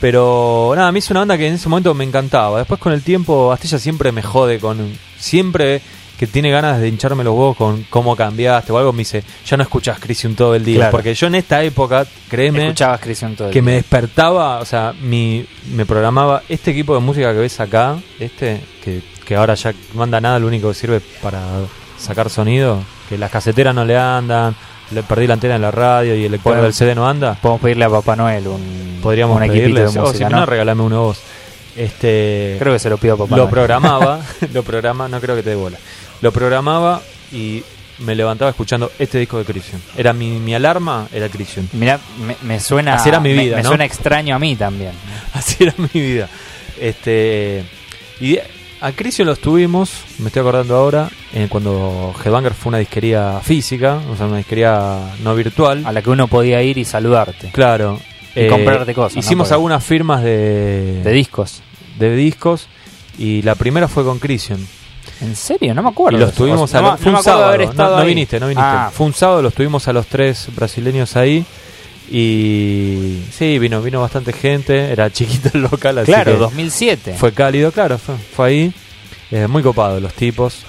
Pero 0.00 0.72
nada, 0.76 0.88
a 0.88 0.92
mí 0.92 1.00
es 1.00 1.10
una 1.10 1.20
banda 1.20 1.36
que 1.36 1.48
en 1.48 1.54
ese 1.54 1.68
momento 1.68 1.92
me 1.94 2.04
encantaba. 2.04 2.58
Después 2.58 2.80
con 2.80 2.92
el 2.92 3.02
tiempo, 3.02 3.52
Astilla 3.52 3.78
siempre 3.78 4.12
me 4.12 4.22
jode 4.22 4.58
con... 4.58 4.96
Siempre 5.18 5.82
que 6.20 6.26
tiene 6.26 6.50
ganas 6.50 6.78
de 6.78 6.86
hincharme 6.86 7.24
los 7.24 7.32
huevos 7.32 7.56
con 7.56 7.86
cómo 7.88 8.14
cambiaste 8.14 8.70
o 8.72 8.76
algo, 8.76 8.92
me 8.92 8.98
dice, 8.98 9.24
ya 9.46 9.56
no 9.56 9.62
escuchás 9.62 9.98
Crisium 9.98 10.34
todo 10.34 10.54
el 10.54 10.62
día. 10.62 10.76
Claro. 10.76 10.90
Porque 10.90 11.14
yo 11.14 11.28
en 11.28 11.36
esta 11.36 11.62
época, 11.62 12.06
créeme, 12.28 12.64
Escuchabas 12.64 13.00
Crisión 13.00 13.34
todo 13.36 13.48
el 13.48 13.54
que 13.54 13.62
me 13.62 13.72
despertaba, 13.72 14.58
o 14.58 14.66
sea, 14.66 14.92
mi, 15.00 15.46
me 15.72 15.86
programaba 15.86 16.42
este 16.46 16.72
equipo 16.72 16.92
de 16.94 17.00
música 17.00 17.32
que 17.32 17.38
ves 17.38 17.58
acá, 17.58 17.96
este, 18.18 18.60
que, 18.84 19.00
que 19.24 19.34
ahora 19.34 19.54
ya 19.54 19.72
no 19.94 20.02
anda 20.02 20.20
nada, 20.20 20.38
lo 20.38 20.48
único 20.48 20.68
que 20.68 20.74
sirve 20.74 21.00
para 21.22 21.40
sacar 21.96 22.28
sonido, 22.28 22.84
que 23.08 23.16
las 23.16 23.30
caseteras 23.30 23.74
no 23.74 23.86
le 23.86 23.96
andan, 23.96 24.54
le 24.90 25.02
perdí 25.02 25.26
la 25.26 25.32
antena 25.32 25.56
en 25.56 25.62
la 25.62 25.70
radio 25.70 26.14
y 26.14 26.26
el 26.26 26.32
lector 26.32 26.60
del 26.60 26.74
CD 26.74 26.94
no 26.94 27.08
anda, 27.08 27.38
Podemos 27.40 27.62
pedirle 27.62 27.86
a 27.86 27.88
Papá 27.88 28.14
Noel 28.14 28.46
un, 28.46 28.98
podríamos 29.02 29.40
un 29.40 29.48
pedirle, 29.48 29.86
de 29.86 29.86
música, 29.86 30.12
si 30.12 30.24
¿no? 30.24 30.40
no, 30.40 30.44
regálame 30.44 30.82
uno 30.82 31.00
vos. 31.00 31.22
Este, 31.76 32.56
Creo 32.58 32.74
que 32.74 32.78
se 32.78 32.90
lo 32.90 32.98
pido 32.98 33.14
a 33.14 33.16
Papá 33.16 33.36
lo 33.36 33.44
Noel. 33.44 33.50
programaba, 33.50 34.20
lo 34.52 34.62
programa, 34.62 35.08
no 35.08 35.18
creo 35.18 35.34
que 35.34 35.42
te 35.42 35.48
dé 35.48 35.56
bola. 35.56 35.78
Lo 36.20 36.32
programaba 36.32 37.00
y 37.32 37.62
me 37.98 38.14
levantaba 38.14 38.50
escuchando 38.50 38.90
este 38.98 39.18
disco 39.18 39.38
de 39.38 39.44
Crisium. 39.44 39.80
Era 39.96 40.12
mi, 40.12 40.38
mi 40.38 40.54
alarma, 40.54 41.06
era 41.12 41.28
Crisium. 41.28 41.66
Mirá, 41.72 41.98
me, 42.26 42.36
me 42.42 42.60
suena. 42.60 42.94
Así 42.94 43.08
era 43.08 43.20
mi 43.20 43.32
vida, 43.32 43.56
Me, 43.56 43.62
¿no? 43.62 43.68
suena 43.68 43.84
extraño 43.84 44.34
a 44.34 44.38
mí 44.38 44.56
también. 44.56 44.92
Así 45.34 45.56
era 45.64 45.74
mi 45.76 46.00
vida. 46.00 46.28
Este 46.80 47.64
y 48.20 48.38
a 48.82 48.92
Crisium 48.92 49.26
los 49.28 49.38
tuvimos, 49.40 49.90
me 50.18 50.28
estoy 50.28 50.40
acordando 50.40 50.74
ahora, 50.74 51.10
eh, 51.34 51.46
cuando 51.50 52.14
Headbanger 52.24 52.54
fue 52.54 52.70
una 52.70 52.78
disquería 52.78 53.38
física, 53.42 54.00
o 54.10 54.16
sea, 54.16 54.26
una 54.26 54.38
disquería 54.38 55.12
no 55.22 55.34
virtual. 55.34 55.84
A 55.84 55.92
la 55.92 56.00
que 56.00 56.08
uno 56.10 56.28
podía 56.28 56.62
ir 56.62 56.78
y 56.78 56.84
saludarte. 56.86 57.50
Claro. 57.50 58.00
eh, 58.34 58.46
Y 58.46 58.48
comprarte 58.48 58.94
cosas. 58.94 59.18
Hicimos 59.18 59.52
algunas 59.52 59.84
firmas 59.84 60.22
de, 60.22 61.02
De 61.04 61.10
discos. 61.12 61.62
de 61.98 62.14
discos 62.16 62.68
y 63.18 63.42
la 63.42 63.54
primera 63.54 63.86
fue 63.88 64.02
con 64.04 64.18
Crisium. 64.18 64.60
¿En 65.20 65.36
serio? 65.36 65.74
No 65.74 65.82
me 65.82 65.90
acuerdo. 65.90 66.16
Y 66.18 66.20
los 66.20 66.32
tuvimos 66.32 66.74
a 66.74 66.80
no, 66.80 66.90
los 66.92 67.00
fue 67.00 67.12
no 67.12 67.18
un 67.18 67.24
sábado. 67.24 67.46
haber 67.46 67.62
estado 67.62 67.98
no, 67.98 68.04
viniste, 68.04 68.40
no 68.40 68.46
viniste. 68.48 68.64
Ah, 68.66 68.90
Fue 68.92 69.06
un 69.06 69.12
sábado, 69.12 69.42
los 69.42 69.52
tuvimos 69.54 69.86
a 69.86 69.92
los 69.92 70.06
tres 70.06 70.48
brasileños 70.54 71.16
ahí. 71.16 71.44
Y 72.10 73.22
sí, 73.30 73.58
vino, 73.58 73.80
vino 73.82 74.00
bastante 74.00 74.32
gente. 74.32 74.90
Era 74.90 75.10
chiquito 75.10 75.50
el 75.54 75.62
local, 75.62 75.98
así 75.98 76.10
claro, 76.10 76.32
que 76.32 76.38
2007. 76.38 77.14
fue 77.18 77.32
cálido, 77.32 77.70
claro, 77.70 77.98
fue, 77.98 78.16
fue 78.16 78.46
ahí. 78.48 78.74
Eh, 79.30 79.46
muy 79.46 79.62
copado 79.62 80.00
los 80.00 80.12
tipos. 80.14 80.64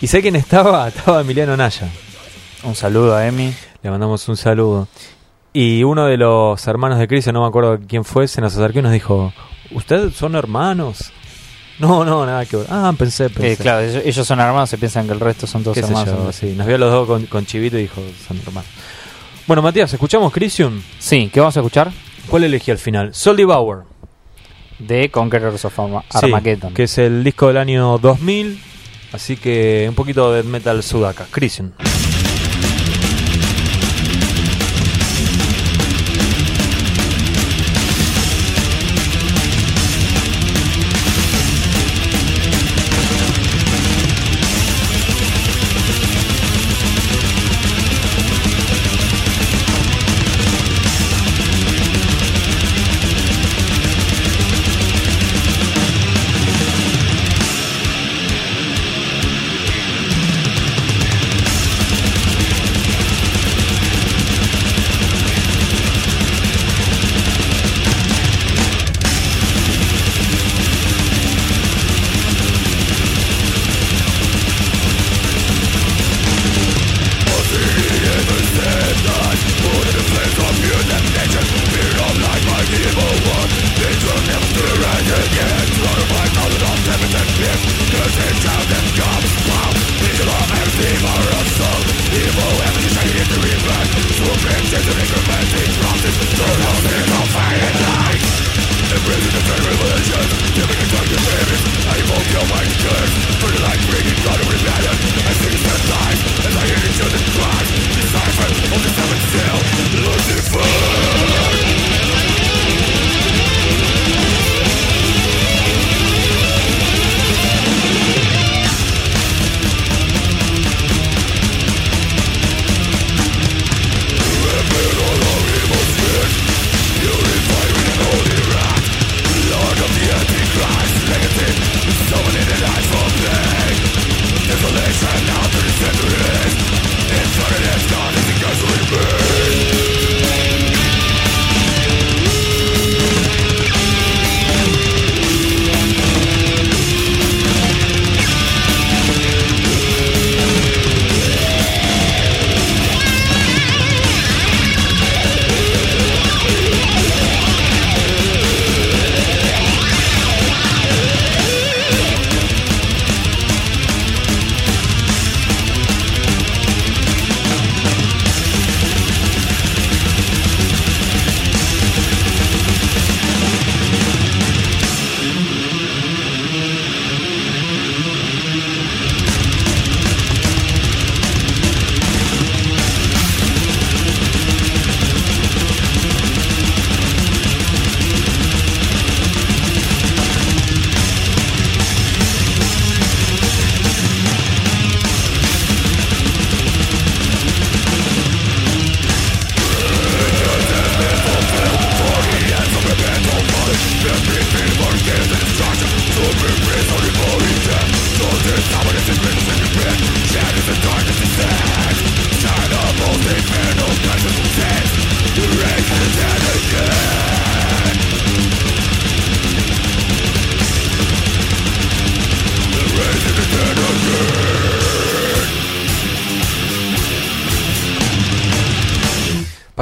Y 0.00 0.06
sé 0.06 0.22
quién 0.22 0.36
estaba, 0.36 0.86
estaba 0.94 1.22
Emiliano 1.22 1.56
Naya. 1.56 1.88
Un 2.62 2.74
saludo 2.74 3.16
a 3.16 3.26
Emi. 3.26 3.52
Le 3.82 3.90
mandamos 3.90 4.28
un 4.28 4.36
saludo. 4.36 4.86
Y 5.52 5.82
uno 5.82 6.06
de 6.06 6.16
los 6.16 6.64
hermanos 6.68 6.98
de 6.98 7.08
Cris, 7.08 7.26
no 7.32 7.40
me 7.42 7.48
acuerdo 7.48 7.80
quién 7.88 8.04
fue, 8.04 8.28
se 8.28 8.40
nos 8.40 8.54
acercó 8.54 8.78
y 8.78 8.82
nos 8.82 8.92
dijo, 8.92 9.32
¿ustedes 9.72 10.14
son 10.14 10.36
hermanos? 10.36 11.12
No, 11.80 12.04
no, 12.04 12.24
nada 12.26 12.44
que 12.46 12.56
ver. 12.58 12.66
Ah, 12.70 12.92
pensé, 12.96 13.30
pensé. 13.30 13.52
Eh, 13.52 13.56
claro, 13.56 13.80
ellos, 13.80 14.02
ellos 14.04 14.26
son 14.26 14.38
hermanos, 14.38 14.68
se 14.70 14.78
piensan 14.78 15.06
que 15.06 15.12
el 15.12 15.20
resto 15.20 15.46
son 15.46 15.64
todos 15.64 15.76
hermanos. 15.78 16.36
sí. 16.36 16.54
Nos 16.56 16.66
vio 16.66 16.76
a 16.76 16.78
los 16.78 16.92
dos 16.92 17.06
con, 17.06 17.26
con 17.26 17.46
Chivito 17.46 17.78
y 17.78 17.82
dijo, 17.82 18.02
son 18.28 18.38
hermanos. 18.46 18.70
Bueno, 19.46 19.62
Matías, 19.62 19.92
¿escuchamos 19.92 20.32
Crisium? 20.32 20.80
Sí, 20.98 21.30
¿qué 21.32 21.40
vamos 21.40 21.56
a 21.56 21.60
escuchar? 21.60 21.90
¿Cuál 22.28 22.44
elegí 22.44 22.70
al 22.70 22.78
final? 22.78 23.14
Soul 23.14 23.36
Devour. 23.36 23.84
De 24.78 25.10
Conquerors 25.10 25.64
of 25.64 25.74
Sí, 25.74 25.82
Armageddon. 26.26 26.72
que 26.74 26.84
es 26.84 26.98
el 26.98 27.24
disco 27.24 27.48
del 27.48 27.56
año 27.56 27.98
2000. 27.98 28.60
Así 29.12 29.36
que 29.36 29.86
un 29.88 29.94
poquito 29.94 30.32
de 30.32 30.42
metal 30.44 30.82
sudaca. 30.82 31.26
Crisium. 31.30 31.72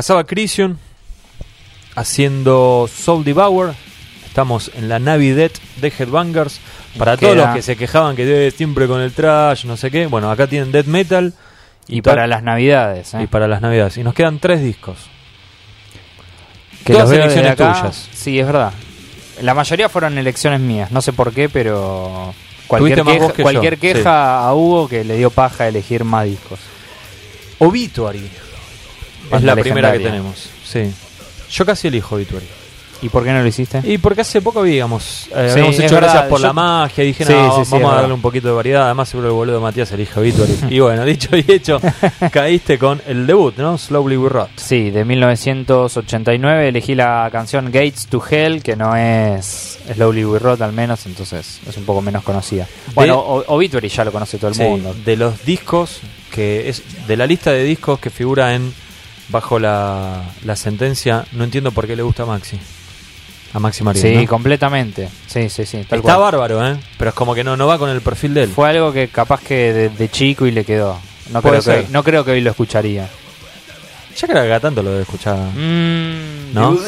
Pasaba 0.08 0.24
Crisium 0.24 0.78
haciendo 1.94 2.88
Soul 2.90 3.24
Devour. 3.24 3.74
Estamos 4.26 4.70
en 4.74 4.88
la 4.88 4.98
Navidad 4.98 5.50
de 5.82 5.88
Headbangers. 5.98 6.60
Para 6.96 7.18
Queda- 7.18 7.34
todos 7.34 7.36
los 7.36 7.54
que 7.56 7.60
se 7.60 7.76
quejaban 7.76 8.16
que 8.16 8.46
eh, 8.46 8.50
siempre 8.50 8.86
con 8.86 9.02
el 9.02 9.12
trash, 9.12 9.66
no 9.66 9.76
sé 9.76 9.90
qué. 9.90 10.06
Bueno, 10.06 10.30
acá 10.30 10.46
tienen 10.46 10.72
Death 10.72 10.86
Metal. 10.86 11.34
Y 11.88 12.00
para 12.00 12.26
las 12.26 12.42
navidades, 12.42 13.12
¿eh? 13.12 13.24
y 13.24 13.26
para 13.26 13.48
las 13.48 13.60
Navidades. 13.60 13.98
Y 13.98 14.02
nos 14.02 14.14
quedan 14.14 14.38
tres 14.38 14.62
discos. 14.62 14.96
que 16.86 16.94
todas 16.94 17.10
elecciones 17.10 17.50
acá. 17.52 17.74
tuyas. 17.74 18.08
Sí, 18.14 18.40
es 18.40 18.46
verdad. 18.46 18.72
La 19.42 19.52
mayoría 19.52 19.90
fueron 19.90 20.16
elecciones 20.16 20.60
mías, 20.60 20.90
no 20.90 21.02
sé 21.02 21.12
por 21.12 21.34
qué, 21.34 21.50
pero 21.50 22.34
cualquier, 22.66 23.04
queja, 23.04 23.32
que 23.34 23.42
cualquier 23.42 23.74
sí. 23.74 23.80
queja 23.80 24.48
a 24.48 24.54
Hugo 24.54 24.88
que 24.88 25.04
le 25.04 25.18
dio 25.18 25.28
paja 25.28 25.68
elegir 25.68 26.04
más 26.04 26.24
discos. 26.24 26.60
Obituary. 27.58 28.30
Es 29.32 29.42
la 29.42 29.56
primera 29.56 29.92
que 29.92 29.98
tenemos. 30.00 30.48
Sí. 30.64 30.90
Yo 31.50 31.64
casi 31.66 31.88
elijo 31.88 32.14
Obituary. 32.16 32.46
¿Y 33.00 33.10
por 33.10 33.22
qué 33.22 33.32
no 33.32 33.40
lo 33.40 33.46
hiciste? 33.46 33.80
Y 33.84 33.98
porque 33.98 34.22
hace 34.22 34.42
poco 34.42 34.58
habíamos, 34.58 35.28
eh, 35.28 35.30
Sí, 35.30 35.38
habíamos 35.52 35.74
hecho 35.78 35.94
verdad, 35.94 36.00
gracias 36.00 36.22
por 36.24 36.40
yo- 36.40 36.46
la 36.48 36.52
magia. 36.52 37.04
Dije, 37.04 37.24
Sí, 37.24 37.32
no, 37.32 37.64
sí, 37.64 37.70
vamos 37.70 37.92
a 37.92 37.94
darle 37.94 38.12
un 38.12 38.20
poquito 38.20 38.48
de 38.48 38.54
variedad. 38.54 38.86
Además, 38.86 39.08
seguro 39.08 39.28
el 39.28 39.34
boludo 39.34 39.60
Matías 39.60 39.92
elige 39.92 40.18
Obituary. 40.18 40.58
y 40.70 40.80
bueno, 40.80 41.04
dicho 41.04 41.28
y 41.36 41.44
hecho, 41.48 41.80
caíste 42.32 42.76
con 42.76 43.00
el 43.06 43.24
debut, 43.24 43.56
¿no? 43.56 43.78
Slowly 43.78 44.16
We 44.16 44.28
Rot. 44.28 44.48
Sí, 44.56 44.90
de 44.90 45.04
1989 45.04 46.68
elegí 46.68 46.94
la 46.96 47.28
canción 47.30 47.66
Gates 47.66 48.06
to 48.08 48.22
Hell, 48.28 48.62
que 48.62 48.74
no 48.76 48.96
es 48.96 49.78
Slowly 49.94 50.24
We 50.24 50.38
Rot 50.40 50.60
al 50.60 50.72
menos, 50.72 51.06
entonces 51.06 51.60
es 51.68 51.76
un 51.76 51.84
poco 51.84 52.02
menos 52.02 52.24
conocida. 52.24 52.66
Bueno, 52.94 53.18
O- 53.18 53.44
Obituary 53.54 53.88
ya 53.88 54.04
lo 54.04 54.12
conoce 54.12 54.38
todo 54.38 54.50
el 54.50 54.58
mundo. 54.58 54.94
de 55.04 55.16
los 55.16 55.44
discos 55.44 56.00
que 56.32 56.68
es 56.68 56.82
de 57.06 57.16
la 57.16 57.26
lista 57.26 57.52
de 57.52 57.62
discos 57.64 57.98
que 58.00 58.10
figura 58.10 58.54
en 58.54 58.72
bajo 59.28 59.58
la, 59.58 60.22
la 60.44 60.56
sentencia, 60.56 61.24
no 61.32 61.44
entiendo 61.44 61.72
por 61.72 61.86
qué 61.86 61.96
le 61.96 62.02
gusta 62.02 62.22
a 62.24 62.26
Maxi. 62.26 62.58
A 63.54 63.58
Maxi 63.58 63.82
Marín. 63.82 64.02
Sí, 64.02 64.14
¿no? 64.16 64.26
completamente. 64.26 65.08
Sí, 65.26 65.48
sí, 65.48 65.64
sí. 65.64 65.84
tal 65.88 66.00
Está 66.00 66.14
cual. 66.16 66.32
bárbaro, 66.32 66.66
¿eh? 66.66 66.76
Pero 66.98 67.08
es 67.10 67.14
como 67.14 67.34
que 67.34 67.42
no, 67.44 67.56
no 67.56 67.66
va 67.66 67.78
con 67.78 67.88
el 67.90 68.00
perfil 68.02 68.34
de 68.34 68.42
él. 68.44 68.50
Fue 68.50 68.68
algo 68.68 68.92
que 68.92 69.08
capaz 69.08 69.40
que 69.40 69.72
de, 69.72 69.88
de 69.88 70.08
chico 70.10 70.46
y 70.46 70.50
le 70.50 70.64
quedó. 70.64 70.98
No 71.32 71.40
creo, 71.42 71.62
que, 71.62 71.86
no 71.90 72.02
creo 72.04 72.24
que 72.24 72.32
hoy 72.32 72.40
lo 72.40 72.50
escucharía. 72.50 73.08
Ya 74.16 74.26
creo 74.26 74.42
que 74.42 74.48
cada 74.48 74.60
tanto 74.60 74.82
lo 74.82 74.90
de 74.92 75.02
escuchar. 75.02 75.36
Mm, 75.36 76.52
¿No? 76.52 76.72
no, 76.72 76.78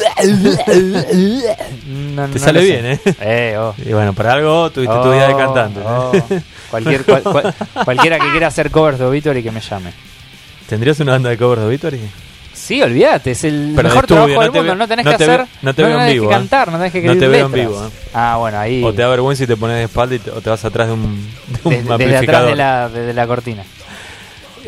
Te 2.27 2.33
no 2.33 2.37
sale 2.39 2.61
bien. 2.63 2.85
¿eh? 2.85 2.99
Eh, 3.21 3.55
oh. 3.57 3.73
Y 3.85 3.93
bueno, 3.93 4.13
para 4.13 4.33
algo 4.33 4.69
tuviste 4.71 4.93
tu 4.93 4.99
Oh, 5.01 5.11
vida 5.11 5.27
de 5.27 5.35
cantante. 5.35 5.79
¿eh? 5.79 5.83
oh. 5.87 6.11
Cualquier, 6.69 7.03
cual- 7.05 7.23
cual- 7.23 7.53
cualquiera 7.85 8.19
que 8.19 8.29
quiera 8.31 8.47
hacer 8.47 8.69
covers 8.71 8.99
de 8.99 9.05
Obituary 9.05 9.43
que 9.43 9.51
me 9.51 9.61
llame. 9.61 9.93
¿Tendrías 10.67 10.99
una 10.99 11.13
banda 11.13 11.29
de 11.29 11.37
covers 11.37 11.61
de 11.61 11.67
Obituary? 11.67 11.99
Sí, 12.61 12.81
olvídate, 12.81 13.31
es 13.31 13.43
el 13.43 13.73
Pero 13.75 13.89
de 13.89 13.95
mejor 13.95 14.03
estudio, 14.05 14.21
trabajo 14.25 14.33
no 14.35 14.41
del 14.43 14.51
te 14.51 14.57
mundo. 14.59 14.71
ve- 14.73 14.77
no 14.77 14.87
tenés 14.87 15.05
no 15.05 15.11
que 15.11 15.17
te 15.17 15.25
ve- 15.27 15.33
hacer. 15.33 15.47
no 15.63 15.73
te 15.73 15.81
veo 15.83 15.91
en 15.91 15.97
tenés 15.97 16.13
vivo, 16.13 16.27
que 16.29 16.33
¿eh? 16.33 16.37
cantar, 16.37 16.71
no 16.71 16.77
tenés 16.77 16.93
que 16.93 17.01
No 17.01 17.13
te 17.13 17.27
veo 17.27 17.45
en 17.47 17.51
letras. 17.51 17.69
vivo, 17.69 17.85
¿eh? 17.87 17.89
Ah, 18.13 18.35
bueno, 18.39 18.59
ahí. 18.59 18.83
¿O 18.83 18.93
te 18.93 19.01
da 19.01 19.07
vergüenza 19.09 19.43
y 19.43 19.47
te 19.47 19.57
pones 19.57 19.77
de 19.77 19.83
espalda 19.83 20.15
y 20.15 20.19
te, 20.19 20.29
o 20.31 20.41
te 20.41 20.49
vas 20.49 20.63
atrás 20.63 20.87
de 20.87 20.93
un, 20.93 21.01
de 21.47 21.59
un 21.63 21.71
desde, 21.71 21.81
desde 21.81 21.81
atrás 21.83 21.99
amplificador? 22.01 22.49
de 22.51 22.55
la, 22.55 22.89
desde 22.89 23.13
la 23.13 23.27
cortina. 23.27 23.63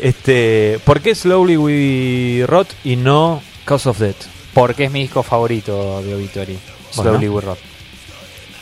Este, 0.00 0.80
¿Por 0.84 1.00
qué 1.00 1.14
Slowly 1.14 1.56
We 1.56 2.46
Rot 2.46 2.68
y 2.84 2.96
no 2.96 3.40
Cause 3.64 3.88
of 3.88 3.98
Death? 3.98 4.16
Porque 4.52 4.84
es 4.84 4.90
mi 4.90 5.00
disco 5.02 5.22
favorito 5.22 6.02
de 6.02 6.14
Obituary. 6.14 6.58
Slowly 6.90 7.28
We 7.28 7.40
Rot. 7.40 7.58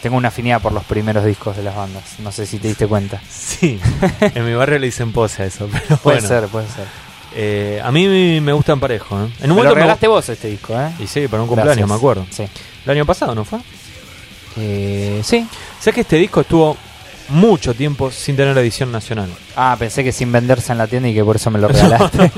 Tengo 0.02 0.16
una 0.16 0.28
afinidad 0.28 0.60
por 0.60 0.72
los 0.72 0.84
primeros 0.84 1.24
discos 1.24 1.56
de 1.56 1.62
las 1.62 1.74
bandas. 1.76 2.02
No 2.18 2.32
sé 2.32 2.44
si 2.46 2.58
te 2.58 2.68
diste 2.68 2.86
cuenta. 2.86 3.20
Sí, 3.30 3.78
en 4.20 4.44
mi 4.44 4.52
barrio 4.54 4.78
le 4.78 4.86
dicen 4.86 5.12
pose 5.12 5.42
a 5.44 5.46
eso, 5.46 5.68
pero 5.72 5.96
Puede 5.98 6.20
bueno. 6.20 6.28
ser, 6.28 6.48
puede 6.48 6.66
ser. 6.68 6.84
Eh, 7.34 7.80
a 7.82 7.90
mí 7.90 8.40
me 8.40 8.52
gustan 8.52 8.78
parejo. 8.80 9.16
¿eh? 9.24 9.28
En 9.40 9.50
un 9.50 9.56
Me 9.56 9.62
lo 9.64 9.70
me- 9.70 9.74
regalaste 9.76 10.06
vos 10.08 10.28
este 10.28 10.48
disco, 10.48 10.78
¿eh? 10.78 10.90
Y 10.98 11.06
sí, 11.06 11.28
para 11.28 11.42
un 11.42 11.48
cumpleaños, 11.48 11.76
Gracias. 11.76 11.88
me 11.88 11.94
acuerdo. 11.94 12.26
Sí. 12.30 12.44
El 12.84 12.90
año 12.90 13.06
pasado, 13.06 13.34
¿no 13.34 13.44
fue? 13.44 13.58
Eh, 14.56 15.20
sí. 15.24 15.46
Sé 15.80 15.92
que 15.92 16.02
este 16.02 16.16
disco 16.16 16.42
estuvo 16.42 16.76
mucho 17.30 17.72
tiempo 17.74 18.10
sin 18.10 18.36
tener 18.36 18.56
edición 18.58 18.92
nacional. 18.92 19.30
Ah, 19.56 19.76
pensé 19.78 20.04
que 20.04 20.12
sin 20.12 20.30
venderse 20.30 20.72
en 20.72 20.78
la 20.78 20.86
tienda 20.86 21.08
y 21.08 21.14
que 21.14 21.24
por 21.24 21.36
eso 21.36 21.50
me 21.50 21.58
lo 21.58 21.68
regalaste. 21.68 22.30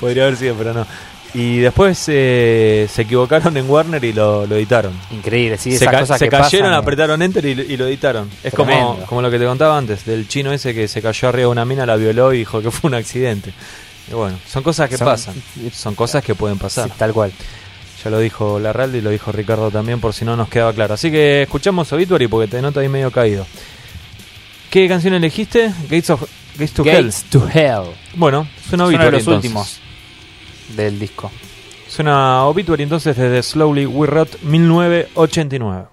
Podría 0.00 0.24
haber 0.24 0.36
sido, 0.36 0.54
pero 0.54 0.72
no. 0.72 0.86
Y 1.34 1.58
después 1.58 2.04
eh, 2.06 2.86
se 2.88 3.02
equivocaron 3.02 3.56
en 3.56 3.68
Warner 3.68 4.02
y 4.04 4.12
lo, 4.12 4.46
lo 4.46 4.54
editaron. 4.54 4.92
Increíble, 5.10 5.58
sí, 5.58 5.70
se 5.70 5.76
esas 5.84 5.88
ca- 5.92 6.00
cosas 6.00 6.18
se 6.20 6.26
que 6.26 6.30
cayeron, 6.30 6.68
pasan, 6.68 6.72
eh. 6.74 6.76
apretaron 6.76 7.22
enter 7.22 7.44
y, 7.44 7.48
y 7.50 7.76
lo 7.76 7.86
editaron. 7.88 8.30
Es 8.44 8.54
como, 8.54 9.00
como 9.06 9.20
lo 9.20 9.30
que 9.32 9.38
te 9.40 9.44
contaba 9.44 9.76
antes, 9.76 10.04
del 10.04 10.28
chino 10.28 10.52
ese 10.52 10.72
que 10.74 10.86
se 10.86 11.02
cayó 11.02 11.28
arriba 11.28 11.46
de 11.46 11.52
una 11.52 11.64
mina, 11.64 11.84
la 11.86 11.96
violó 11.96 12.32
y 12.32 12.38
dijo 12.38 12.62
que 12.62 12.70
fue 12.70 12.88
un 12.88 12.94
accidente. 12.94 13.52
Y 14.08 14.14
bueno, 14.14 14.38
son 14.48 14.62
cosas 14.62 14.88
que 14.88 14.96
Son- 14.96 15.06
pasan. 15.08 15.34
Son 15.72 15.94
cosas 15.96 16.22
que 16.22 16.34
pueden 16.36 16.56
pasar. 16.58 16.88
Sí, 16.88 16.94
tal 16.96 17.12
cual. 17.12 17.32
Ya 18.04 18.10
lo 18.10 18.20
dijo 18.20 18.60
Larralde 18.60 18.98
y 18.98 19.00
lo 19.00 19.10
dijo 19.10 19.32
Ricardo 19.32 19.70
también, 19.72 19.98
por 19.98 20.12
si 20.14 20.24
no 20.24 20.36
nos 20.36 20.48
quedaba 20.48 20.72
claro. 20.72 20.94
Así 20.94 21.10
que 21.10 21.42
escuchamos 21.42 21.90
Obituary 21.92 22.28
porque 22.28 22.48
te 22.48 22.62
noto 22.62 22.78
ahí 22.78 22.88
medio 22.88 23.10
caído. 23.10 23.44
¿Qué 24.70 24.86
canción 24.88 25.14
elegiste? 25.14 25.72
Gates 25.84 26.10
of 26.10 26.22
Gates 26.58 26.72
to 26.74 26.84
Hell. 26.84 27.12
To 27.30 27.48
Hell. 27.52 27.90
Bueno, 28.14 28.46
suena 28.68 28.84
Es 28.84 28.88
uno 28.88 28.88
de 28.88 28.94
Obituary 28.96 29.10
los 29.16 29.20
entonces. 29.20 29.44
últimos 29.50 29.80
del 30.68 30.98
disco. 30.98 31.30
Suena 31.88 32.44
Obituary 32.44 32.82
entonces 32.82 33.16
desde 33.16 33.42
Slowly 33.42 33.86
We 33.86 34.06
Rot 34.06 34.40
1989. 34.42 35.84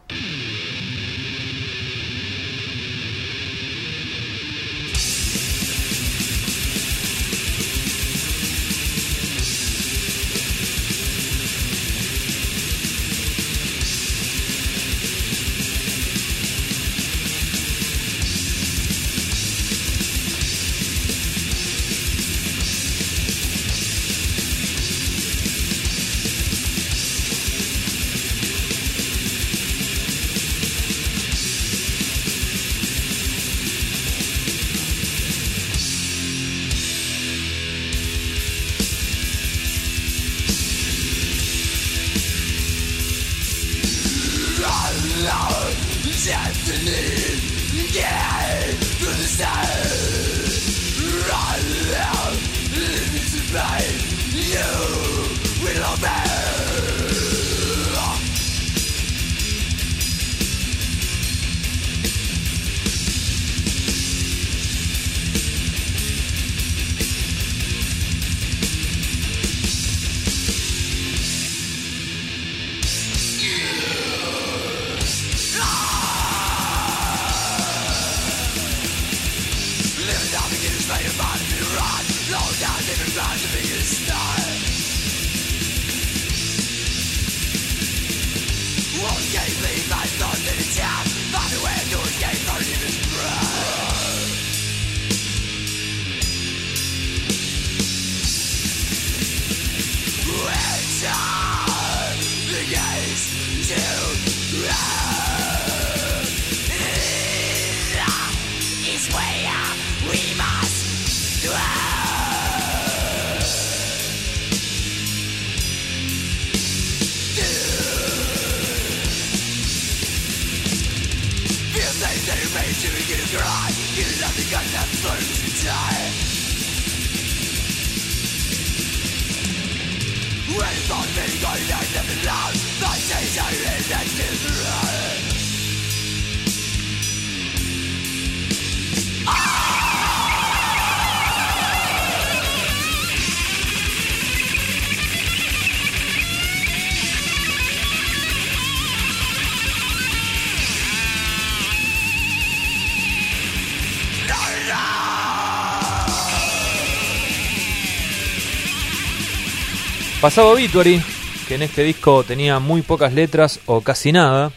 Pasaba 160.21 160.49
Obituary, 160.49 161.01
que 161.47 161.55
en 161.55 161.63
este 161.63 161.83
disco 161.83 162.23
tenía 162.23 162.59
muy 162.59 162.83
pocas 162.83 163.11
letras 163.11 163.59
o 163.65 163.81
casi 163.81 164.11
nada. 164.11 164.51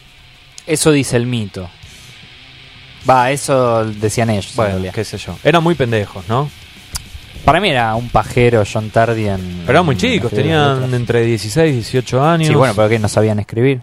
Eso 0.67 0.91
dice 0.91 1.17
el 1.17 1.25
mito. 1.25 1.67
Va, 3.09 3.31
eso 3.31 3.83
decían 3.83 4.29
ellos. 4.29 4.51
en 4.51 4.55
Bueno, 4.57 4.91
qué 4.93 5.03
sé 5.03 5.17
yo. 5.17 5.35
Eran 5.43 5.63
muy 5.63 5.73
pendejos, 5.73 6.27
¿no? 6.29 6.51
Para 7.43 7.59
mí 7.59 7.69
era 7.69 7.95
un 7.95 8.09
pajero 8.09 8.63
John 8.71 8.91
Tardy 8.91 9.27
en. 9.27 9.61
Pero 9.61 9.71
eran 9.71 9.85
muy 9.85 9.93
en 9.95 9.99
chicos, 9.99 10.31
tenían 10.31 10.93
entre 10.93 11.25
16 11.25 11.71
y 11.71 11.75
18 11.77 12.23
años. 12.23 12.47
Sí, 12.47 12.53
bueno, 12.53 12.75
pero 12.75 12.87
que 12.87 12.99
no 12.99 13.09
sabían 13.09 13.39
escribir. 13.39 13.81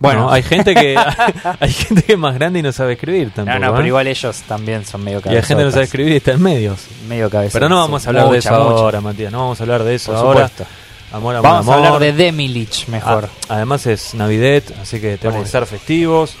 Bueno, 0.00 0.30
hay 0.30 0.42
gente 0.42 0.74
que 0.74 0.96
hay 1.60 1.72
gente 1.72 2.02
que 2.02 2.12
es 2.12 2.18
más 2.18 2.34
grande 2.34 2.60
y 2.60 2.62
no 2.62 2.72
sabe 2.72 2.92
escribir 2.92 3.32
tampoco. 3.32 3.58
No, 3.58 3.66
no, 3.66 3.72
¿eh? 3.72 3.76
pero 3.76 3.86
igual 3.86 4.06
ellos 4.06 4.42
también 4.46 4.84
son 4.84 5.02
medio 5.02 5.18
y 5.18 5.22
cabezotas. 5.22 5.44
hay 5.44 5.48
gente 5.48 5.60
que 5.62 5.64
no 5.66 5.70
sabe 5.72 5.84
escribir 5.84 6.12
y 6.12 6.16
está 6.16 6.32
en 6.32 6.42
medios. 6.42 6.86
Medio 7.08 7.28
cabezotas. 7.28 7.52
Pero 7.54 7.68
no 7.68 7.76
vamos 7.76 8.06
a 8.06 8.10
hablar 8.10 8.28
de 8.30 8.38
eso 8.38 8.50
mucha. 8.50 8.62
ahora, 8.62 9.00
Matías. 9.00 9.32
No 9.32 9.40
vamos 9.40 9.60
a 9.60 9.62
hablar 9.64 9.82
de 9.82 9.94
eso 9.94 10.12
Por 10.12 10.20
ahora. 10.20 10.48
supuesto. 10.48 10.74
Amor, 11.10 11.36
amor, 11.36 11.50
Vamos 11.50 11.68
a 11.68 11.74
hablar 11.74 11.98
de 11.98 12.12
Demilich 12.12 12.86
mejor. 12.88 13.30
Ah, 13.48 13.54
además 13.56 13.86
es 13.86 14.14
Navidad, 14.14 14.62
así 14.80 15.00
que 15.00 15.16
tenemos 15.16 15.42
que 15.42 15.46
estar 15.46 15.66
festivos. 15.66 16.36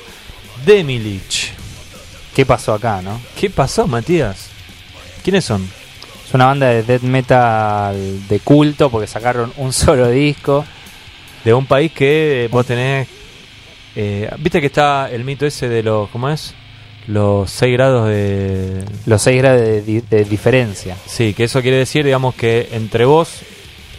Demilich. 0.66 1.52
¿Qué 2.34 2.46
pasó 2.46 2.74
acá, 2.74 3.00
no? 3.02 3.20
¿Qué 3.34 3.50
pasó, 3.50 3.86
Matías? 3.86 4.50
¿Quiénes 5.24 5.44
son? 5.44 5.68
Es 6.26 6.34
una 6.34 6.46
banda 6.46 6.68
de 6.68 6.82
death 6.82 7.02
metal 7.02 8.28
de 8.28 8.40
culto 8.40 8.90
porque 8.90 9.06
sacaron 9.06 9.52
un 9.56 9.72
solo 9.72 10.08
disco. 10.08 10.64
De 11.44 11.54
un 11.54 11.66
país 11.66 11.90
que 11.92 12.44
eh, 12.44 12.48
vos 12.48 12.66
tenés. 12.66 13.08
Eh, 14.00 14.30
Viste 14.38 14.60
que 14.60 14.68
está 14.68 15.10
el 15.10 15.24
mito 15.24 15.44
ese 15.44 15.68
de 15.68 15.82
los. 15.82 16.08
¿Cómo 16.10 16.28
es? 16.30 16.54
Los 17.08 17.50
6 17.50 17.72
grados 17.72 18.08
de. 18.08 18.84
Los 19.06 19.22
6 19.22 19.38
grados 19.42 19.60
de, 19.60 19.82
di- 19.82 20.00
de 20.08 20.24
diferencia. 20.24 20.96
Sí, 21.06 21.34
que 21.34 21.44
eso 21.44 21.60
quiere 21.62 21.78
decir, 21.78 22.04
digamos, 22.04 22.34
que 22.34 22.68
entre 22.72 23.04
vos 23.06 23.40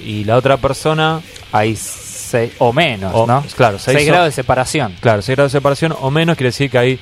y 0.04 0.24
la 0.24 0.38
otra 0.38 0.58
persona. 0.58 1.22
Hay 1.52 1.76
seis, 1.76 2.52
o 2.60 2.72
menos, 2.72 3.12
O- 3.16 3.26
¿no? 3.26 3.44
claro, 3.58 3.80
seis 3.80 3.96
6 3.98 4.06
son- 4.08 4.14
grados 4.14 4.28
de 4.28 4.32
separación. 4.42 4.96
Claro, 5.02 5.22
6 5.24 5.36
grados 5.36 5.52
de 5.52 5.58
separación 5.60 5.96
o 6.00 6.12
menos 6.12 6.38
quiere 6.38 6.50
decir 6.50 6.70
que 6.70 6.78
ahí. 6.78 7.00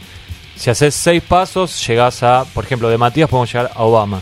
Si 0.55 0.69
haces 0.71 0.95
6 0.95 1.21
pasos, 1.21 1.85
llegás 1.85 2.23
a. 2.23 2.45
Por 2.53 2.63
ejemplo, 2.63 2.89
de 2.89 2.97
Matías 2.97 3.29
podemos 3.29 3.51
llegar 3.53 3.71
a 3.75 3.83
Obama. 3.83 4.21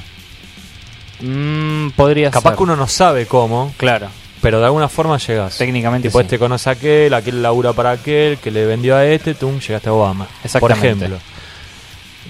Mm, 1.22 1.90
podría 1.92 2.30
Capaz 2.32 2.50
ser. 2.52 2.58
que 2.58 2.64
uno 2.64 2.76
no 2.76 2.88
sabe 2.88 3.26
cómo, 3.26 3.74
Claro, 3.78 4.08
pero 4.42 4.60
de 4.60 4.66
alguna 4.66 4.88
forma 4.90 5.18
llegás. 5.18 5.58
técnicamente 5.58 6.10
Tipo, 6.10 6.20
sí. 6.20 6.24
este 6.26 6.38
conoce 6.40 6.70
a 6.70 6.74
aquel, 6.74 7.14
aquel 7.14 7.42
labura 7.42 7.74
para 7.74 7.92
aquel, 7.92 8.38
que 8.38 8.52
le 8.52 8.66
vendió 8.66 8.96
a 8.96 9.06
este, 9.06 9.34
tú 9.34 9.60
llegaste 9.60 9.90
a 9.90 9.94
Obama. 9.94 10.26
Por 10.26 10.38
Exactamente. 10.46 10.88
ejemplo. 11.06 11.18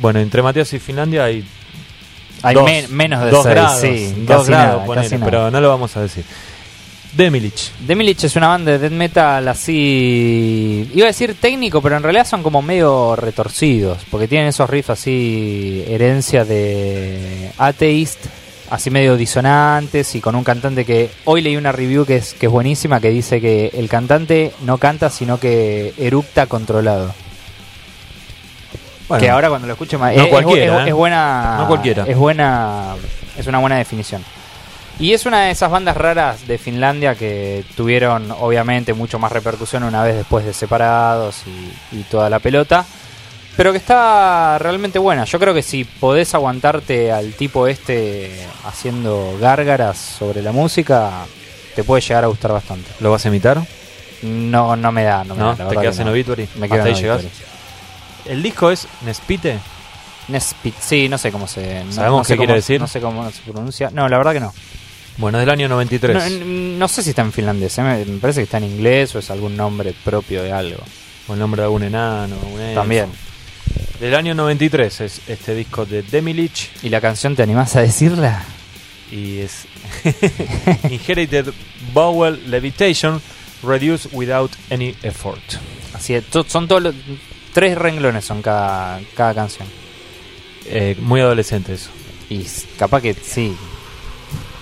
Bueno, 0.02 0.19
entre 0.19 0.41
Matías 0.41 0.72
y 0.73 0.80
Finlandia 0.80 1.23
hay 1.26 1.44
Hay 2.44 2.53
dos, 2.56 2.65
men- 2.65 2.86
menos 2.95 3.23
de 3.23 3.32
dos 3.32 3.44
6, 3.44 3.53
grados, 3.56 3.80
sí, 3.82 4.14
dos 4.27 4.48
grados, 4.48 4.49
nada, 4.49 4.86
ponele, 4.86 5.19
pero 5.19 5.49
no 5.52 5.60
lo 5.61 5.69
vamos 5.69 5.95
a 5.98 6.02
decir. 6.02 6.23
Demilich. 7.14 7.72
Demilich 7.80 8.26
es 8.26 8.36
una 8.36 8.49
banda 8.49 8.73
de 8.73 8.80
death 8.80 8.91
metal 8.91 9.48
así. 9.48 10.90
Iba 10.94 11.06
a 11.06 11.07
decir 11.07 11.34
técnico, 11.40 11.82
pero 11.82 11.95
en 11.95 12.03
realidad 12.03 12.27
son 12.27 12.44
como 12.44 12.61
medio 12.61 13.15
retorcidos. 13.15 13.99
Porque 14.11 14.27
tienen 14.27 14.49
esos 14.49 14.69
riffs 14.69 14.90
así, 14.90 15.84
herencia 15.88 16.44
de 16.44 17.52
Atheist, 17.57 18.26
así 18.70 18.90
medio 18.90 19.16
disonantes. 19.18 20.16
Y 20.16 20.22
con 20.22 20.36
un 20.36 20.44
cantante 20.44 20.86
que. 20.86 21.10
Hoy 21.26 21.42
leí 21.42 21.56
una 21.58 21.72
review 21.72 22.06
que 22.06 22.18
es, 22.18 22.34
que 22.34 22.46
es 22.48 22.52
buenísima 22.52 23.00
que 23.00 23.10
dice 23.10 23.40
que 23.42 23.72
el 23.76 23.88
cantante 23.90 24.54
no 24.62 24.78
canta, 24.78 25.10
sino 25.10 25.40
que 25.40 25.94
eructa 25.98 26.48
controlado. 26.48 27.14
Bueno, 29.08 29.22
que 29.22 29.30
ahora 29.30 29.50
cuando 29.50 29.68
lo 29.68 29.74
escuche 29.74 29.98
más. 29.98 30.14
no 30.16 30.20
es- 30.20 30.26
es, 30.26 30.32
cualquiera, 30.32 30.80
es- 30.82 30.86
¿eh? 30.86 30.90
es 30.90 30.96
buena. 30.96 31.56
No 31.60 31.68
cualquiera. 31.68 32.06
Es 32.08 32.18
buena. 32.18 32.96
Es 33.38 33.46
una 33.48 33.60
buena 33.60 33.78
definición. 33.78 34.24
Y 34.98 35.12
es 35.14 35.26
una 35.26 35.42
de 35.44 35.52
esas 35.52 35.70
bandas 35.70 35.98
raras 35.98 36.48
de 36.48 36.58
Finlandia 36.58 37.16
que 37.16 37.66
tuvieron 37.76 38.32
obviamente 38.32 38.94
mucho 38.94 39.20
más 39.20 39.32
repercusión 39.32 39.84
una 39.84 40.02
vez 40.04 40.16
después 40.16 40.46
de 40.46 40.54
separados 40.54 41.44
y, 41.46 41.98
y 41.98 42.04
toda 42.04 42.30
la 42.30 42.40
pelota. 42.40 42.86
Pero 43.57 43.72
que 43.72 43.77
está 43.77 44.57
realmente 44.60 44.99
buena. 44.99 45.23
Yo 45.26 45.40
creo 45.40 45.53
que 45.53 45.61
si 45.61 45.86
podés 45.86 46.34
aguantarte 46.36 47.11
al 47.11 47.34
tipo 47.34 47.68
este 47.68 48.45
haciendo 48.65 49.38
gárgaras 49.40 49.98
sobre 49.98 50.41
la 50.41 50.52
música, 50.52 51.26
te 51.73 51.84
puede 51.86 52.02
llegar 52.02 52.26
a 52.26 52.27
gustar 52.27 52.52
bastante. 52.52 52.91
¿Lo 52.99 53.11
vas 53.11 53.23
a 53.26 53.30
imitar? 53.30 53.61
No, 54.23 54.76
no 54.76 54.91
me 54.91 55.03
da, 55.03 55.23
no 55.23 55.36
me 55.36 55.41
¿No? 55.41 55.56
da. 55.56 55.69
¿Te 55.69 55.77
quedas 55.77 55.95
que 55.95 56.02
en 56.02 56.07
no. 56.07 56.11
Obituary? 56.14 56.49
Me 56.56 56.68
quedo 56.68 56.80
¿Hasta 56.80 56.90
en 56.90 56.95
ahí 56.95 57.02
llegás? 57.02 57.19
Obituary. 57.22 57.45
¿El 58.26 58.44
disco 58.44 58.72
es 58.72 58.88
Nespite? 59.06 59.57
Nespit, 60.27 60.73
sí, 60.80 61.07
no 61.07 61.18
sé 61.19 61.32
cómo 61.32 61.48
se. 61.48 61.84
no- 61.84 61.91
¿Sabemos 61.94 62.19
no 62.22 62.23
sé 62.23 62.34
qué 62.34 62.38
quiere 62.40 62.53
cómo- 62.53 62.56
decir? 62.56 62.82
No 62.82 62.88
sé 62.88 62.99
cómo 62.99 63.30
se 63.32 63.41
pronuncia. 63.52 63.91
No, 63.94 64.10
la 64.10 64.18
verdad 64.18 64.34
que 64.34 64.40
no. 64.40 64.53
Bueno, 65.18 65.38
es 65.38 65.44
del 65.44 65.52
año 65.52 65.69
93. 65.69 66.32
No, 66.41 66.45
no 66.80 66.88
sé 66.88 67.03
si 67.03 67.11
está 67.11 67.22
en 67.22 67.32
finlandés, 67.32 67.77
¿eh? 67.77 67.84
me, 67.84 68.03
me 68.03 68.18
parece 68.19 68.40
que 68.40 68.45
está 68.45 68.57
en 68.57 68.64
inglés 68.65 69.14
o 69.15 69.19
es 69.19 69.30
algún 69.30 69.56
nombre 69.56 69.94
propio 70.03 70.41
de 70.41 70.52
algo. 70.52 70.82
O 71.27 71.34
el 71.34 71.40
nombre 71.40 71.61
de 71.61 71.65
algún 71.68 71.84
enano. 71.84 72.36
un. 72.53 72.73
También. 72.73 73.06
Del 73.99 74.14
año 74.15 74.35
93 74.35 75.02
es 75.02 75.22
este 75.27 75.56
disco 75.56 75.85
de 75.85 76.03
Demilich. 76.03 76.69
¿Y 76.84 76.89
la 76.89 76.99
canción 77.02 77.35
te 77.35 77.43
animás 77.43 77.76
a 77.76 77.81
decirla? 77.81 78.43
y 79.11 79.38
es 79.39 79.65
Inherited 80.89 81.53
Vowel 81.93 82.49
Levitation 82.49 83.22
Reduced 83.64 84.10
Without 84.14 84.52
Any 84.72 84.95
Effort. 85.03 85.41
Así 85.93 86.15
es, 86.15 86.26
to- 86.26 86.43
son 86.47 86.68
todos 86.68 86.81
los- 86.84 86.95
tres 87.53 87.77
renglones 87.77 88.26
son 88.26 88.41
cada, 88.41 88.99
cada 89.15 89.34
canción. 89.34 89.68
Eh, 90.65 90.95
muy 90.99 91.22
adolescente 91.22 91.73
eso. 91.73 91.89
Y 92.30 92.45
capaz 92.77 93.02
que 93.02 93.14
sí. 93.14 93.56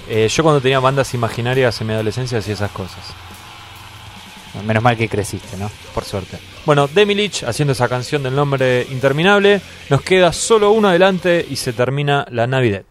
Eh, 0.10 0.27
yo 0.30 0.44
cuando 0.44 0.61
tenía 0.61 0.80
bandas 0.80 1.14
imaginarias 1.14 1.80
en 1.81 1.88
mi 1.88 1.94
adolescencia 1.94 2.38
hacía 2.38 2.53
esas 2.53 2.72
cosas, 2.72 2.99
Menos 4.62 4.84
mal 4.84 4.96
que 4.96 5.10
creciste, 5.10 5.58
¿no? 5.58 5.70
por 5.94 6.04
suerte. 6.04 6.38
Bueno, 6.66 6.88
Demilich 6.88 7.44
haciendo 7.44 7.74
esa 7.74 7.90
canción 7.90 8.24
del 8.24 8.36
nombre 8.36 8.86
interminable. 8.92 9.62
Nos 9.90 10.02
queda 10.02 10.32
solo 10.32 10.72
uno 10.72 10.90
adelante 10.90 11.46
y 11.50 11.56
se 11.56 11.74
termina 11.74 12.26
la 12.30 12.48
Navidad. 12.48 12.84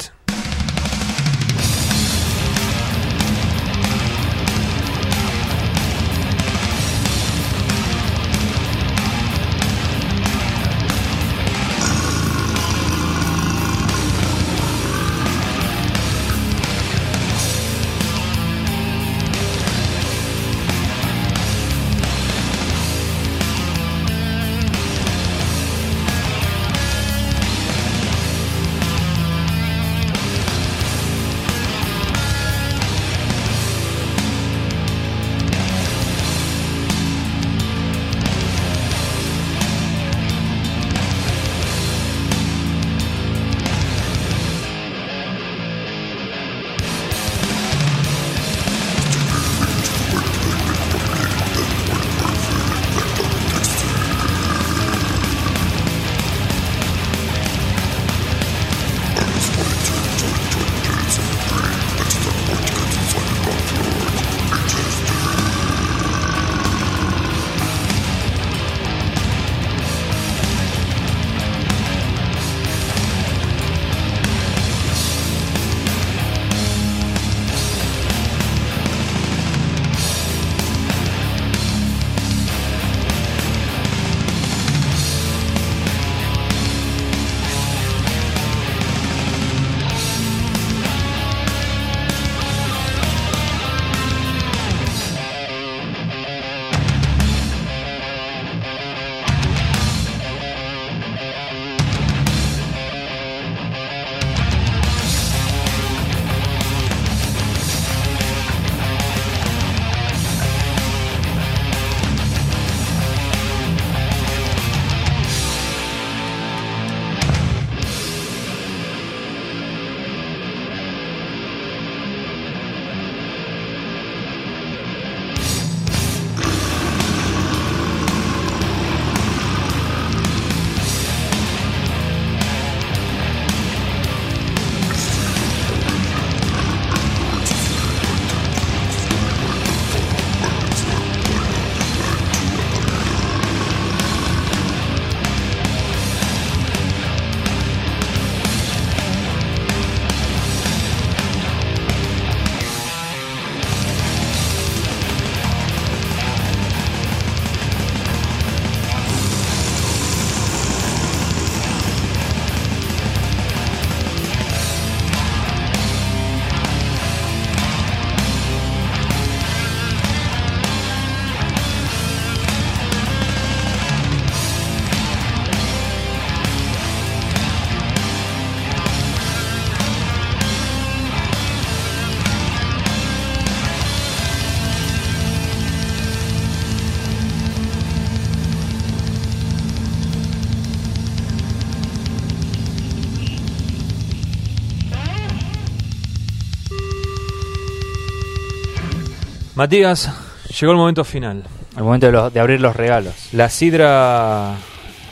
Matías, 199.55 200.11
llegó 200.59 200.73
el 200.73 200.79
momento 200.79 201.05
final. 201.05 201.45
El 201.77 201.83
momento 201.85 202.07
de, 202.07 202.13
los- 202.13 202.33
de 202.33 202.41
abrir 202.41 202.61
los 202.61 202.75
regalos. 202.77 203.15
La 203.33 203.49
sidra 203.49 204.55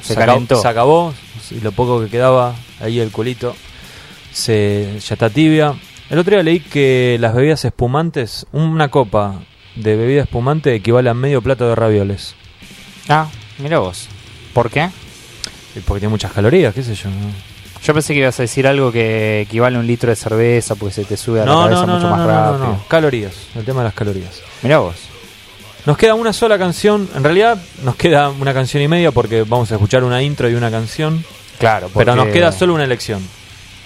Se 0.02 0.14
calentó. 0.14 0.60
se 0.60 0.68
acabó 0.68 1.14
y 1.50 1.60
lo 1.60 1.72
poco 1.72 2.00
que 2.02 2.08
quedaba, 2.08 2.54
ahí 2.80 3.00
el 3.00 3.10
culito, 3.10 3.54
se, 4.32 4.98
ya 5.00 5.14
está 5.14 5.30
tibia. 5.30 5.74
El 6.10 6.18
otro 6.18 6.34
día 6.34 6.42
leí 6.42 6.60
que 6.60 7.16
las 7.20 7.34
bebidas 7.34 7.64
espumantes, 7.64 8.46
una 8.52 8.88
copa 8.88 9.40
de 9.76 9.96
bebida 9.96 10.22
espumante 10.22 10.74
equivale 10.74 11.10
a 11.10 11.14
medio 11.14 11.42
plato 11.42 11.68
de 11.68 11.74
ravioles. 11.74 12.34
Ah, 13.08 13.28
mira 13.58 13.78
vos. 13.78 14.08
¿Por 14.52 14.70
qué? 14.70 14.90
Porque 15.86 16.00
tiene 16.00 16.10
muchas 16.10 16.32
calorías, 16.32 16.74
qué 16.74 16.82
sé 16.82 16.94
yo. 16.94 17.08
¿no? 17.10 17.16
Yo 17.82 17.94
pensé 17.94 18.12
que 18.12 18.20
ibas 18.20 18.39
a 18.39 18.43
decir 18.43 18.66
algo 18.66 18.93
que 18.93 19.43
equivale 19.43 19.77
a 19.77 19.81
un 19.81 19.86
litro 19.86 20.11
de 20.11 20.16
cerveza 20.16 20.74
porque 20.74 20.94
se 20.94 21.05
te 21.05 21.16
sube 21.16 21.40
a 21.40 21.47
la 21.47 21.52
cabeza 21.52 21.86
no, 21.86 21.94
mucho 21.94 22.09
no, 22.09 22.16
más 22.16 22.27
rápido. 22.27 22.59
no. 22.59 22.85
Calorías, 22.89 23.35
el 23.55 23.65
tema 23.65 23.81
de 23.81 23.85
las 23.85 23.94
calorías. 23.94 24.40
Mira 24.62 24.78
vos. 24.78 24.97
Nos 25.86 25.97
queda 25.97 26.15
una 26.15 26.35
sola 26.35 26.59
canción, 26.59 27.09
en 27.15 27.24
realidad 27.24 27.59
nos 27.82 27.97
queda 27.97 28.28
una 28.28 28.52
canción 28.52 28.82
y 28.82 28.89
media 28.89 29.12
porque 29.12 29.44
vamos 29.44 29.73
a 29.73 29.77
escuchar 29.77 30.05
una 30.05 30.23
intro 30.23 30.51
y 30.51 30.55
una 30.55 30.70
canción, 30.70 31.24
Claro, 31.59 31.90
pero 31.94 32.15
nos 32.16 32.28
queda 32.28 32.52
solo 32.52 32.74
una 32.74 32.85
elección. 32.85 33.27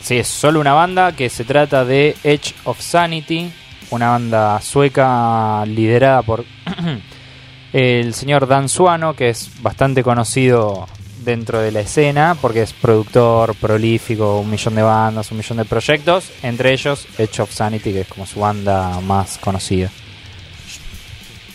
Sí, 0.00 0.18
es 0.18 0.28
solo 0.28 0.60
una 0.60 0.74
banda 0.74 1.12
que 1.12 1.30
se 1.30 1.44
trata 1.44 1.84
de 1.84 2.16
Edge 2.22 2.54
of 2.64 2.80
Sanity, 2.80 3.52
una 3.90 4.10
banda 4.10 4.60
sueca 4.60 5.64
liderada 5.66 6.22
por 6.22 6.44
el 7.72 8.12
señor 8.14 8.46
Dan 8.46 8.68
Suano, 8.68 9.14
que 9.14 9.30
es 9.30 9.50
bastante 9.62 10.02
conocido 10.02 10.86
dentro 11.24 11.60
de 11.60 11.72
la 11.72 11.80
escena 11.80 12.36
porque 12.40 12.62
es 12.62 12.72
productor 12.72 13.54
prolífico, 13.54 14.38
un 14.40 14.50
millón 14.50 14.74
de 14.74 14.82
bandas, 14.82 15.30
un 15.30 15.38
millón 15.38 15.58
de 15.58 15.64
proyectos, 15.64 16.30
entre 16.42 16.72
ellos 16.72 17.06
Edge 17.18 17.40
of 17.42 17.52
Sanity, 17.52 17.92
que 17.92 18.00
es 18.02 18.08
como 18.08 18.26
su 18.26 18.40
banda 18.40 19.00
más 19.00 19.38
conocida. 19.38 19.90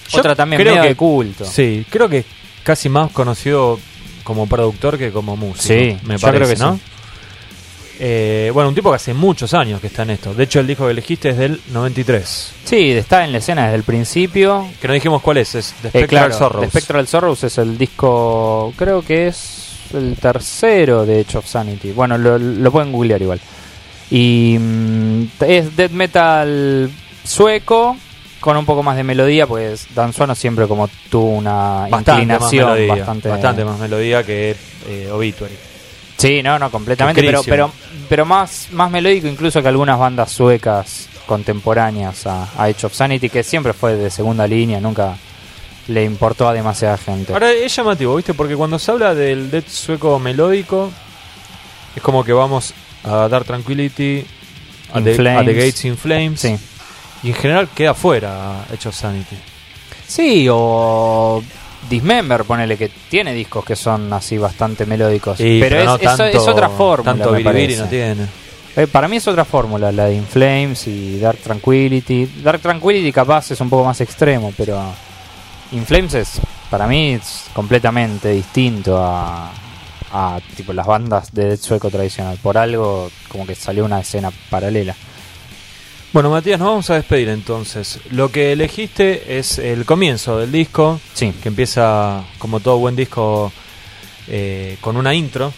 Yo 0.10 0.20
Otra 0.20 0.36
también 0.36 0.60
creo 0.62 0.74
medio 0.74 0.84
que- 0.84 0.90
de 0.90 0.96
culto. 0.96 1.46
Sí, 1.46 1.86
creo 1.90 2.10
que 2.10 2.26
casi 2.64 2.90
más 2.90 3.12
conocido 3.12 3.80
como 4.24 4.48
productor 4.48 4.98
que 4.98 5.12
como 5.12 5.36
músico. 5.38 5.68
Sí, 5.68 5.98
me 6.04 6.18
yo 6.18 6.22
parece, 6.22 6.46
creo 6.46 6.48
que 6.48 6.56
¿no? 6.56 6.76
sí. 6.76 6.82
Eh, 8.02 8.50
bueno, 8.54 8.70
un 8.70 8.76
tipo 8.76 8.90
que 8.92 8.96
hace 8.96 9.14
muchos 9.14 9.54
años 9.54 9.82
que 9.82 9.88
está 9.88 10.04
en 10.04 10.12
esto. 10.12 10.34
De 10.34 10.46
hecho, 10.46 10.62
el 10.62 10.68
disco 10.68 10.86
que 10.86 10.92
elegiste 10.92 11.30
es 11.30 11.38
del 11.38 11.60
93. 11.72 12.52
Sí, 12.64 12.92
está 12.92 13.26
en 13.26 13.34
la 13.34 13.40
escena 13.40 13.64
desde 13.66 13.76
el 13.76 13.84
principio. 13.84 14.68
Que 14.82 14.88
no 14.88 14.94
dijimos 14.94 15.22
cuál 15.22 15.38
es, 15.38 15.54
es 15.56 15.74
The 15.82 15.88
Eh, 15.88 15.92
Spectral 15.92 16.08
claro, 16.08 16.34
Sorrows. 16.38 16.64
The 16.66 16.70
Spectral 16.70 17.08
Sorrows 17.08 17.44
es 17.44 17.58
el 17.58 17.78
disco, 17.78 18.74
creo 18.78 19.02
que 19.02 19.28
es 19.28 19.66
el 19.94 20.16
tercero 20.16 21.06
de 21.06 21.20
Edge 21.22 21.36
of 21.38 21.46
Sanity. 21.46 21.92
Bueno, 21.92 22.18
lo, 22.18 22.38
lo 22.38 22.72
pueden 22.72 22.92
googlear 22.94 23.22
igual. 23.22 23.42
Y 24.12 24.56
mm, 24.60 25.24
es 25.42 25.76
death 25.76 25.92
metal 25.92 26.90
sueco 27.24 27.98
con 28.40 28.56
un 28.56 28.66
poco 28.66 28.82
más 28.82 28.96
de 28.96 29.04
melodía, 29.04 29.46
pues 29.46 29.88
Dan 29.94 30.14
Suano 30.14 30.34
siempre 30.34 30.66
como 30.68 30.90
tuvo 31.10 31.32
una 31.32 31.88
Bastante 31.90 32.12
más 32.12 32.20
inclinación 32.22 32.66
melodía. 32.74 32.96
bastante... 32.96 33.30
Bastante 33.30 33.66
más 33.66 33.78
melodía 33.80 34.24
que 34.24 34.56
eh, 34.88 35.10
Obituary. 35.12 35.54
Sí, 36.20 36.44
no, 36.44 36.60
no, 36.60 36.70
completamente, 36.70 37.22
pero, 37.24 37.42
pero, 37.44 37.72
pero 38.08 38.26
más, 38.26 38.68
más 38.74 38.92
melódico 38.92 39.28
incluso 39.28 39.62
que 39.62 39.68
algunas 39.70 39.98
bandas 39.98 40.32
suecas 40.32 41.08
contemporáneas 41.26 42.28
a, 42.28 42.48
a 42.58 42.70
Edge 42.70 42.86
of 42.86 42.94
Sanity, 42.94 43.30
que 43.30 43.42
siempre 43.44 43.74
fue 43.74 43.96
de 43.96 44.10
segunda 44.10 44.46
línea, 44.46 44.80
nunca 44.82 45.16
le 45.88 46.04
importó 46.04 46.48
a 46.48 46.54
demasiada 46.54 46.98
gente. 46.98 47.34
Ahora 47.34 47.52
es 47.52 47.76
llamativo, 47.76 48.16
¿viste? 48.16 48.34
Porque 48.34 48.56
cuando 48.56 48.78
se 48.78 48.92
habla 48.92 49.16
del 49.16 49.50
death 49.50 49.68
sueco 49.70 50.20
melódico, 50.20 50.92
es 51.96 52.02
como 52.02 52.24
que 52.24 52.34
vamos 52.34 52.74
a 53.04 53.28
Dark 53.28 53.46
Tranquility, 53.46 54.26
a 54.94 55.00
In 55.00 55.04
the, 55.06 55.30
a. 55.30 55.44
The 55.46 55.54
Gates 55.54 55.86
in 55.86 55.98
Flames, 55.98 56.40
Sí. 56.42 56.56
y 57.24 57.30
en 57.30 57.36
general 57.36 57.70
queda 57.74 57.94
fuera 57.94 58.66
Hecho 58.74 58.92
Sanity. 58.92 59.38
Sí, 60.08 60.48
o 60.52 61.42
Dismember, 61.90 62.44
ponele 62.44 62.78
que 62.78 62.90
tiene 63.10 63.34
discos 63.34 63.64
que 63.64 63.76
son 63.76 64.12
así 64.14 64.38
bastante 64.38 64.86
melódicos. 64.86 65.40
Pero 65.60 65.78
es, 65.80 65.86
no 65.86 65.96
es- 65.96 66.02
tanto- 66.02 66.24
es 66.26 66.48
otra 66.48 66.70
fórmula. 66.70 67.12
Tanto 67.14 67.32
me 67.32 67.38
no 67.78 67.86
tiene. 67.90 68.26
Eh, 68.76 68.88
para 68.88 69.08
mí 69.08 69.18
es 69.18 69.28
otra 69.28 69.46
fórmula, 69.46 69.92
la 69.92 70.06
de 70.06 70.16
In 70.16 70.26
Flames 70.26 70.88
y 70.88 71.20
Dark 71.20 71.40
Tranquility. 71.40 72.26
Dark 72.44 72.62
Tranquility 72.62 73.12
capaz 73.12 73.52
es 73.52 73.62
un 73.62 73.70
poco 73.70 73.86
más 73.86 74.00
extremo, 74.02 74.54
pero 74.58 74.80
In 75.72 75.86
Flames 75.86 76.14
es, 76.14 76.42
para 76.70 76.88
mí 76.88 77.14
es 77.14 77.46
completamente 77.54 78.30
distinto 78.30 78.98
a, 78.98 79.52
a 80.12 80.40
tipo 80.56 80.74
las 80.74 80.86
bandas 80.86 81.34
de 81.34 81.46
death 81.50 81.60
sueco 81.62 81.90
tradicional. 81.90 82.38
Por 82.42 82.58
algo 82.58 83.10
como 83.30 83.46
que 83.48 83.56
salió 83.56 83.86
una 83.86 84.00
escena 84.02 84.32
paralela. 84.50 84.96
Bueno, 86.12 86.32
Matías, 86.32 86.60
nos 86.60 86.70
vamos 86.70 86.90
a 86.90 86.96
despedir 86.96 87.30
entonces. 87.30 88.00
Lo 88.10 88.32
que 88.32 88.52
elegiste 88.52 89.38
es 89.38 89.60
el 89.60 89.86
comienzo 89.86 90.40
del 90.40 90.52
disco, 90.52 91.00
Sí, 91.14 91.34
que 91.42 91.50
empieza, 91.50 92.24
como 92.40 92.60
todo 92.60 92.80
buen 92.80 92.96
disco, 92.96 93.52
eh, 94.28 94.78
con 94.82 94.98
una 94.98 95.14
intro 95.14 95.54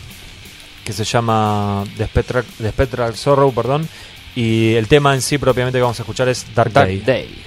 que 0.84 0.92
se 0.92 1.06
llama 1.06 1.86
The 1.96 2.06
Spectral, 2.06 2.44
The 2.58 2.70
Spectral 2.70 3.16
Sorrow, 3.16 3.54
perdón, 3.54 3.88
y 4.36 4.74
el 4.74 4.88
tema 4.90 5.14
en 5.14 5.22
sí 5.22 5.38
propiamente 5.38 5.78
que 5.78 5.84
vamos 5.84 6.00
a 6.00 6.04
escuchar 6.04 6.28
es 6.28 6.46
Dark, 6.54 6.74
Dark 6.74 6.88
Day. 6.88 7.00
Day. 7.00 7.44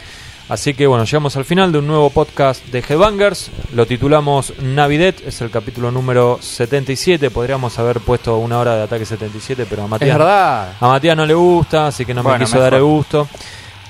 Así 0.49 0.75
que 0.75 0.87
bueno, 0.87 1.05
llegamos 1.05 1.37
al 1.37 1.47
final 1.47 1.73
de 1.73 1.79
un 1.79 1.87
nuevo 1.87 2.11
podcast 2.11 2.65
de 2.67 2.81
Headbangers. 2.87 3.51
Lo 3.75 3.87
titulamos 3.87 4.53
Navidet, 4.61 5.27
es 5.27 5.41
el 5.41 5.51
capítulo 5.51 5.91
número 5.91 6.39
77. 6.43 7.31
Podríamos 7.31 7.79
haber 7.79 8.01
puesto 8.01 8.37
una 8.37 8.59
hora 8.59 8.77
de 8.77 8.83
ataque 8.83 9.07
77, 9.07 9.67
pero 9.69 9.83
a 9.83 9.85
Es 9.87 9.91
Matías, 9.91 10.19
verdad. 10.19 10.73
a 10.79 10.89
Matías 10.89 11.17
no 11.17 11.25
le 11.25 11.33
gusta, 11.35 11.87
así 11.87 12.05
que 12.05 12.13
no 12.13 12.23
Bueno, 12.23 12.39
me 12.41 12.45
quiso 12.45 12.57
mejor. 12.57 12.71
dar 12.73 12.79
el 12.79 12.85
gusto. 12.85 13.27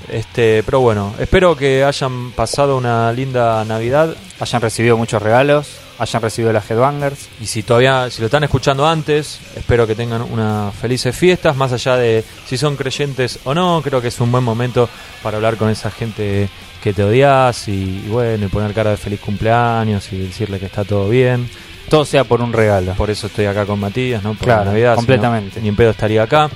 Este, 0.09 0.63
pero 0.63 0.79
bueno, 0.81 1.15
espero 1.19 1.57
que 1.57 1.83
hayan 1.83 2.31
pasado 2.33 2.77
una 2.77 3.11
linda 3.11 3.65
Navidad. 3.65 4.15
Hayan 4.39 4.61
recibido 4.63 4.97
muchos 4.97 5.21
regalos, 5.21 5.69
hayan 5.99 6.23
recibido 6.23 6.53
las 6.53 6.71
Headbangers. 6.71 7.29
Y 7.41 7.47
si 7.47 7.63
todavía, 7.63 8.11
si 8.11 8.21
lo 8.21 8.27
están 8.27 8.45
escuchando 8.45 8.87
antes, 8.87 9.41
espero 9.57 9.87
que 9.87 9.95
tengan 9.95 10.23
unas 10.23 10.75
felices 10.75 11.17
fiestas, 11.17 11.57
más 11.57 11.73
allá 11.73 11.97
de 11.97 12.25
si 12.47 12.57
son 12.57 12.77
creyentes 12.77 13.39
o 13.45 13.55
no, 13.55 13.81
creo 13.83 14.01
que 14.01 14.09
es 14.09 14.21
un 14.21 14.33
buen 14.33 14.45
momento 14.45 14.89
para 15.23 15.37
hablar 15.37 15.57
con 15.57 15.71
esa 15.71 15.91
gente 15.91 16.49
que 16.83 16.93
te 16.93 17.03
odias 17.03 17.69
y, 17.69 18.03
y 18.07 18.09
bueno, 18.09 18.47
y 18.47 18.49
poner 18.49 18.75
cara 18.75 18.91
de 18.91 18.97
feliz 18.97 19.21
cumpleaños 19.21 20.13
y 20.13 20.19
decirle 20.19 20.59
que 20.59 20.67
está 20.67 20.85
todo 20.85 21.09
bien. 21.09 21.49
Todo 21.89 22.05
sea 22.05 22.25
por 22.25 22.41
un 22.41 22.53
regalo. 22.53 22.93
Por 22.95 23.11
eso 23.11 23.27
estoy 23.27 23.47
acá 23.47 23.67
con 23.67 23.79
Matías, 23.79 24.23
¿no? 24.23 24.35
Por 24.35 24.45
Claro, 24.45 24.65
la 24.65 24.71
Navidad, 24.71 24.95
completamente. 24.95 25.61
ni 25.61 25.69
en 25.69 25.77
pedo 25.77 25.91
estaría 25.91 26.23
acá. 26.23 26.51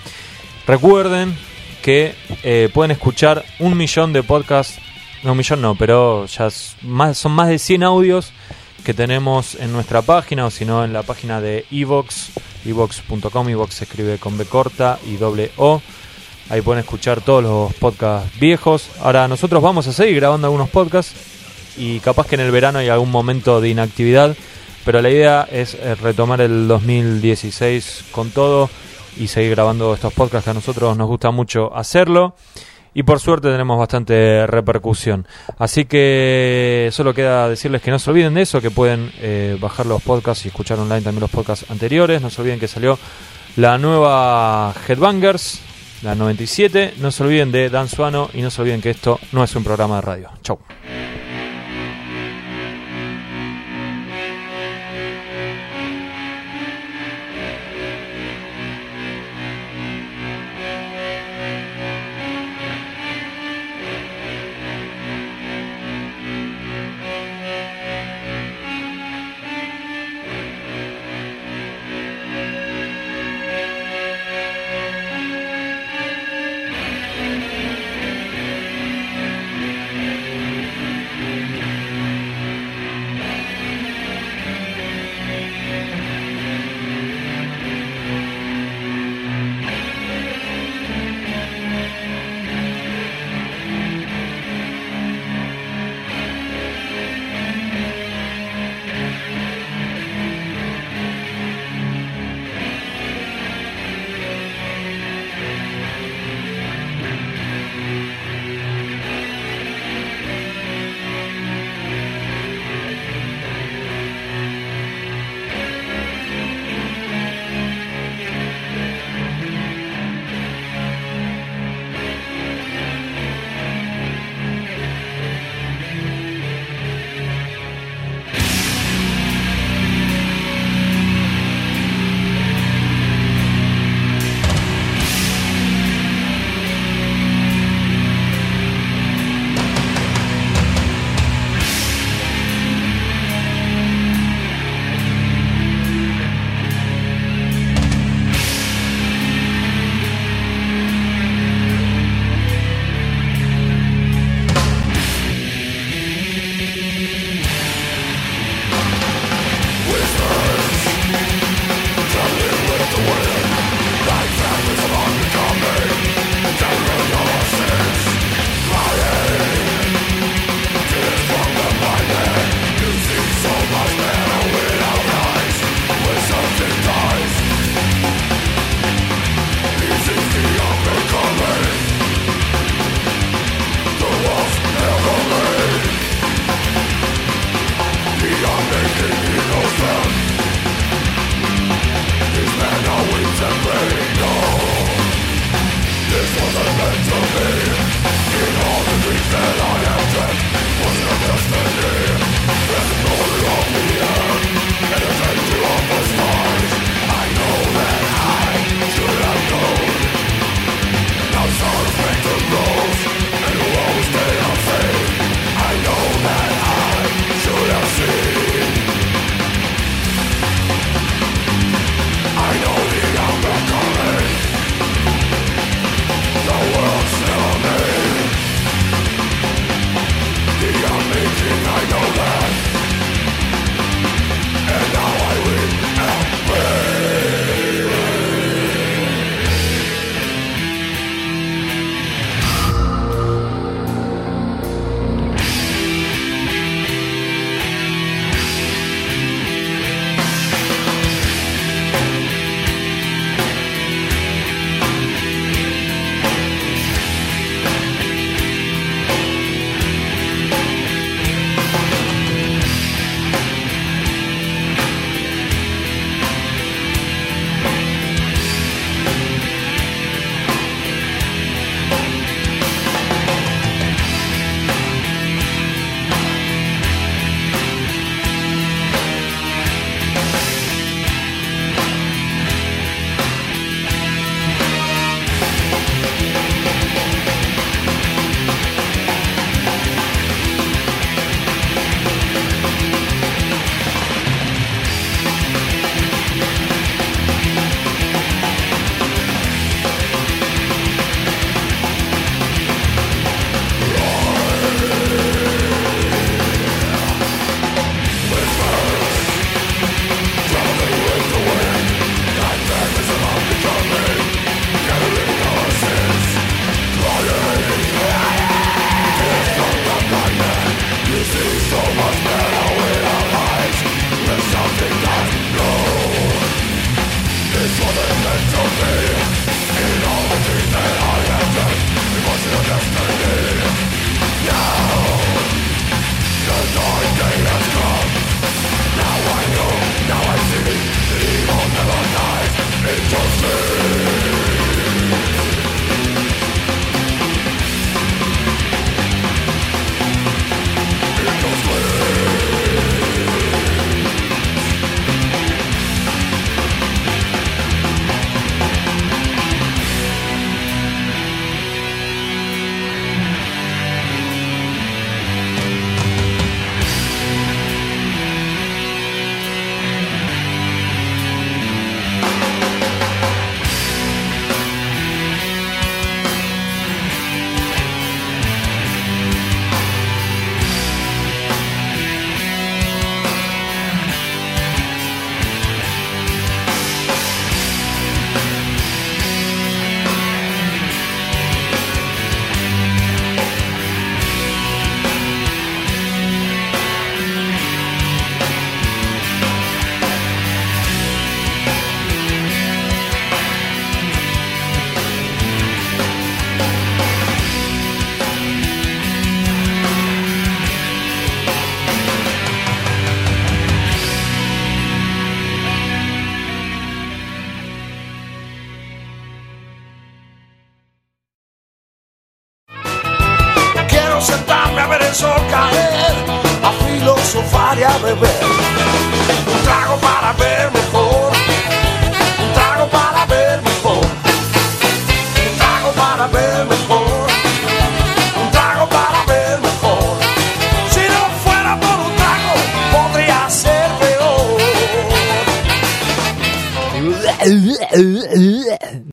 Recuerden 0.67 1.37
que 1.83 2.15
eh, 2.43 2.69
pueden 2.73 2.91
escuchar 2.91 3.45
un 3.59 3.77
millón 3.77 4.13
de 4.13 4.23
podcasts, 4.23 4.79
no 5.23 5.33
un 5.33 5.39
millón 5.39 5.63
no, 5.63 5.75
pero 5.75 6.27
ya 6.27 6.49
más, 6.83 7.19
son 7.19 7.33
más 7.33 7.49
de 7.49 7.59
100 7.59 7.83
audios 7.83 8.33
que 8.85 8.95
tenemos 8.95 9.55
en 9.55 9.73
nuestra 9.73 10.03
página 10.03 10.47
o 10.47 10.51
si 10.51 10.65
no 10.65 10.85
en 10.85 10.93
la 10.93 11.03
página 11.03 11.41
de 11.41 11.67
Evox, 11.71 12.31
evox.com, 12.65 13.49
Evox 13.49 13.75
se 13.75 13.85
escribe 13.85 14.19
con 14.19 14.39
B 14.39 14.45
corta 14.45 14.99
y 15.07 15.17
doble 15.17 15.51
O. 15.57 15.83
Ahí 16.51 16.63
pueden 16.63 16.81
escuchar 16.81 17.21
todos 17.21 17.43
los 17.43 17.75
podcasts 17.75 18.39
viejos. 18.41 18.89
Ahora 19.01 19.29
nosotros 19.29 19.63
vamos 19.63 19.87
a 19.87 19.93
seguir 19.93 20.17
grabando 20.17 20.47
algunos 20.47 20.71
podcasts 20.71 21.15
y 21.77 22.01
capaz 22.01 22.27
que 22.27 22.37
en 22.37 22.41
el 22.41 22.51
verano 22.51 22.79
hay 22.79 22.89
algún 22.89 23.11
momento 23.11 23.61
de 23.61 23.69
inactividad, 23.69 24.37
pero 24.85 25.03
la 25.03 25.11
idea 25.11 25.49
es 25.51 25.75
eh, 25.75 25.95
retomar 25.95 26.41
el 26.41 26.67
2016 26.67 28.07
con 28.11 28.31
todo 28.31 28.71
y 29.19 29.29
seguir 29.29 29.51
grabando 29.51 29.95
estos 29.95 30.13
podcasts 30.13 30.45
que 30.45 30.51
a 30.51 30.55
nosotros 30.55 30.97
nos 30.97 31.09
gusta 31.09 31.31
mucho 31.31 31.75
hacerlo. 31.75 32.35
Y 32.99 33.05
por 33.05 33.21
suerte 33.21 33.49
tenemos 33.49 33.79
bastante 33.79 34.45
repercusión. 34.49 35.25
Así 35.57 35.85
que 35.85 36.89
solo 36.91 37.15
queda 37.15 37.49
decirles 37.49 37.81
que 37.81 37.93
no 37.93 38.01
se 38.01 38.11
olviden 38.11 38.35
de 38.35 38.43
eso, 38.43 38.61
que 38.61 38.73
pueden 38.73 39.13
eh, 39.21 39.57
bajar 39.61 39.87
los 39.87 40.03
podcasts 40.03 40.45
y 40.45 40.49
escuchar 40.49 40.81
online 40.81 41.03
también 41.03 41.21
los 41.21 41.31
podcasts 41.31 41.71
anteriores. 41.71 42.21
No 42.21 42.29
se 42.29 42.41
olviden 42.41 42.59
que 42.59 42.67
salió 42.67 42.99
la 43.55 43.79
nueva 43.79 44.75
Headbangers, 44.89 45.61
la 46.03 46.17
97. 46.17 46.95
No 46.99 47.13
se 47.13 47.23
olviden 47.23 47.53
de 47.53 47.71
Dan 47.71 47.89
Suano 47.89 48.31
y 48.35 48.43
no 48.43 48.51
se 48.51 48.63
olviden 48.63 48.81
que 48.81 48.91
esto 48.91 49.21
no 49.31 49.45
es 49.45 49.55
un 49.55 49.63
programa 49.63 49.95
de 49.95 50.01
radio. 50.01 50.31
Chau. 50.43 50.59